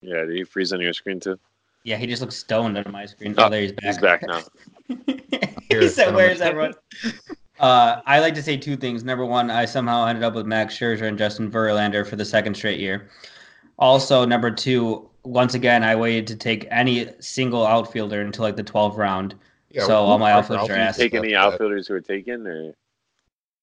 Yeah, 0.00 0.24
did 0.24 0.36
he 0.36 0.44
freeze 0.44 0.72
on 0.72 0.80
your 0.80 0.92
screen 0.92 1.20
too? 1.20 1.38
Yeah, 1.84 1.96
he 1.96 2.06
just 2.06 2.20
looks 2.20 2.36
stoned 2.36 2.76
on 2.78 2.90
my 2.90 3.06
screen. 3.06 3.34
Oh, 3.38 3.46
Oh, 3.46 3.48
there 3.48 3.62
he's 3.62 3.72
back. 3.72 3.84
He's 3.84 3.98
back 3.98 4.22
now. 4.26 4.42
He 5.68 5.88
said, 5.88 6.14
"Where's 6.14 6.38
gentlemen." 6.38 6.72
everyone?" 7.02 7.12
Uh, 7.58 8.02
I 8.04 8.20
like 8.20 8.34
to 8.34 8.42
say 8.42 8.58
two 8.58 8.76
things. 8.76 9.02
Number 9.02 9.24
one, 9.24 9.50
I 9.50 9.64
somehow 9.64 10.04
ended 10.06 10.22
up 10.22 10.34
with 10.34 10.44
Max 10.44 10.76
Scherzer 10.78 11.08
and 11.08 11.16
Justin 11.16 11.50
Verlander 11.50 12.06
for 12.06 12.14
the 12.14 12.24
second 12.24 12.54
straight 12.54 12.78
year. 12.78 13.08
Also, 13.78 14.26
number 14.26 14.50
two, 14.50 15.08
once 15.24 15.54
again, 15.54 15.82
I 15.82 15.96
waited 15.96 16.26
to 16.26 16.36
take 16.36 16.66
any 16.70 17.08
single 17.20 17.66
outfielder 17.66 18.20
until 18.20 18.44
like 18.44 18.56
the 18.56 18.62
12th 18.62 18.98
round. 18.98 19.36
Yeah, 19.70 19.86
So 19.86 19.96
all 19.96 20.18
my 20.18 20.32
outfielders 20.32 20.68
are 20.68 20.72
outfielders 20.74 20.88
ass. 20.88 20.96
Take 20.98 21.14
any 21.14 21.28
left 21.32 21.32
that. 21.32 21.52
outfielders 21.54 21.88
who 21.88 21.94
are 21.94 22.00
taken 22.02 22.46
or 22.46 22.74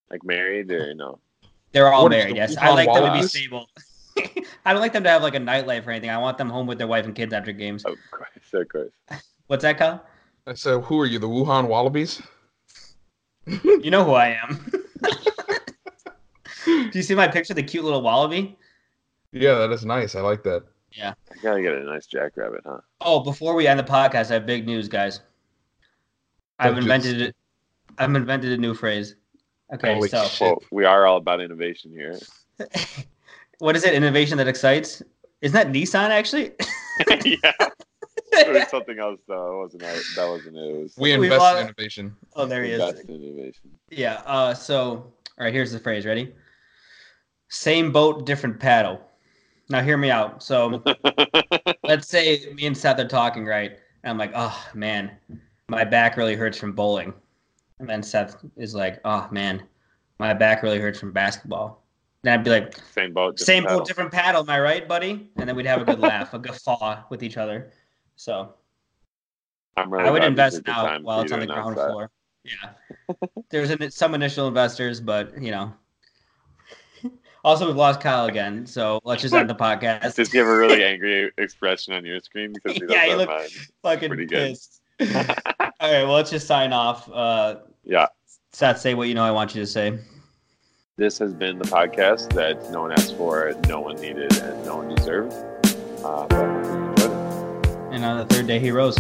like 0.10 0.24
married 0.24 0.72
or 0.72 0.96
no? 0.96 1.20
They're 1.72 1.94
all 1.94 2.02
What 2.06 2.14
is 2.14 2.18
married. 2.24 2.34
the 2.34 2.38
Yes, 2.38 2.58
I 2.58 2.72
like 2.72 2.92
them 2.92 3.14
to 3.14 3.22
be 3.22 3.28
stable. 3.28 3.70
I 4.66 4.74
don't 4.74 4.82
like 4.82 4.94
them 4.94 5.04
to 5.04 5.10
have 5.10 5.22
like 5.22 5.36
a 5.36 5.40
nightlife 5.40 5.86
or 5.86 5.92
anything. 5.92 6.10
I 6.10 6.18
want 6.18 6.38
them 6.38 6.50
home 6.50 6.68
with 6.68 6.78
their 6.78 6.88
wife 6.88 7.06
and 7.06 7.16
kids 7.16 7.34
after 7.34 7.52
games. 7.52 7.84
Of 7.86 7.98
course, 8.12 8.30
of 8.54 8.70
course. 8.70 8.92
What's 9.48 9.64
that, 9.64 9.78
Kyle? 9.78 10.04
I 10.48 10.54
said, 10.54 10.84
who 10.84 11.00
are 11.00 11.06
you, 11.06 11.20
the 11.20 11.28
Wuhan 11.28 11.68
Wallabies? 11.68 12.22
You 13.46 13.92
know 13.92 14.04
who 14.04 14.14
I 14.14 14.38
am. 14.42 14.72
Do 16.66 16.92
you 16.94 17.02
see 17.02 17.16
my 17.16 17.28
picture, 17.28 17.54
the 17.54 17.64
cute 17.64 17.84
little 17.84 18.02
wallaby? 18.02 18.58
Yeah, 19.32 19.56
that 19.56 19.72
is 19.72 19.86
nice. 19.86 20.16
I 20.16 20.22
like 20.22 20.44
that. 20.44 20.64
Yeah. 20.92 21.14
I 21.32 21.36
gotta 21.42 21.62
get 21.62 21.74
a 21.74 21.84
nice 21.84 22.06
jackrabbit, 22.06 22.62
huh? 22.66 22.80
Oh, 23.02 23.20
before 23.20 23.56
we 23.56 23.68
end 23.68 23.80
the 23.80 23.84
podcast, 23.84 24.32
I 24.32 24.36
have 24.36 24.46
big 24.46 24.66
news, 24.66 24.88
guys. 24.88 25.22
I've 26.60 26.76
Don't 26.76 26.84
invented 26.84 27.22
it. 27.22 27.36
I've 27.98 28.14
invented 28.16 28.52
a 28.52 28.58
new 28.58 28.74
phrase. 28.74 29.16
Okay, 29.74 29.96
Holy 29.96 30.08
so 30.08 30.24
shit. 30.26 30.48
Well, 30.48 30.64
we 30.72 30.86
are 30.86 31.06
all 31.06 31.18
about 31.18 31.42
innovation 31.42 31.92
here. 31.92 32.18
what 33.64 33.78
is 33.78 33.86
it? 33.86 33.94
Innovation 33.94 34.38
that 34.40 34.48
excites? 34.50 35.02
Isn't 35.40 35.54
that 35.54 35.72
Nissan 35.74 36.10
actually? 36.10 36.52
yeah, 37.24 37.52
it 38.34 38.54
was 38.54 38.68
something 38.70 39.00
else 39.00 39.22
though. 39.26 39.54
It 39.54 39.64
wasn't 39.64 39.84
that. 39.84 40.02
That 40.18 40.28
wasn't 40.28 40.58
it. 40.58 40.60
It 40.60 40.82
was 40.82 40.94
We 40.98 41.16
We 41.18 41.28
invest 41.28 41.40
bought- 41.40 41.58
in 41.60 41.64
innovation. 41.68 42.14
oh, 42.36 42.46
there 42.46 42.64
he 42.66 42.72
is. 42.72 42.80
Best 42.80 43.08
innovation. 43.08 43.72
Yeah. 43.90 44.22
Uh, 44.26 44.54
so, 44.54 44.84
all 44.90 45.14
right. 45.46 45.54
Here's 45.54 45.72
the 45.72 45.80
phrase. 45.80 46.06
Ready? 46.06 46.34
Same 47.48 47.94
boat, 47.94 48.26
different 48.26 48.60
paddle. 48.60 49.00
Now, 49.70 49.82
hear 49.82 49.98
me 49.98 50.12
out. 50.12 50.44
So, 50.44 50.84
let's 51.84 52.10
say 52.10 52.52
me 52.54 52.66
and 52.66 52.78
Seth 52.78 53.00
are 53.00 53.08
talking, 53.08 53.46
right? 53.46 53.72
And 54.04 54.12
I'm 54.12 54.18
like, 54.18 54.34
oh 54.36 54.62
man, 54.74 55.12
my 55.70 55.86
back 55.86 56.18
really 56.18 56.36
hurts 56.36 56.58
from 56.58 56.74
bowling. 56.74 57.14
And 57.80 57.88
then 57.90 58.04
Seth 58.04 58.44
is 58.58 58.76
like, 58.76 59.00
oh 59.06 59.30
man, 59.32 59.64
my 60.20 60.34
back 60.34 60.64
really 60.64 60.80
hurts 60.80 61.00
from 61.00 61.14
basketball. 61.14 61.83
Then 62.24 62.40
I'd 62.40 62.44
be 62.44 62.50
like, 62.50 62.76
Same 62.94 63.14
boat. 63.14 63.38
different 63.38 63.40
same 63.40 63.64
paddle. 63.64 63.80
boat, 63.80 63.88
different 63.88 64.12
paddle. 64.12 64.42
Am 64.44 64.50
I 64.50 64.60
right, 64.60 64.88
buddy? 64.88 65.30
And 65.36 65.48
then 65.48 65.56
we'd 65.56 65.66
have 65.66 65.82
a 65.82 65.86
good 65.86 66.00
laugh, 66.00 66.34
a 66.34 66.40
guffaw 66.40 67.04
with 67.10 67.22
each 67.22 67.36
other. 67.38 67.72
So 68.16 68.54
I'm 69.76 69.92
really 69.92 70.08
I 70.08 70.12
would 70.12 70.24
invest 70.24 70.66
now 70.66 71.00
while 71.00 71.22
it's 71.22 71.32
on 71.32 71.40
the 71.42 71.48
ground 71.48 71.78
that. 71.78 71.90
floor. 71.90 72.10
Yeah. 72.46 72.70
There's 73.50 73.70
an, 73.70 73.90
some 73.92 74.14
initial 74.16 74.48
investors, 74.48 75.00
but 75.02 75.42
you 75.42 75.52
know. 75.52 75.74
Also, 77.46 77.68
we've 77.68 77.76
lost 77.76 78.00
Kyle 78.00 78.28
again, 78.28 78.66
so 78.66 79.02
let's 79.04 79.22
just 79.22 79.34
end 79.34 79.50
the 79.50 79.54
podcast. 79.56 80.32
He 80.32 80.38
have 80.38 80.48
a 80.48 80.56
really 80.58 80.82
angry 80.92 81.30
expression 81.38 81.94
on 81.94 82.06
your 82.06 82.22
screen? 82.22 82.54
Because 82.54 82.78
he 82.78 82.84
Yeah, 82.88 83.16
looked- 83.18 83.30
mine. 83.34 83.50
Fucking 83.82 84.08
pretty 84.08 84.28
pissed. 84.28 84.80
All 85.02 85.08
right, 85.82 86.04
well, 86.04 86.14
let's 86.14 86.32
just 86.32 86.48
sign 86.48 86.72
off. 86.72 87.10
Uh, 87.12 87.56
Yeah. 87.84 88.08
Seth, 88.54 88.80
say 88.80 88.94
what 88.94 89.10
you 89.10 89.14
know 89.14 89.26
I 89.26 89.32
want 89.32 89.54
you 89.54 89.60
to 89.60 89.68
say. 89.68 90.00
This 90.96 91.18
has 91.18 91.34
been 91.34 91.58
the 91.58 91.66
podcast 91.66 92.34
that 92.34 92.72
no 92.72 92.82
one 92.82 92.92
asked 92.92 93.18
for, 93.18 93.52
no 93.68 93.80
one 93.80 93.96
needed, 93.96 94.32
and 94.38 94.64
no 94.64 94.78
one 94.78 94.94
deserved. 94.94 95.34
Uh, 96.04 96.28
but 96.28 96.48
we 96.48 96.70
enjoyed 96.70 97.66
it. 97.66 97.78
And 97.96 98.06
on 98.06 98.20
the 98.20 98.26
third 98.30 98.46
day, 98.46 98.60
he 98.60 98.70
rose. 98.70 99.00